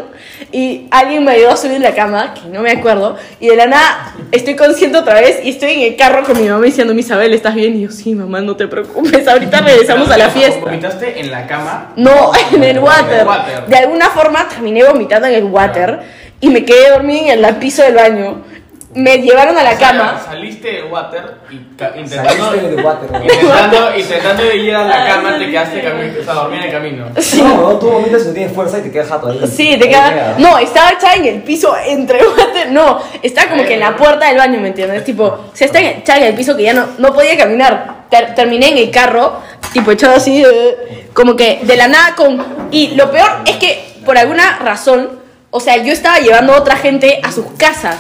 Y 0.52 0.88
alguien 0.92 1.24
me 1.24 1.32
ayudó 1.32 1.52
a 1.52 1.58
subir 1.58 1.80
la 1.80 1.94
cama, 1.94 2.34
que 2.34 2.50
no 2.50 2.62
me 2.62 2.72
acuerdo. 2.72 3.18
Y 3.40 3.48
de 3.48 3.56
la 3.56 3.68
nada 3.68 4.16
estoy 4.32 4.56
consciente 4.56 4.98
otra 4.98 5.16
vez 5.16 5.40
y 5.44 5.50
estoy 5.50 5.72
en 5.72 5.82
el 5.82 5.96
carro 5.96 6.24
con 6.24 6.42
mi 6.42 6.48
mamá 6.48 6.64
diciendo, 6.64 6.94
Isabel, 6.94 7.34
¿estás 7.34 7.56
bien? 7.56 7.76
Y 7.76 7.82
yo, 7.82 7.92
sí, 7.92 8.16
mamá, 8.16 8.42
no 8.42 8.56
te 8.56 8.68
preocupes, 8.68 9.28
ahorita 9.28 9.62
regresamos 9.62 10.10
a 10.10 10.18
la 10.18 10.30
fiesta. 10.30 10.60
¿Vomitaste 10.60 11.20
en 11.20 11.32
la 11.32 11.48
cama? 11.48 11.94
No, 11.96 12.32
en 12.54 12.64
el 12.64 12.80
water. 12.80 13.26
water. 13.26 13.66
De 13.68 13.78
alguna 13.78 14.10
forma 14.10 14.48
terminé 14.48 14.84
vomitando 14.84 15.28
en 15.28 15.36
el 15.36 15.44
water 15.46 16.00
y 16.42 16.50
me 16.50 16.64
quedé 16.66 16.90
dormida 16.90 17.34
en 17.34 17.44
el 17.44 17.56
piso 17.56 17.84
del 17.84 17.96
baño. 17.96 18.44
Me 18.96 19.18
llevaron 19.20 19.56
a 19.56 19.62
la 19.64 19.74
O 19.74 19.78
sea, 19.78 19.88
cama. 19.90 20.22
Saliste 20.26 20.68
del 20.72 20.86
water 20.86 21.36
y 21.52 21.56
intentando, 21.58 22.08
Saliste 22.10 22.70
del 22.76 22.84
water, 22.86 23.12
¿no? 23.12 23.22
intentando, 23.24 23.96
intentando 23.98 24.44
de 24.44 24.56
ir 24.58 24.76
a 24.76 24.84
la 24.86 25.06
cama, 25.06 25.38
te 25.38 25.46
quedaste 25.52 25.78
o 26.20 26.24
sea, 26.24 26.34
dormir 26.34 26.60
en 26.60 26.66
el 26.66 26.72
camino. 26.72 27.06
Sí. 27.22 27.40
No, 27.42 27.56
no, 27.58 27.70
tú 27.78 27.88
vomitas 27.92 28.24
y 28.24 28.28
no 28.30 28.34
tienes 28.34 28.52
fuerza 28.56 28.80
y 28.80 28.82
te 28.82 28.92
quedas 28.92 29.10
jato 29.10 29.30
ahí. 29.30 29.42
Sí, 29.48 29.78
te 29.78 29.84
Ahí 29.86 29.90
queda. 29.90 30.36
No, 30.40 30.58
estaba 30.58 30.90
echada 30.92 31.16
en 31.16 31.26
el 31.26 31.44
piso 31.44 31.76
entre 31.86 32.20
water. 32.28 32.72
No, 32.72 33.00
estaba 33.22 33.52
como 33.52 33.64
que 33.64 33.76
en 33.76 33.80
la 33.82 33.96
puerta 33.96 34.28
del 34.28 34.38
baño, 34.38 34.60
¿me 34.60 34.70
entiendes? 34.70 35.04
Tipo, 35.04 35.24
o 35.26 35.52
sea, 35.54 35.68
estaba 35.68 35.86
echada 35.86 36.20
en 36.20 36.26
el 36.26 36.34
piso 36.34 36.58
que 36.58 36.64
ya 36.64 36.74
no, 36.74 36.88
no 36.98 37.14
podía 37.14 37.38
caminar. 37.38 38.06
Ter- 38.10 38.34
terminé 38.34 38.70
en 38.70 38.78
el 38.80 38.90
carro, 38.90 39.40
tipo, 39.72 39.92
echado 39.92 40.16
así, 40.16 40.44
eh, 40.44 41.08
como 41.14 41.36
que 41.36 41.60
de 41.62 41.78
la 41.78 41.88
nada 41.88 42.16
con. 42.16 42.44
Y 42.72 42.96
lo 42.96 43.12
peor 43.12 43.30
es 43.46 43.58
que, 43.58 43.94
por 44.04 44.18
alguna 44.18 44.58
razón, 44.64 45.20
o 45.52 45.60
sea, 45.60 45.78
yo 45.78 45.94
estaba 45.94 46.18
llevando 46.18 46.54
a 46.54 46.58
otra 46.58 46.76
gente 46.76 47.20
a 47.24 47.32
sus 47.32 47.46
casas. 47.56 47.98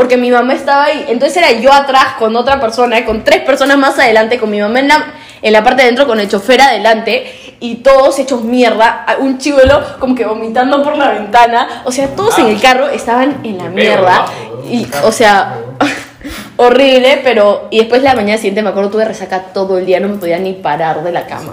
Porque 0.00 0.16
mi 0.16 0.30
mamá 0.30 0.54
estaba 0.54 0.84
ahí. 0.84 1.04
Entonces 1.08 1.36
era 1.36 1.52
yo 1.60 1.70
atrás 1.70 2.14
con 2.18 2.34
otra 2.34 2.58
persona, 2.58 3.04
con 3.04 3.22
tres 3.22 3.42
personas 3.42 3.76
más 3.76 3.98
adelante, 3.98 4.38
con 4.38 4.48
mi 4.48 4.58
mamá 4.58 4.78
en 4.78 4.88
la, 4.88 5.12
en 5.42 5.52
la 5.52 5.62
parte 5.62 5.82
de 5.82 5.88
dentro, 5.88 6.06
con 6.06 6.18
el 6.18 6.26
chofer 6.26 6.58
adelante. 6.58 7.30
Y 7.60 7.74
todos 7.76 8.18
hechos 8.18 8.42
mierda. 8.42 9.04
Un 9.18 9.36
chivuelo 9.36 9.98
como 9.98 10.14
que 10.14 10.24
vomitando 10.24 10.82
por 10.82 10.96
la 10.96 11.10
ventana. 11.10 11.82
O 11.84 11.92
sea, 11.92 12.08
todos 12.16 12.38
en 12.38 12.46
el 12.46 12.58
carro 12.58 12.88
estaban 12.88 13.40
en 13.44 13.58
la 13.58 13.64
mierda. 13.64 14.24
Y, 14.70 14.88
o 15.04 15.12
sea, 15.12 15.58
horrible. 16.56 17.20
Pero. 17.22 17.68
Y 17.70 17.80
después 17.80 18.02
la 18.02 18.14
mañana 18.14 18.38
siguiente, 18.38 18.62
me 18.62 18.70
acuerdo, 18.70 18.88
tuve 18.88 19.04
resaca 19.04 19.52
todo 19.52 19.76
el 19.76 19.84
día. 19.84 20.00
No 20.00 20.08
me 20.08 20.16
podía 20.16 20.38
ni 20.38 20.54
parar 20.54 21.04
de 21.04 21.12
la 21.12 21.26
cama. 21.26 21.52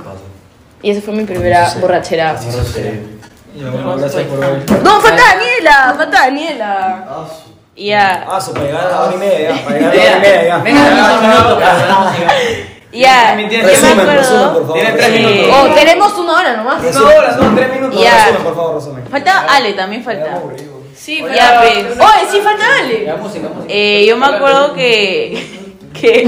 Y 0.82 0.92
esa 0.92 1.02
fue 1.02 1.14
mi 1.14 1.26
primera 1.26 1.70
borrachera. 1.82 2.32
Gracias 2.32 4.24
por 4.24 4.40
hoy. 4.40 4.64
No, 4.86 5.02
falta 5.02 5.22
Daniela, 5.34 5.96
falta 5.98 6.18
Daniela. 6.22 7.28
Y 7.78 7.88
Ya. 7.90 8.26
Ah, 8.30 8.42
su 8.42 8.52
para 8.54 8.66
llegar 8.66 8.88
a 8.88 8.90
la 8.90 9.02
hora 9.04 9.14
y 9.14 9.18
media, 9.18 9.50
ya. 9.56 9.64
Para 9.64 9.78
llegar 9.78 9.94
a 9.94 9.96
la 9.96 10.02
hora 10.02 10.18
y 10.18 10.22
media, 10.22 10.44
ya. 10.48 10.58
Venga, 10.58 10.80
Ya, 10.90 11.88
vamos 11.88 12.08
a 12.08 12.18
ya, 12.92 13.36
Resumen, 13.36 14.00
acuerdo. 14.00 14.12
resumen, 14.22 14.50
por 14.54 14.62
favor. 14.62 14.74
Tiene 14.74 14.92
tres 14.94 15.12
minutos. 15.12 15.56
Oh, 15.56 15.68
tenemos 15.76 16.14
una 16.18 16.34
hora 16.34 16.54
nomás. 16.58 16.84
Una 16.84 17.06
hora, 17.18 17.36
son 17.38 17.56
tres 17.56 17.70
minutos. 17.72 18.02
Ya. 18.02 18.12
Resumen, 18.26 18.44
por 18.44 18.56
favor, 18.56 18.76
resumen. 18.76 19.04
Falta 19.12 19.46
Ale, 19.50 19.74
también 19.74 20.04
falta. 20.04 20.42
Sí, 20.96 21.24
Ya, 21.36 21.62
pues. 21.62 21.78
Oye, 22.00 22.32
sí, 22.32 22.40
falta 22.42 22.64
Ale. 22.82 23.04
La 23.06 23.16
música, 23.18 23.48
música. 23.50 23.66
Eh, 23.74 24.06
yo 24.08 24.18
me 24.18 24.26
acuerdo 24.26 24.74
que, 24.74 25.68
que, 25.94 26.28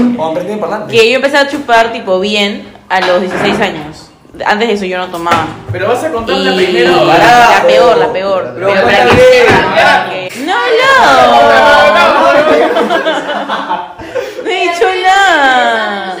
que 0.88 1.10
yo 1.10 1.16
empecé 1.16 1.36
a 1.38 1.48
chupar 1.48 1.92
tipo 1.92 2.20
bien 2.20 2.72
a 2.88 3.00
los 3.00 3.20
16 3.22 3.60
años. 3.60 4.06
Antes 4.46 4.68
de 4.68 4.74
eso 4.74 4.84
yo 4.84 4.96
no 4.98 5.08
tomaba. 5.08 5.46
Pero 5.72 5.88
vas 5.88 6.04
a 6.04 6.10
contar 6.12 6.36
Y 6.36 6.44
la 6.44 6.54
primera. 6.54 6.90
la 6.92 7.62
peor, 7.66 7.98
la 7.98 8.12
peor. 8.12 8.52
pero 8.54 8.68
Pero 8.68 8.82
para 8.84 9.04
que 10.08 10.19
No, 10.38 10.54
no. 10.54 11.50
No 14.42 14.50
he 14.50 14.60
dicho 14.60 14.86
nada. 15.02 16.16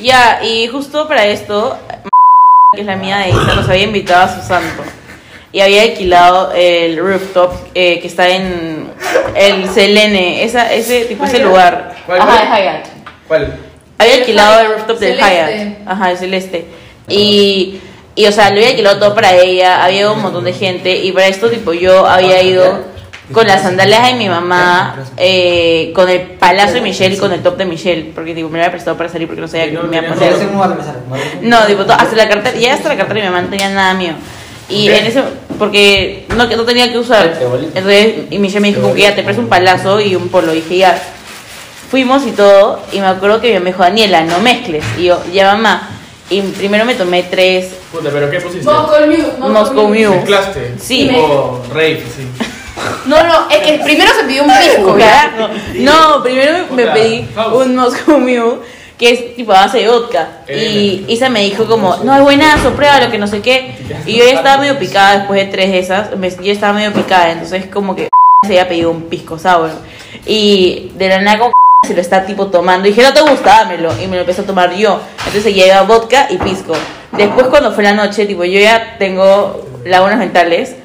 Ya, 0.00 0.40
y 0.42 0.68
justo 0.68 1.08
para 1.08 1.26
esto, 1.26 1.78
que 2.72 2.80
es 2.80 2.86
la 2.86 2.96
mía 2.96 3.18
de 3.18 3.30
Isa, 3.30 3.54
nos 3.54 3.68
había 3.68 3.84
invitado 3.84 4.24
a 4.24 4.40
su 4.40 4.46
santo. 4.46 4.84
Y 5.52 5.60
había 5.60 5.82
alquilado 5.82 6.52
el 6.54 6.98
rooftop 6.98 7.52
eh, 7.74 7.98
que 8.00 8.06
está 8.08 8.28
en 8.28 8.90
el 9.34 9.68
Selene, 9.70 10.44
esa, 10.44 10.72
ese 10.72 11.06
tipo 11.06 11.24
ese 11.24 11.38
lugar. 11.38 11.94
¿Cuál? 12.04 12.20
Ajá, 12.20 12.40
de 12.40 12.62
Hyatt. 12.62 12.86
¿Cuál? 13.26 13.56
Había 13.98 14.14
El 14.14 14.20
alquilado 14.20 14.60
el 14.60 14.68
rooftop 14.72 14.98
del. 14.98 15.16
Hyatt. 15.16 15.88
Ajá, 15.88 16.10
el 16.10 16.18
celeste. 16.18 16.66
Y, 17.08 17.80
y, 18.16 18.26
o 18.26 18.32
sea, 18.32 18.50
lo 18.50 18.56
había 18.56 18.70
alquilado 18.70 18.98
todo 18.98 19.14
para 19.14 19.34
ella, 19.36 19.84
había 19.84 20.10
un 20.10 20.20
montón 20.22 20.42
de 20.44 20.52
gente. 20.52 20.96
Y 20.96 21.12
para 21.12 21.28
esto, 21.28 21.48
tipo, 21.48 21.72
yo 21.72 22.06
había 22.06 22.42
ido 22.42 22.96
con 23.32 23.46
las 23.46 23.62
sandalias 23.62 24.06
de 24.06 24.14
mi 24.14 24.28
mamá, 24.28 24.96
eh, 25.16 25.92
con 25.94 26.08
el 26.08 26.20
palazo 26.22 26.74
de 26.74 26.80
Michelle 26.80 27.14
y 27.14 27.18
con 27.18 27.32
el 27.32 27.42
top 27.42 27.56
de 27.58 27.64
Michelle. 27.66 28.12
Porque, 28.14 28.34
tipo, 28.34 28.48
me 28.48 28.58
lo 28.58 28.64
había 28.64 28.72
prestado 28.72 28.96
para 28.96 29.08
salir 29.08 29.28
porque 29.28 29.40
no 29.42 29.48
sabía 29.48 29.66
que 29.66 29.72
me 29.78 29.96
iba 29.96 30.06
a 30.08 30.14
poner. 30.14 30.32
No, 31.42 31.66
tipo, 31.66 31.84
to- 31.84 31.92
hasta 31.92 32.16
la 32.16 32.28
cartera, 32.28 32.56
ya 32.58 32.74
hasta 32.74 32.88
la 32.88 32.96
cartera 32.96 33.20
de 33.20 33.26
mi 33.26 33.32
mamá 33.32 33.42
no 33.42 33.48
tenía 33.50 33.68
nada 33.68 33.94
mío. 33.94 34.12
Y 34.68 34.88
en 34.88 35.06
ese, 35.06 35.22
porque 35.58 36.26
no, 36.36 36.46
no 36.46 36.64
tenía 36.64 36.90
que 36.90 36.98
usar. 36.98 37.34
Entonces, 37.74 38.14
y 38.30 38.38
Michelle 38.38 38.60
me 38.60 38.68
dijo, 38.68 38.80
como 38.80 38.94
que 38.94 39.02
ya 39.02 39.14
te 39.14 39.22
presto 39.22 39.42
un 39.42 39.48
palazo 39.48 40.00
y 40.00 40.14
un 40.16 40.28
polo. 40.28 40.52
Y 40.52 40.56
dije, 40.62 40.78
ya. 40.78 40.98
Fuimos 41.90 42.26
y 42.26 42.32
todo, 42.32 42.80
y 42.92 42.98
me 43.00 43.06
acuerdo 43.06 43.40
que 43.40 43.46
mi 43.48 43.54
mamá 43.54 43.64
me 43.64 43.70
dijo, 43.70 43.82
Daniela, 43.84 44.22
no 44.24 44.40
mezcles. 44.40 44.84
Y 44.98 45.04
yo, 45.04 45.22
ya 45.32 45.52
mamá. 45.54 45.90
Y 46.30 46.40
primero 46.40 46.84
me 46.84 46.94
tomé 46.94 47.22
tres 47.22 47.68
Puta, 47.96 48.10
¿pero 48.12 48.30
qué 48.30 48.40
pusiste? 48.40 48.64
Moscow 48.64 49.06
Mule. 49.06 49.52
Moscow 49.52 49.88
Mule. 49.88 50.08
¿Mezclaste? 50.08 50.74
Sí. 50.78 51.10
O 51.16 51.62
rave, 51.72 52.02
sí. 52.14 52.26
No, 53.06 53.22
no, 53.22 53.48
es 53.50 53.58
que 53.58 53.78
primero 53.84 54.12
se 54.12 54.24
pidió 54.24 54.44
un 54.44 54.50
pisco, 54.50 54.98
¿ya? 54.98 55.32
Carajo. 55.32 55.54
No, 55.76 56.22
primero 56.22 56.66
me 56.72 56.86
pedí 56.86 57.28
un 57.54 57.74
Moscow 57.74 58.18
Mule 58.18 58.58
que 58.98 59.10
es 59.10 59.36
tipo 59.36 59.52
a 59.52 59.66
base 59.66 59.78
de 59.78 59.88
vodka. 59.88 60.28
Y 60.48 61.04
Isa 61.08 61.28
me 61.28 61.40
dijo 61.42 61.66
como, 61.66 61.96
no, 61.98 62.16
es 62.16 62.22
buenazo, 62.22 62.72
pruébalo, 62.72 63.10
que 63.10 63.18
no 63.18 63.26
sé 63.26 63.40
qué. 63.40 63.74
Y 64.06 64.16
yo 64.16 64.24
ya 64.24 64.32
estaba 64.32 64.58
medio 64.58 64.78
picada 64.78 65.18
después 65.18 65.44
de 65.44 65.52
tres 65.52 65.70
de 65.70 65.78
esas. 65.78 66.10
yo 66.10 66.52
estaba 66.52 66.72
medio 66.72 66.92
picada, 66.92 67.30
entonces 67.32 67.66
como 67.66 67.94
que 67.94 68.08
se 68.42 68.52
había 68.52 68.68
pedido 68.68 68.90
un 68.90 69.02
pisco 69.02 69.38
sour. 69.38 69.70
Y 70.24 70.92
de 70.96 71.08
la 71.08 71.20
nada 71.20 71.38
como 71.38 71.52
se 71.86 71.94
lo 71.94 72.00
está 72.00 72.24
tipo 72.24 72.46
tomando. 72.46 72.88
Y 72.88 72.92
dije, 72.92 73.02
no 73.02 73.12
te 73.12 73.20
gusta, 73.20 73.64
dámelo. 73.64 73.92
Y 74.02 74.06
me 74.06 74.16
lo 74.16 74.22
empecé 74.22 74.40
a 74.40 74.46
tomar 74.46 74.74
yo. 74.74 75.00
Entonces 75.26 75.54
iba 75.54 75.82
vodka 75.82 76.28
y 76.30 76.38
pisco. 76.38 76.74
Después 77.12 77.46
cuando 77.48 77.72
fue 77.72 77.84
la 77.84 77.92
noche, 77.92 78.26
tipo, 78.26 78.44
yo 78.44 78.60
ya 78.60 78.96
tengo 78.98 79.66
lagunas 79.84 80.18
mentales. 80.18 80.76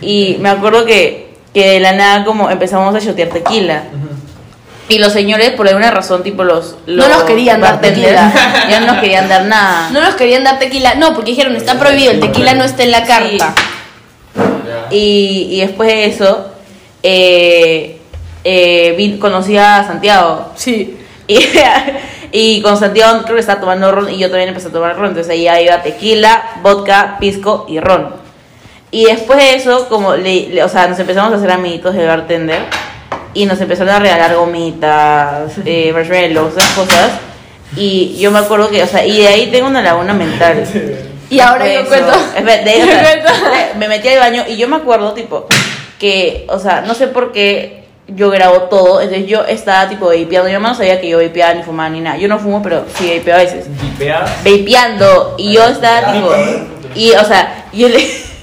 Y 0.00 0.36
me 0.40 0.48
acuerdo 0.50 0.84
que, 0.84 1.34
que 1.52 1.70
de 1.72 1.80
la 1.80 1.92
nada 1.92 2.24
como 2.24 2.50
empezamos 2.50 2.94
a 2.94 2.98
shotear 3.00 3.28
tequila. 3.28 3.84
Y 4.88 4.98
los 4.98 5.12
señores, 5.14 5.50
por 5.52 5.66
alguna 5.66 5.90
razón, 5.90 6.22
tipo 6.22 6.44
los, 6.44 6.76
los 6.86 7.08
No 7.08 7.14
nos 7.14 7.24
querían 7.24 7.60
dar 7.60 7.80
tequila. 7.80 8.32
Ya 8.70 8.80
no 8.80 8.86
nos 8.92 8.98
querían 8.98 9.28
dar 9.28 9.44
nada. 9.46 9.88
No 9.90 10.00
nos 10.02 10.14
querían 10.14 10.44
dar 10.44 10.58
tequila. 10.58 10.94
No, 10.94 11.14
porque 11.14 11.30
dijeron, 11.30 11.56
está 11.56 11.78
prohibido, 11.78 12.10
el 12.12 12.20
tequila 12.20 12.54
no 12.54 12.64
está 12.64 12.82
en 12.82 12.90
la 12.90 13.04
carta. 13.04 13.54
Y, 14.90 15.48
y 15.50 15.60
después 15.60 15.88
de 15.88 16.04
eso, 16.06 16.50
eh, 17.02 17.98
eh, 18.44 18.94
vi- 18.96 19.18
conocí 19.18 19.56
a 19.56 19.84
Santiago. 19.86 20.52
Sí. 20.56 20.98
Y, 21.26 21.38
y 22.36 22.60
con 22.62 22.76
Santiago 22.76 23.22
creo 23.22 23.36
que 23.36 23.40
estaba 23.40 23.60
tomando 23.60 23.92
ron 23.92 24.10
y 24.10 24.18
yo 24.18 24.28
también 24.28 24.48
empecé 24.48 24.66
a 24.68 24.72
tomar 24.72 24.96
ron. 24.96 25.10
Entonces 25.10 25.30
ahí 25.30 25.46
iba 25.64 25.82
tequila, 25.82 26.42
vodka, 26.62 27.16
pisco 27.20 27.64
y 27.68 27.78
ron. 27.78 28.08
Y 28.90 29.04
después 29.04 29.38
de 29.38 29.54
eso, 29.54 29.88
como 29.88 30.16
le, 30.16 30.48
le- 30.48 30.64
o 30.64 30.68
sea, 30.68 30.88
nos 30.88 30.98
empezamos 30.98 31.32
a 31.32 31.36
hacer 31.36 31.50
amiguitos 31.52 31.94
de 31.94 32.04
bartender 32.06 32.58
y 33.34 33.46
nos 33.46 33.60
empezaron 33.60 33.94
a 33.94 34.00
regalar 34.00 34.34
gomitas, 34.34 35.52
eh, 35.64 35.92
marshmallows, 35.92 36.56
esas 36.56 36.70
cosas. 36.72 37.10
Y 37.76 38.16
yo 38.18 38.30
me 38.32 38.40
acuerdo 38.40 38.68
que, 38.68 38.82
o 38.82 38.86
sea, 38.86 39.06
y 39.06 39.18
de 39.20 39.28
ahí 39.28 39.46
tengo 39.52 39.68
una 39.68 39.80
laguna 39.82 40.12
mental. 40.12 40.64
Y 41.30 41.38
ahora 41.40 41.66
yo 41.72 41.80
Eso. 41.80 41.88
cuento. 41.88 42.12
Espera, 42.36 42.64
de- 42.64 42.72
o 42.74 42.78
Yo 42.78 42.84
sea, 42.86 43.02
cuento. 43.22 43.32
me 43.78 43.88
metí 43.88 44.08
al 44.08 44.18
baño 44.18 44.42
y 44.48 44.56
yo 44.56 44.66
me 44.68 44.76
acuerdo, 44.76 45.12
tipo, 45.12 45.46
que, 46.00 46.46
o 46.48 46.58
sea, 46.58 46.80
no 46.82 46.94
sé 46.94 47.06
por 47.08 47.30
qué 47.32 47.83
yo 48.08 48.30
grabo 48.30 48.62
todo. 48.62 49.00
Entonces 49.00 49.26
yo 49.26 49.44
estaba, 49.44 49.88
tipo, 49.88 50.06
vapeando. 50.06 50.48
Yo 50.48 50.60
no 50.60 50.74
sabía 50.74 51.00
que 51.00 51.08
yo 51.08 51.18
vapeaba 51.18 51.54
ni 51.54 51.62
fumaba 51.62 51.88
ni 51.90 52.00
nada. 52.00 52.16
Yo 52.16 52.28
no 52.28 52.38
fumo, 52.38 52.62
pero 52.62 52.84
sí 52.94 53.16
vapeo 53.18 53.34
a 53.34 53.38
veces. 53.38 53.66
Vipeas. 53.80 54.30
Vapeando. 54.44 55.34
Y 55.38 55.54
yo 55.54 55.64
estaba, 55.64 56.12
tipo, 56.12 56.30
y, 56.94 57.12
o 57.12 57.24
sea, 57.24 57.66
yo 57.72 57.88
le. 57.88 58.24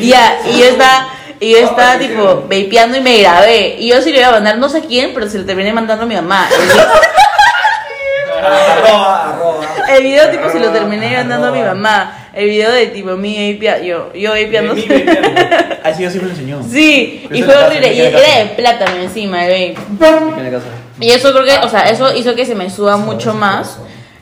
Ya, 0.00 0.40
y 0.46 0.58
yo 0.58 0.64
estaba. 0.64 1.08
Y 1.40 1.52
yo 1.52 1.58
estaba 1.58 1.98
tipo 1.98 2.46
vapeando 2.48 2.96
y 2.96 3.00
me 3.00 3.20
grabé. 3.20 3.76
Y 3.78 3.88
yo 3.88 4.00
sí 4.02 4.10
le 4.10 4.18
iba 4.20 4.28
a 4.28 4.32
mandar 4.32 4.58
no 4.58 4.68
sé 4.68 4.80
quién, 4.82 5.12
pero 5.14 5.28
se 5.28 5.38
lo 5.38 5.44
terminé 5.44 5.72
mandando 5.72 6.04
a 6.04 6.06
mi 6.06 6.14
mamá. 6.14 6.48
El 6.50 6.62
video, 6.62 6.86
Arroba, 8.48 9.34
arroba. 9.34 9.66
el 9.88 10.02
video, 10.02 10.30
tipo 10.30 10.50
se 10.50 10.58
lo 10.58 10.70
terminé 10.70 11.16
mandando 11.16 11.48
a 11.48 11.50
mi 11.52 11.60
mamá. 11.60 12.27
El 12.38 12.50
video 12.50 12.70
de 12.70 12.86
tipo 12.86 13.16
mi 13.16 13.54
vapea, 13.54 13.82
yo, 13.82 14.12
yo 14.14 14.30
vapeando. 14.30 14.72
Mi 14.72 14.82
vapeando. 14.82 15.40
Así 15.82 16.04
yo 16.04 16.08
siempre 16.08 16.28
lo 16.28 16.36
enseñó. 16.36 16.62
Sí, 16.62 17.26
y 17.32 17.42
fue 17.42 17.56
horrible. 17.56 17.92
Y 17.92 18.00
era 18.00 18.20
de 18.20 18.44
plátano 18.54 19.02
encima 19.02 19.44
el 19.44 19.74
vape. 19.74 20.62
Y 21.00 21.10
eso 21.10 21.32
creo 21.32 21.44
que, 21.44 21.66
o 21.66 21.68
sea, 21.68 21.90
eso 21.90 22.14
hizo 22.14 22.36
que 22.36 22.46
se 22.46 22.54
me 22.54 22.70
suba 22.70 22.96
mucho 22.96 23.34
más. 23.34 23.78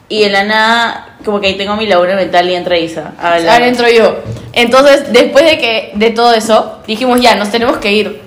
Y 0.09 0.23
de 0.23 0.31
la 0.31 0.45
nada, 0.45 1.17
como 1.27 1.43
que 1.43 1.49
ahí 1.49 1.59
tengo 1.59 1.77
mi 1.77 1.87
labor 1.87 2.15
mental 2.15 2.49
y 2.49 2.55
entra 2.55 2.79
Isa. 2.79 3.13
Ahora 3.21 3.67
entro 3.67 3.87
yo. 3.91 4.17
Entonces, 4.55 5.13
después 5.13 5.45
de 5.45 5.59
que 5.59 5.93
de 5.93 6.09
todo 6.09 6.33
eso, 6.33 6.79
dijimos 6.87 7.21
ya, 7.21 7.35
nos 7.35 7.51
tenemos 7.51 7.77
que 7.77 7.93
ir. 7.93 8.23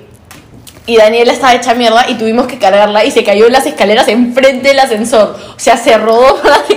Y 0.86 0.98
Daniela 0.98 1.34
estaba 1.34 1.56
hecha 1.56 1.74
mierda 1.74 2.08
y 2.08 2.14
tuvimos 2.14 2.46
que 2.46 2.60
cargarla 2.60 3.06
y 3.06 3.12
se 3.12 3.24
cayó 3.24 3.48
en 3.48 3.54
las 3.54 3.66
escaleras 3.66 4.08
enfrente 4.08 4.68
del 4.68 4.80
ascensor. 4.80 5.36
O 5.56 5.60
sea, 5.60 5.78
se 5.78 5.98
rodó 5.98 6.36
por 6.42 6.52
las 6.52 6.70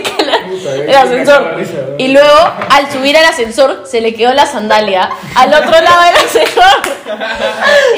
del 0.70 0.94
ascensor. 0.94 1.56
Y 1.98 2.08
luego, 2.08 2.52
al 2.70 2.90
subir 2.90 3.16
al 3.16 3.24
ascensor, 3.24 3.84
se 3.86 4.00
le 4.00 4.14
quedó 4.14 4.32
la 4.34 4.46
sandalia 4.46 5.10
al 5.34 5.52
otro 5.52 5.70
lado 5.80 6.02
del 6.02 6.16
ascensor. 6.16 6.62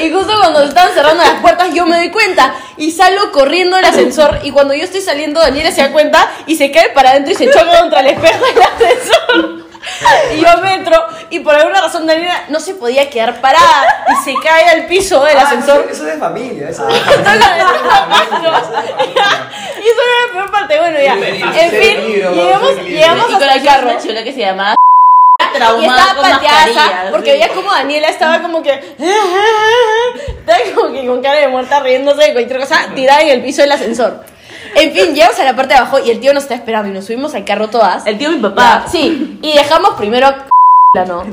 Y 0.01 0.11
justo 0.11 0.33
cuando 0.39 0.61
se 0.61 0.67
estaban 0.67 0.93
cerrando 0.93 1.23
las 1.23 1.41
puertas, 1.41 1.73
yo 1.73 1.85
me 1.85 1.97
doy 1.97 2.11
cuenta 2.11 2.53
y 2.77 2.91
salgo 2.91 3.31
corriendo 3.31 3.75
del 3.75 3.85
ascensor. 3.85 4.39
Y 4.43 4.51
cuando 4.51 4.73
yo 4.73 4.83
estoy 4.83 5.01
saliendo, 5.01 5.39
Daniela 5.39 5.71
se 5.71 5.81
da 5.81 5.91
cuenta 5.91 6.29
y 6.47 6.55
se 6.55 6.71
cae 6.71 6.89
para 6.89 7.11
adentro 7.11 7.33
y 7.33 7.35
se 7.35 7.49
choca 7.51 7.79
contra 7.79 8.01
el 8.01 8.07
espejo 8.07 8.45
del 8.45 8.63
ascensor. 8.63 9.64
Y 10.33 10.41
yo 10.41 10.57
me 10.61 10.73
entro 10.73 11.03
y 11.29 11.39
por 11.39 11.55
alguna 11.55 11.81
razón 11.81 12.05
Daniela 12.05 12.45
no 12.49 12.59
se 12.59 12.75
podía 12.75 13.09
quedar 13.09 13.39
parada 13.41 14.05
y 14.11 14.15
se 14.23 14.33
cae 14.41 14.69
al 14.69 14.85
piso 14.87 15.23
del 15.23 15.37
ascensor. 15.37 15.85
Ah, 15.87 15.91
Eso 15.91 16.07
es 16.07 16.13
de 16.13 16.19
familia. 16.19 16.69
Eso 16.69 16.87
Y 16.89 16.93
eso 19.87 20.01
era 20.01 20.27
la 20.27 20.33
peor 20.33 20.51
parte, 20.51 20.79
bueno 20.79 20.97
ya. 20.99 21.13
En 21.13 21.71
fin, 21.71 22.01
llegamos, 22.33 22.75
llegamos 22.83 23.31
hasta 23.33 23.45
la 23.45 23.55
el 23.55 23.63
carro. 23.63 23.89
una 23.89 23.99
chivola 23.99 24.23
que 24.23 24.33
se 24.33 24.39
llamaba 24.39 24.75
Y 25.79 25.85
estaba 25.85 26.21
pateada 26.21 27.11
porque 27.11 27.31
veía 27.33 27.49
como 27.49 27.71
Daniela 27.71 28.09
estaba 28.09 28.41
como 28.41 28.63
que 28.63 28.71
estaba 30.39 30.59
como 30.75 30.93
que 30.93 31.05
con 31.05 31.21
cara 31.21 31.39
de 31.39 31.47
muerta 31.47 31.79
riéndose 31.81 32.23
de 32.23 32.33
cualquier 32.33 32.59
cosa 32.59 32.87
tirada 32.95 33.21
en 33.21 33.29
el 33.29 33.43
piso 33.43 33.61
del 33.61 33.71
ascensor. 33.71 34.23
En 34.75 34.91
fin, 34.93 35.13
llegamos 35.15 35.39
a 35.39 35.43
la 35.45 35.55
parte 35.55 35.73
de 35.73 35.79
abajo 35.79 35.99
y 35.99 36.11
el 36.11 36.19
tío 36.19 36.33
nos 36.33 36.43
está 36.43 36.55
esperando 36.55 36.89
y 36.89 36.91
nos 36.93 37.05
subimos 37.05 37.33
al 37.33 37.45
carro 37.45 37.69
todas. 37.69 38.05
El 38.05 38.17
tío 38.17 38.29
de 38.29 38.35
mi 38.37 38.41
papá. 38.41 38.83
Ya, 38.85 38.91
sí, 38.91 39.39
y 39.41 39.53
dejamos 39.57 39.91
primero 39.95 40.33
la 40.93 41.05
no. 41.05 41.25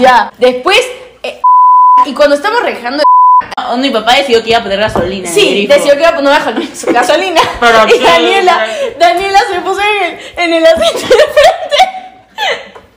Ya, 0.00 0.32
después 0.38 0.78
eh, 1.22 1.40
y 2.06 2.14
cuando 2.14 2.36
estamos 2.36 2.60
rejando 2.62 3.02
Oh, 3.66 3.76
mi 3.78 3.90
papá 3.90 4.14
decidió 4.16 4.42
que 4.42 4.50
iba 4.50 4.58
a 4.58 4.62
poner 4.62 4.78
gasolina. 4.78 5.28
en 5.28 5.34
el 5.34 5.40
Sí, 5.40 5.50
grifo. 5.50 5.72
decidió 5.74 5.94
que 5.94 6.00
iba 6.00 6.08
a 6.10 6.14
poner 6.16 6.32
gasolina- 6.32 6.92
gasolina. 6.92 7.40
Pero 7.60 7.84
y 7.88 7.92
qué- 7.92 8.00
Daniela, 8.04 8.66
Daniela 8.98 9.38
se 9.50 9.60
puso 9.60 9.80
en 9.80 10.02
el, 10.04 10.18
en 10.36 10.52
el 10.54 10.66
asiento 10.66 10.98
de 10.98 11.06
frente. 11.08 11.80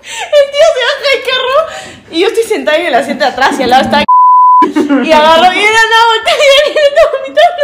El 0.01 0.51
tío 0.51 0.67
se 0.73 0.81
baja 0.83 1.07
del 1.13 1.23
carro 1.23 2.11
y 2.11 2.19
yo 2.21 2.27
estoy 2.27 2.43
sentada 2.43 2.77
en 2.77 2.85
el 2.87 2.95
asiento 2.95 3.23
de 3.25 3.31
atrás 3.31 3.55
y 3.59 3.63
al 3.63 3.69
lado 3.69 3.83
está 3.83 4.03
y 4.03 5.11
agarró 5.11 5.53
y 5.53 5.59
era 5.59 5.79
una 5.85 6.01
botella 6.17 6.43
y 6.65 6.73
Daniela 6.73 6.87
estaba 6.87 7.11
vomitando 7.11 7.63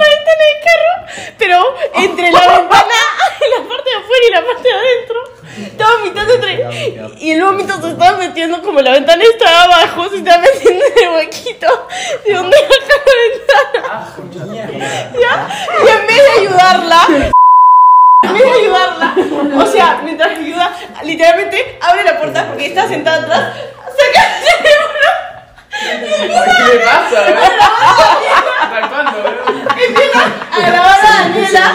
la 0.00 0.08
ventana 0.16 0.42
del 0.46 0.60
carro, 0.66 0.94
pero 1.38 1.76
entre 1.94 2.32
la 2.32 2.40
ventana, 2.40 2.98
la 3.56 3.68
parte 3.68 3.90
de 3.90 3.96
afuera 3.96 4.24
y 4.28 4.32
la 4.32 4.44
parte 4.44 4.68
de 4.68 4.74
adentro, 4.74 5.36
estaba 5.56 5.96
vomitando 5.96 6.34
entre 6.34 7.14
Y 7.18 7.30
el 7.32 7.42
vómito 7.42 7.80
se 7.80 7.88
estaba 7.90 8.18
metiendo 8.18 8.62
como 8.62 8.80
la 8.80 8.92
ventana 8.92 9.22
estaba 9.24 9.62
abajo, 9.64 10.08
se 10.10 10.18
estaba 10.18 10.42
metiendo 10.42 10.84
en 10.84 11.04
el 11.04 11.14
huequito 11.14 11.88
de 12.24 12.34
donde 12.34 12.56
baja 12.56 12.96
la 13.06 13.12
ventana. 13.28 14.14
¿Ya? 15.18 15.48
Y 15.84 15.88
en 15.88 16.06
vez 16.06 16.16
de 16.16 16.40
ayudarla, 16.40 17.02
en 18.22 18.34
vez 18.34 18.42
de 18.42 18.50
ayudarla, 18.50 19.14
o 19.56 19.66
sea, 19.66 20.00
mientras 20.04 20.38
ayuda, 20.38 20.76
literalmente 21.04 21.78
abre 21.80 22.04
la 22.04 22.18
puerta 22.18 22.46
porque 22.48 22.66
está 22.66 22.88
sentada 22.88 23.22
atrás, 23.22 23.54
saca 23.86 24.38
el 24.38 24.62
teléfono 24.62 25.25
¿Qué 25.80 26.72
le 26.72 26.78
pasa? 26.80 27.20
¿Hasta 28.62 28.88
cuándo? 28.88 29.18
empieza 29.78 30.20
a 30.52 30.54
grabar 30.70 31.00
a 31.00 31.02
Daniela 31.20 31.66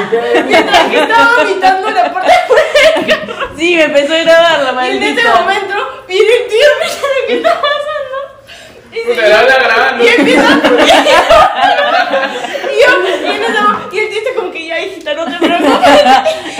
mientras 0.48 0.82
que 0.90 0.98
estaba 1.02 1.26
vomitando 1.38 1.88
en 1.88 1.94
la 1.96 2.04
puerta 2.12 2.32
de 2.32 2.38
Sí, 3.58 3.68
me 3.76 3.84
empezó 3.84 4.14
a 4.14 4.18
grabar 4.18 4.60
la 4.74 4.90
Y 4.90 4.92
en 4.98 5.04
ese 5.04 5.24
momento 5.28 5.76
viene 6.08 6.32
el 6.34 6.48
tío 6.48 6.68
mira 6.82 6.96
lo 7.02 7.08
que 7.28 7.34
está 7.38 7.54
pasando. 7.62 8.18
Y, 8.92 8.96
se- 8.98 9.04
Puta, 9.14 9.28
la 9.28 9.40
habla 9.40 9.56
grabando. 9.56 10.04
y 10.04 10.08
empieza. 10.08 10.44
y, 10.44 10.46
yo, 12.82 12.90
y, 13.24 13.26
en 13.36 13.44
ese 13.44 13.62
mo- 13.62 13.80
y 13.92 13.94
el 14.00 14.08
tío 14.10 14.18
está 14.18 14.32
no 15.04 15.26
te 15.26 15.38
preocupes. 15.38 16.04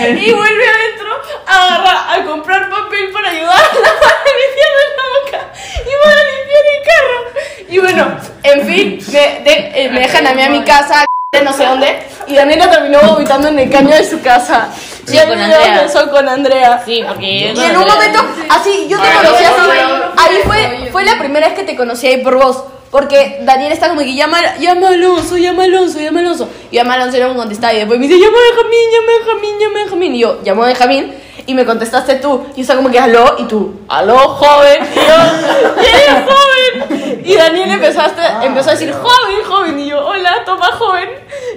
y 0.00 0.32
vuelve 0.32 0.64
adentro 0.68 1.22
a 1.46 1.64
agarrar, 1.66 2.20
a 2.20 2.24
comprar 2.24 2.70
papel 2.70 3.10
para 3.12 3.30
ayudarla 3.30 3.90
para 4.00 4.16
limpiarle 4.24 4.84
la 4.96 5.04
boca 5.20 5.52
y 5.80 6.04
para 6.04 6.20
limpiar 6.24 6.64
el 6.74 6.82
carro. 6.88 7.68
Y 7.68 7.78
bueno, 7.78 8.16
en 8.42 8.66
fin, 8.66 8.98
me, 9.12 9.50
de- 9.50 9.72
eh, 9.74 9.90
me 9.90 10.00
dejan 10.00 10.26
a 10.26 10.34
mí 10.34 10.42
a 10.42 10.50
mi 10.50 10.62
casa, 10.64 11.04
no 11.44 11.52
sé 11.52 11.64
dónde, 11.64 12.02
y 12.26 12.34
Daniela 12.34 12.70
terminó 12.70 13.00
vomitando 13.02 13.48
en 13.48 13.58
el 13.58 13.70
caño 13.70 13.94
de 13.94 14.08
su 14.08 14.20
casa. 14.20 14.68
Sí, 15.06 15.16
y 15.16 15.18
a 15.18 15.26
con 15.26 15.36
mí 15.36 15.44
me 15.44 16.10
con 16.10 16.28
Andrea. 16.28 16.82
Sí, 16.84 17.02
porque 17.06 17.26
Y 17.26 17.64
en 17.64 17.76
un 17.76 17.86
momento, 17.86 18.24
así, 18.50 18.86
yo 18.88 19.00
te 19.00 19.08
conocí 19.10 19.44
no, 19.44 19.50
así. 19.50 19.80
Ahí 20.16 20.36
fue, 20.44 20.88
fue 20.92 21.04
la 21.04 21.18
primera 21.18 21.48
vez 21.48 21.58
que 21.58 21.64
te 21.64 21.74
conocí 21.76 22.06
ahí 22.06 22.18
por 22.18 22.36
vos. 22.36 22.64
Porque 22.92 23.38
Daniel 23.40 23.72
está 23.72 23.88
como 23.88 24.02
que 24.02 24.14
llama, 24.14 24.36
llama 24.58 24.88
a 24.88 24.92
Alonso, 24.92 25.38
llama 25.38 25.62
a 25.62 25.64
Alonso, 25.64 25.98
llama 25.98 26.20
a 26.20 26.22
Alonso. 26.24 26.50
Y 26.70 26.76
llama 26.76 26.92
a 26.92 26.96
Alonso 26.96 27.16
y 27.16 27.20
no 27.20 27.30
me 27.30 27.36
contestaba. 27.36 27.72
Y 27.72 27.78
después 27.78 27.98
me 27.98 28.06
dice, 28.06 28.20
llama 28.20 28.36
a 28.36 28.54
Benjamín, 28.54 28.90
llama 28.92 29.08
a 29.08 29.18
Benjamín, 29.18 29.58
llama 29.58 29.78
a 29.78 29.82
Benjamín. 29.82 30.14
Y 30.14 30.18
yo, 30.18 30.40
llamo 30.44 30.62
a 30.62 30.66
Benjamín. 30.66 31.14
Y 31.46 31.54
me 31.54 31.64
contestaste 31.64 32.16
tú. 32.16 32.44
Y 32.52 32.56
yo 32.56 32.60
estaba 32.60 32.82
como 32.82 32.92
que, 32.92 33.00
aló. 33.00 33.36
Y 33.38 33.44
tú, 33.44 33.80
aló, 33.88 34.18
joven. 34.18 34.80
Y 34.92 34.96
yo, 34.96 35.74
¿quién 35.80 35.94
es 35.96 36.24
joven? 36.26 37.22
Y 37.24 37.34
Daniel 37.34 37.70
empezaste, 37.70 38.20
empezó 38.42 38.68
a 38.68 38.72
decir, 38.72 38.92
joven, 38.92 39.42
joven. 39.42 39.78
Y 39.78 39.88
yo, 39.88 40.06
hola, 40.06 40.42
toma, 40.44 40.66
joven. 40.72 41.08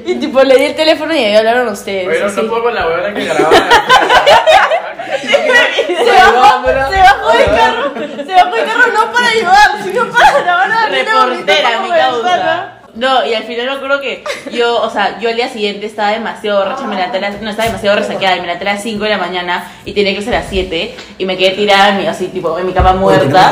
Y 0.05 0.15
tipo, 0.15 0.41
le 0.41 0.55
di 0.55 0.65
el 0.67 0.75
teléfono 0.75 1.13
y 1.13 1.17
ahí 1.17 1.36
hablaron 1.36 1.67
ustedes. 1.67 2.21
Así. 2.21 2.41
no 2.41 2.47
puedo 2.47 2.63
con 2.63 2.75
la 2.75 2.88
huevona 2.88 3.13
que 3.13 3.25
grababa. 3.25 3.51
se 5.06 6.12
bajó, 6.12 6.66
se 6.66 6.97
bajó 6.97 7.32
del 7.32 7.45
carro, 7.45 7.93
se 8.26 8.34
bajó 8.34 8.56
del 8.56 8.66
carro 8.66 8.91
no 8.93 9.12
para 9.14 9.28
ayudar, 9.28 9.84
sino 9.84 10.06
para 10.12 10.39
grabar 10.39 10.72
a 10.72 10.76
Daniela 10.76 11.26
Reportera, 11.26 11.80
mi 11.80 11.89
causa. 11.89 12.74
No, 12.96 13.26
y 13.26 13.34
al 13.34 13.43
final 13.43 13.66
me 13.66 13.72
acuerdo 13.74 14.00
que 14.00 14.24
yo, 14.54 14.82
o 14.82 14.89
sea, 14.89 15.20
yo 15.20 15.28
al 15.28 15.36
día 15.36 15.50
siguiente 15.50 15.86
estaba 15.86 16.12
demasiado 16.12 16.60
borracha, 16.60 16.88
me 16.88 16.96
levanté 16.96 17.18
a 17.18 17.22
las, 17.22 17.41
no, 17.41 17.50
estaba 17.50 17.68
demasiado 17.68 17.98
resaqueada, 17.98 18.38
me 18.38 18.43
levanté 18.43 18.70
a 18.70 18.74
las 18.74 18.84
5 18.84 19.04
de 19.04 19.10
la 19.10 19.18
mañana 19.18 19.70
y 19.84 19.91
tenía 19.91 20.16
que 20.16 20.22
ser 20.22 20.34
a 20.34 20.39
las 20.39 20.50
7 20.50 20.96
y 21.18 21.26
me 21.26 21.36
quedé 21.38 21.52
tirada 21.52 21.89
en 21.89 21.98
mi, 21.98 22.08
así, 22.08 22.28
tipo, 22.28 22.58
en 22.58 22.66
mi 22.66 22.72
cama 22.72 22.93
muerta. 22.93 23.52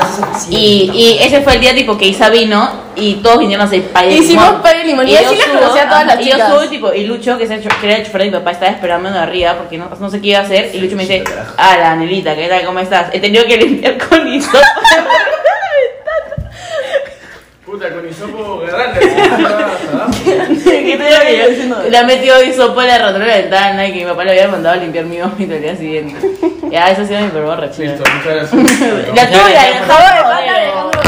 Y, 0.50 0.90
y 0.94 1.18
ese 1.22 1.42
fue 1.42 1.56
el 1.56 1.60
día, 1.60 1.76
tipo, 1.76 1.98
que 1.98 2.06
Isa 2.06 2.30
vino 2.30 2.70
y 2.96 3.16
todos 3.16 3.40
vinieron 3.40 3.66
a 3.66 3.68
hacer 3.68 3.82
pay 3.90 4.10
de 4.10 4.16
Hicimos 4.16 4.46
limón. 4.46 4.62
pay 4.62 4.78
de 4.78 4.84
limón, 4.86 5.10
y 5.10 5.16
así 5.18 5.36
yo 5.36 5.42
las 5.42 5.46
subo, 5.46 5.60
conocí 5.60 5.80
a 5.80 5.90
todas 5.90 6.06
las 6.08 6.22
y 6.22 6.30
yo 6.30 6.38
subo, 6.38 6.70
tipo, 6.70 6.94
y 6.94 7.06
Lucho, 7.06 7.38
que, 7.38 7.44
es 7.44 7.50
el, 7.50 7.62
que 7.62 7.88
era 7.88 7.98
el 7.98 8.06
chofer 8.06 8.22
de 8.22 8.28
mi 8.28 8.38
papá, 8.38 8.52
estaba 8.52 8.72
esperándome 8.72 9.18
arriba 9.18 9.56
porque 9.58 9.78
no, 9.78 9.90
no 10.00 10.10
sé 10.10 10.22
qué 10.22 10.28
iba 10.30 10.40
a 10.40 10.44
hacer. 10.44 10.72
Y 10.74 10.80
Lucho 10.80 10.96
me 10.96 11.04
dice, 11.06 11.22
ah, 11.58 11.76
la 11.78 11.92
Anelita, 11.92 12.34
¿qué 12.34 12.48
tal? 12.48 12.66
¿Cómo 12.66 12.80
estás? 12.80 13.10
He 13.12 13.20
tenido 13.20 13.44
que 13.46 13.58
limpiar 13.58 13.98
con 13.98 14.26
hisopo. 14.26 14.58
Puta, 17.74 17.90
con 17.90 18.08
hisopo 18.08 18.60
grande. 18.60 19.00
¿Qué 20.64 20.96
te 20.96 21.04
digo 21.04 21.20
que 21.26 21.68
yo- 21.68 21.90
Le 21.90 21.98
ha 21.98 22.04
metido 22.04 22.44
hisopo 22.44 22.80
en 22.84 22.88
la 22.88 23.00
rotura 23.00 23.26
de 23.26 23.32
la 23.32 23.38
ventana 23.38 23.88
y 23.88 23.94
que 23.94 24.00
mi 24.02 24.06
papá 24.06 24.24
le 24.26 24.30
había 24.30 24.48
mandado 24.48 24.76
a 24.76 24.78
limpiar 24.78 25.06
mi 25.06 25.20
vómito 25.20 25.56
el 25.56 25.62
día 25.64 25.76
siguiente. 25.76 26.16
Ya, 26.70 26.92
eso 26.92 27.02
ha 27.02 27.06
sido 27.06 27.22
mi 27.22 27.30
peor 27.30 27.60
reacción. 27.60 27.88
Listo, 27.90 28.04
muchas 28.16 28.52
gracias. 28.52 29.16
La 29.16 29.28
tuya, 29.28 29.68
el 29.70 29.74
de 29.74 29.80
jabón 29.80 30.34
a 30.34 30.38
Alejandro. 30.38 31.02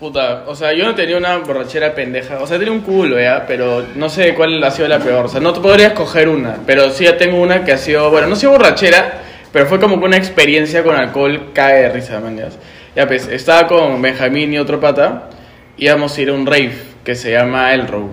Puta, 0.00 0.44
o 0.46 0.54
sea, 0.54 0.72
yo 0.72 0.86
no 0.86 0.94
tenía 0.94 1.18
una 1.18 1.36
borrachera 1.36 1.94
pendeja. 1.94 2.38
O 2.40 2.46
sea, 2.46 2.56
tenía 2.58 2.72
un 2.72 2.80
culo, 2.80 3.20
¿ya? 3.20 3.44
Pero 3.46 3.84
no 3.94 4.08
sé 4.08 4.32
cuál 4.34 4.64
ha 4.64 4.70
sido 4.70 4.88
la 4.88 5.00
peor. 5.00 5.26
O 5.26 5.28
sea, 5.28 5.40
no 5.42 5.52
te 5.52 5.60
podría 5.60 5.88
escoger 5.88 6.30
una. 6.30 6.56
Pero 6.66 6.88
sí 6.92 7.04
ya 7.04 7.18
tengo 7.18 7.38
una 7.42 7.62
que 7.62 7.72
ha 7.72 7.76
sido, 7.76 8.10
bueno, 8.10 8.26
no 8.28 8.32
ha 8.32 8.36
sido 8.38 8.52
borrachera, 8.52 9.18
pero 9.52 9.66
fue 9.66 9.78
como 9.78 9.98
que 9.98 10.06
una 10.06 10.16
experiencia 10.16 10.82
con 10.82 10.96
alcohol 10.96 11.50
cae 11.52 11.82
de 11.82 11.88
risa, 11.90 12.20
man. 12.20 12.38
Ya, 12.38 12.48
Ya, 12.96 13.06
pues, 13.06 13.28
estaba 13.28 13.66
con 13.66 14.00
Benjamín 14.00 14.52
y 14.52 14.58
otro 14.58 14.80
pata. 14.80 15.28
Íbamos 15.76 16.16
a 16.16 16.20
ir 16.20 16.30
a 16.30 16.32
un 16.32 16.46
rave 16.46 16.72
que 17.04 17.14
se 17.14 17.30
llama 17.32 17.72
El 17.74 17.86
Row. 17.86 18.10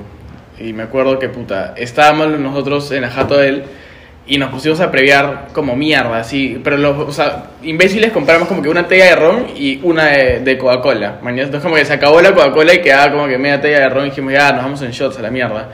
Y 0.59 0.73
me 0.73 0.83
acuerdo 0.83 1.19
que, 1.19 1.29
puta, 1.29 1.73
estábamos 1.77 2.39
nosotros 2.39 2.91
en 2.91 3.01
la 3.01 3.09
jato 3.09 3.37
de 3.37 3.49
él 3.49 3.63
y 4.27 4.37
nos 4.37 4.49
pusimos 4.49 4.79
a 4.79 4.91
previar 4.91 5.49
como 5.53 5.75
mierda, 5.75 6.17
así. 6.17 6.59
Pero 6.63 6.77
los, 6.77 7.21
imbéciles 7.63 8.11
compramos 8.11 8.47
como 8.47 8.61
que 8.61 8.69
una 8.69 8.87
tella 8.87 9.05
de 9.05 9.15
ron 9.15 9.47
y 9.55 9.79
una 9.83 10.05
de, 10.05 10.39
de 10.39 10.57
Coca-Cola. 10.57 11.19
Entonces 11.25 11.61
como 11.61 11.75
que 11.75 11.85
se 11.85 11.93
acabó 11.93 12.21
la 12.21 12.33
Coca-Cola 12.33 12.73
y 12.73 12.81
quedaba 12.81 13.11
como 13.11 13.27
que 13.27 13.37
media 13.37 13.61
tella 13.61 13.81
de 13.81 13.89
ron 13.89 14.05
y 14.05 14.09
dijimos, 14.09 14.33
ya, 14.33 14.51
nos 14.51 14.63
vamos 14.63 14.81
en 14.81 14.91
shots 14.91 15.19
a 15.19 15.21
la 15.21 15.29
mierda. 15.29 15.69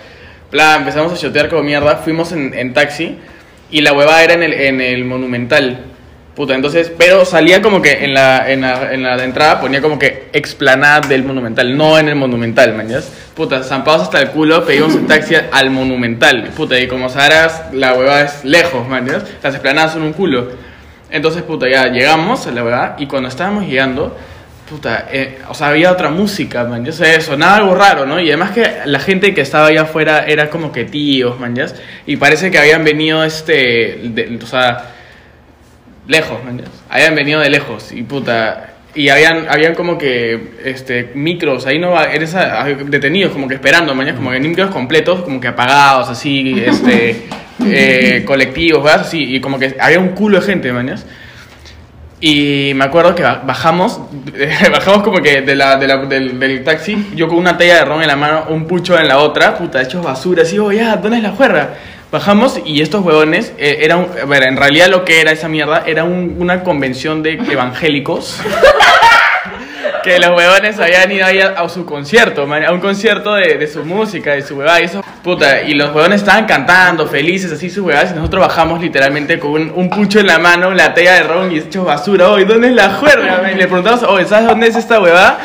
Bla, 0.51 0.75
empezamos 0.77 1.13
a 1.13 1.15
shotear 1.15 1.47
como 1.49 1.63
mierda, 1.63 1.97
fuimos 1.97 2.31
en, 2.33 2.53
en 2.53 2.73
taxi 2.73 3.17
y 3.69 3.81
la 3.81 3.93
huevada 3.93 4.23
era 4.23 4.33
en 4.33 4.43
el, 4.43 4.53
en 4.53 4.81
el 4.81 5.05
Monumental. 5.05 5.90
Puta, 6.35 6.55
entonces, 6.55 6.91
pero 6.97 7.25
salía 7.25 7.61
como 7.61 7.81
que 7.81 8.05
en 8.05 8.13
la, 8.13 8.49
en 8.49 8.61
la, 8.61 8.93
en 8.93 9.03
la 9.03 9.21
entrada 9.21 9.59
ponía 9.59 9.81
como 9.81 9.99
que 9.99 10.29
explanada 10.31 11.01
del 11.01 11.23
Monumental, 11.23 11.75
no 11.75 11.99
en 11.99 12.07
el 12.07 12.15
Monumental, 12.15 12.73
mañas. 12.73 13.11
Puta, 13.35 13.63
zampados 13.63 14.03
hasta 14.03 14.21
el 14.21 14.29
culo, 14.29 14.65
pedimos 14.65 14.95
un 14.95 15.07
taxi 15.07 15.35
al 15.35 15.69
Monumental. 15.71 16.51
Puta, 16.55 16.79
y 16.79 16.87
como 16.87 17.09
sabrás, 17.09 17.73
la 17.73 17.93
huevada 17.93 18.23
es 18.23 18.45
lejos, 18.45 18.87
mañas. 18.87 19.23
Las 19.43 19.55
explanadas 19.55 19.93
son 19.93 20.03
un 20.03 20.13
culo. 20.13 20.47
Entonces, 21.09 21.43
puta, 21.43 21.69
ya 21.69 21.87
llegamos 21.87 22.47
a 22.47 22.51
la 22.51 22.63
huevada 22.63 22.95
y 22.97 23.07
cuando 23.07 23.27
estábamos 23.27 23.65
llegando, 23.65 24.15
puta, 24.69 25.09
eh, 25.11 25.39
o 25.49 25.53
sea, 25.53 25.67
había 25.67 25.91
otra 25.91 26.09
música, 26.09 26.63
man, 26.63 26.87
o 26.87 26.91
sea, 26.93 27.19
sonaba 27.19 27.57
algo 27.57 27.75
raro, 27.75 28.05
¿no? 28.05 28.21
Y 28.21 28.29
además 28.29 28.51
que 28.51 28.65
la 28.85 28.99
gente 28.99 29.33
que 29.33 29.41
estaba 29.41 29.67
allá 29.67 29.81
afuera 29.81 30.23
era 30.25 30.49
como 30.49 30.71
que 30.71 30.85
tíos, 30.85 31.37
man, 31.37 31.53
y 32.05 32.15
parece 32.15 32.49
que 32.49 32.57
habían 32.57 32.85
venido, 32.85 33.21
este, 33.25 33.99
o 34.41 34.45
sea, 34.45 34.93
lejos, 36.07 36.43
man, 36.43 36.61
habían 36.89 37.15
venido 37.15 37.39
de 37.39 37.49
lejos, 37.49 37.91
y 37.91 38.03
puta, 38.03 38.67
y 38.93 39.09
habían, 39.09 39.47
habían 39.49 39.73
como 39.75 39.97
que, 39.97 40.53
este, 40.65 41.11
micros, 41.15 41.65
ahí 41.65 41.79
no, 41.79 41.91
va- 41.91 42.05
eres 42.11 42.35
a- 42.35 42.61
a- 42.63 42.65
detenidos, 42.67 43.31
como 43.31 43.47
que 43.47 43.53
esperando, 43.55 43.95
man, 43.95 44.07
¿ya? 44.07 44.15
como 44.15 44.31
que 44.31 44.39
micros 44.39 44.69
completos, 44.71 45.21
como 45.21 45.39
que 45.39 45.47
apagados, 45.47 46.09
así, 46.09 46.61
este, 46.65 47.23
eh, 47.65 48.23
colectivos, 48.25 48.83
¿verdad? 48.83 49.01
Así, 49.01 49.35
y 49.35 49.39
como 49.39 49.57
que 49.59 49.75
había 49.79 49.99
un 49.99 50.09
culo 50.09 50.39
de 50.39 50.45
gente, 50.45 50.73
man, 50.73 50.87
¿ya? 50.87 50.95
Y 52.23 52.73
me 52.75 52.83
acuerdo 52.85 53.15
que 53.15 53.23
ba- 53.23 53.41
bajamos, 53.43 53.99
bajamos 54.71 55.01
como 55.03 55.21
que 55.21 55.41
de 55.41 55.55
la, 55.55 55.77
de 55.77 55.87
la- 55.87 55.97
del, 56.05 56.39
del 56.39 56.63
taxi, 56.63 57.07
yo 57.15 57.27
con 57.27 57.37
una 57.37 57.57
talla 57.57 57.77
de 57.77 57.85
ron 57.85 58.01
en 58.01 58.07
la 58.07 58.15
mano, 58.15 58.45
un 58.49 58.67
pucho 58.67 58.97
en 58.99 59.07
la 59.07 59.17
otra, 59.19 59.55
puta, 59.57 59.81
hechos 59.81 60.03
basura, 60.03 60.43
así, 60.43 60.59
oh, 60.59 60.71
ya, 60.71 60.97
¿dónde 60.97 61.17
es 61.17 61.23
la 61.23 61.31
juerga? 61.31 61.69
Bajamos 62.11 62.59
y 62.65 62.81
estos 62.81 63.03
huevones, 63.05 63.53
eh, 63.57 63.77
era 63.81 63.95
a 63.95 64.25
ver, 64.25 64.43
en 64.43 64.57
realidad 64.57 64.87
lo 64.89 65.05
que 65.05 65.21
era 65.21 65.31
esa 65.31 65.47
mierda, 65.47 65.83
era 65.85 66.03
un- 66.03 66.35
una 66.39 66.61
convención 66.63 67.23
de 67.23 67.33
evangélicos. 67.49 68.37
que 70.03 70.17
los 70.19 70.31
huevones 70.31 70.79
habían 70.79 71.11
ido 71.11 71.25
ahí 71.25 71.39
a, 71.39 71.49
a 71.49 71.69
su 71.69 71.85
concierto, 71.85 72.47
man, 72.47 72.65
a 72.65 72.71
un 72.73 72.79
concierto 72.79 73.35
de, 73.35 73.55
de 73.57 73.67
su 73.67 73.85
música, 73.85 74.31
de 74.33 74.41
su 74.41 74.55
huevada 74.57 74.81
y 74.81 74.85
eso, 74.85 75.03
puta, 75.23 75.61
y 75.61 75.73
los 75.75 75.93
huevones 75.95 76.21
estaban 76.21 76.45
cantando, 76.45 77.07
felices, 77.07 77.51
así 77.51 77.69
sus 77.69 77.85
huevadas, 77.85 78.11
y 78.11 78.15
nosotros 78.15 78.47
bajamos 78.47 78.81
literalmente 78.81 79.37
con 79.39 79.51
un, 79.51 79.71
un 79.75 79.89
pucho 79.91 80.19
en 80.19 80.27
la 80.27 80.39
mano, 80.39 80.71
la 80.73 80.93
tela 80.95 81.13
de 81.13 81.23
ron 81.23 81.51
y 81.51 81.59
hechos 81.59 81.85
basura, 81.85 82.29
oye, 82.29 82.45
¿dónde 82.45 82.69
es 82.69 82.73
la 82.73 82.89
juerga? 82.95 83.41
man? 83.43 83.51
Y 83.53 83.55
le 83.55 83.67
preguntamos, 83.67 84.01
oye, 84.03 84.25
¿sabes 84.25 84.47
dónde 84.47 84.67
es 84.67 84.75
esta 84.75 84.99
huevada? 84.99 85.37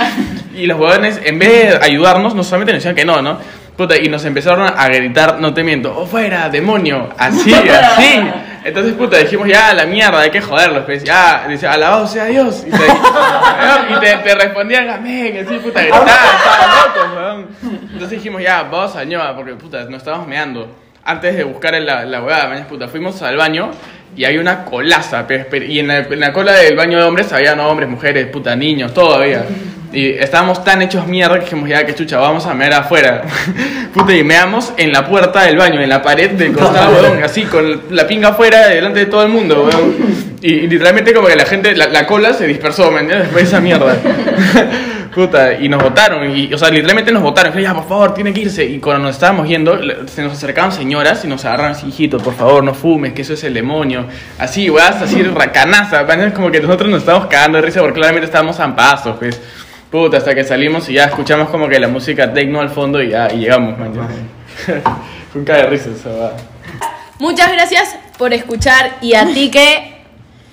Y 0.57 0.67
los 0.67 0.81
huevones, 0.81 1.21
en 1.23 1.39
vez 1.39 1.79
de 1.79 1.85
ayudarnos, 1.85 2.35
no 2.35 2.43
solamente 2.43 2.73
nos 2.73 2.79
decían 2.83 2.97
que 2.97 3.05
no, 3.05 3.21
¿no? 3.21 3.39
Puta, 3.77 3.95
y 3.97 4.09
nos 4.09 4.24
empezaron 4.24 4.72
a 4.74 4.89
gritar, 4.89 5.39
no 5.39 5.53
te 5.53 5.62
miento, 5.62 5.95
oh, 5.95 6.07
fuera, 6.07 6.49
demonio, 6.49 7.11
así, 7.18 7.53
así. 7.55 8.20
Entonces, 8.64 8.95
puta, 8.95 9.18
dijimos, 9.18 9.47
ya, 9.47 9.74
la 9.74 9.85
mierda, 9.85 10.20
hay 10.20 10.31
que 10.31 10.41
joderlos, 10.41 10.85
pues, 10.87 11.05
ya, 11.05 11.45
dice, 11.47 11.66
alabado 11.66 12.07
sea 12.07 12.24
Dios. 12.24 12.64
Y 12.66 12.70
te, 12.70 12.77
y 13.95 14.01
te, 14.01 14.16
te 14.16 14.35
respondían, 14.35 14.89
amén, 14.89 15.45
así, 15.47 15.59
puta, 15.59 15.81
gritaban, 15.83 16.09
estaban 16.09 16.70
locos, 16.70 17.16
weón. 17.16 17.47
Entonces 17.93 18.11
dijimos, 18.11 18.43
ya, 18.43 18.62
vamos 18.62 18.97
a 18.97 19.05
ñoa, 19.05 19.37
porque, 19.37 19.55
puta, 19.55 19.85
nos 19.85 19.99
estábamos 19.99 20.27
meando. 20.27 20.74
Antes 21.05 21.37
de 21.37 21.45
buscar 21.45 21.74
en 21.74 21.85
la, 21.87 22.05
la 22.07 22.22
huevada, 22.22 22.49
mañana, 22.49 22.66
puta, 22.66 22.89
fuimos 22.89 23.20
al 23.22 23.37
baño 23.37 23.70
y 24.16 24.24
hay 24.24 24.39
una 24.39 24.64
colaza, 24.64 25.24
pero- 25.29 25.64
y 25.64 25.79
en 25.79 25.87
la, 25.89 25.99
en 25.99 26.18
la 26.18 26.33
cola 26.33 26.53
del 26.53 26.74
baño 26.77 26.97
de 26.99 27.05
hombres 27.05 27.33
había 27.33 27.55
no, 27.55 27.68
hombres, 27.68 27.89
mujeres, 27.91 28.27
puta, 28.29 28.57
niños, 28.57 28.93
todo 28.95 29.14
había. 29.16 29.45
Y 29.93 30.11
estábamos 30.11 30.64
tan 30.64 30.82
hechos 30.82 31.07
mierda 31.07 31.39
que 31.39 31.45
dijimos, 31.45 31.68
ya 31.68 31.87
que 31.87 31.95
chucha, 31.95 32.18
vamos 32.18 32.47
a 32.47 32.55
mear 32.55 32.74
afuera. 32.74 33.22
Puta, 33.95 34.14
y 34.14 34.24
meamos 34.24 34.72
en 34.76 34.93
la 34.93 35.07
puerta 35.07 35.43
del 35.45 35.57
baño, 35.57 35.80
en 35.80 35.89
la 35.89 36.03
pared 36.03 36.32
del 36.32 36.53
costado, 36.53 37.01
weón, 37.03 37.22
así, 37.22 37.45
con 37.45 37.82
la 37.91 38.07
pinga 38.07 38.28
afuera, 38.28 38.68
delante 38.68 39.01
de 39.01 39.07
todo 39.07 39.22
el 39.22 39.30
mundo, 39.30 39.64
weón. 39.64 39.95
Y, 40.43 40.53
y 40.53 40.68
literalmente 40.68 41.14
como 41.14 41.28
que 41.28 41.37
la 41.37 41.47
gente, 41.47 41.74
la, 41.74 41.87
la 41.87 42.07
cola 42.07 42.32
se 42.34 42.47
dispersó, 42.47 42.91
¿me 42.91 43.01
entiendes? 43.01 43.28
Después 43.28 43.45
de 43.45 43.49
esa 43.49 43.61
mierda. 43.61 43.97
Puta, 45.16 45.55
y 45.55 45.66
nos 45.70 45.82
votaron, 45.82 46.37
y, 46.37 46.53
o 46.53 46.59
sea, 46.59 46.68
literalmente 46.68 47.11
nos 47.11 47.22
votaron. 47.22 47.57
Ya, 47.59 47.72
por 47.72 47.89
favor, 47.89 48.12
tiene 48.12 48.34
que 48.34 48.43
irse. 48.43 48.66
Y 48.66 48.78
cuando 48.80 49.05
nos 49.05 49.14
estábamos 49.14 49.49
yendo, 49.49 49.78
se 50.09 50.22
nos 50.22 50.34
acercaban 50.34 50.72
señoras 50.72 51.24
y 51.24 51.28
nos 51.28 51.43
agarran 51.47 51.70
así, 51.72 51.87
hijito, 51.87 52.18
por 52.18 52.34
favor, 52.34 52.62
no 52.62 52.74
fumes, 52.74 53.14
que 53.14 53.22
eso 53.22 53.32
es 53.32 53.43
el 53.45 53.55
demonio. 53.55 54.05
Así, 54.39 54.68
weas, 54.68 55.01
así, 55.01 55.22
racanaza. 55.22 56.05
¿me 56.05 56.34
Como 56.34 56.51
que 56.51 56.61
nosotros 56.61 56.91
nos 56.91 57.01
estábamos 57.01 57.28
cagando 57.28 57.57
de 57.57 57.62
risa 57.62 57.80
porque 57.80 57.95
claramente 57.95 58.26
estábamos 58.26 58.57
zampazos, 58.57 59.16
pues. 59.16 59.41
Puta, 59.91 60.16
hasta 60.16 60.34
que 60.34 60.45
salimos 60.45 60.89
y 60.89 60.95
ya 60.95 61.05
escuchamos 61.05 61.49
como 61.49 61.68
que 61.68 61.78
la 61.78 61.89
música 61.89 62.32
techno 62.32 62.61
al 62.61 62.70
fondo 62.70 63.01
y 63.03 63.11
ya, 63.11 63.32
y 63.32 63.39
llegamos, 63.39 63.78
man. 63.78 63.93
Fue 65.32 65.41
un 65.41 65.45
caga 65.45 65.62
de 65.62 65.66
risa 65.68 65.91
esa 65.91 66.09
weá. 66.09 66.32
Muchas 67.18 67.53
gracias 67.53 67.97
por 68.18 68.32
escuchar 68.32 68.97
y 69.01 69.14
a 69.14 69.26
ti 69.26 69.51
que 69.51 70.05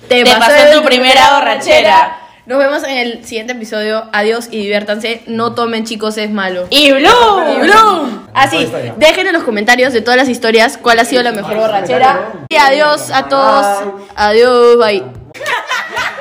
te, 0.08 0.22
Te 0.22 0.24
pasó 0.24 0.40
pasó 0.40 0.64
de 0.64 0.72
tu 0.76 0.84
primera 0.84 1.38
borrachera. 1.38 2.18
Nos 2.46 2.58
vemos 2.58 2.84
en 2.84 2.98
el 2.98 3.24
siguiente 3.24 3.54
episodio. 3.54 4.04
Adiós 4.12 4.48
y 4.50 4.58
diviértanse. 4.58 5.22
No 5.26 5.54
tomen, 5.54 5.84
chicos, 5.84 6.18
es 6.18 6.30
malo. 6.30 6.66
Y 6.68 6.92
Blue. 6.92 7.54
Y 7.56 7.60
Bloom. 7.62 8.26
Así, 8.34 8.70
dejen 8.98 9.26
en 9.26 9.32
los 9.32 9.44
comentarios 9.44 9.94
de 9.94 10.02
todas 10.02 10.18
las 10.18 10.28
historias 10.28 10.76
cuál 10.76 10.98
ha 10.98 11.06
sido 11.06 11.22
la 11.22 11.32
mejor 11.32 11.56
borrachera. 11.56 12.32
Y 12.50 12.56
adiós 12.56 13.10
a 13.10 13.28
todos. 13.28 13.66
Adiós, 14.14 14.78
bye. 14.78 15.02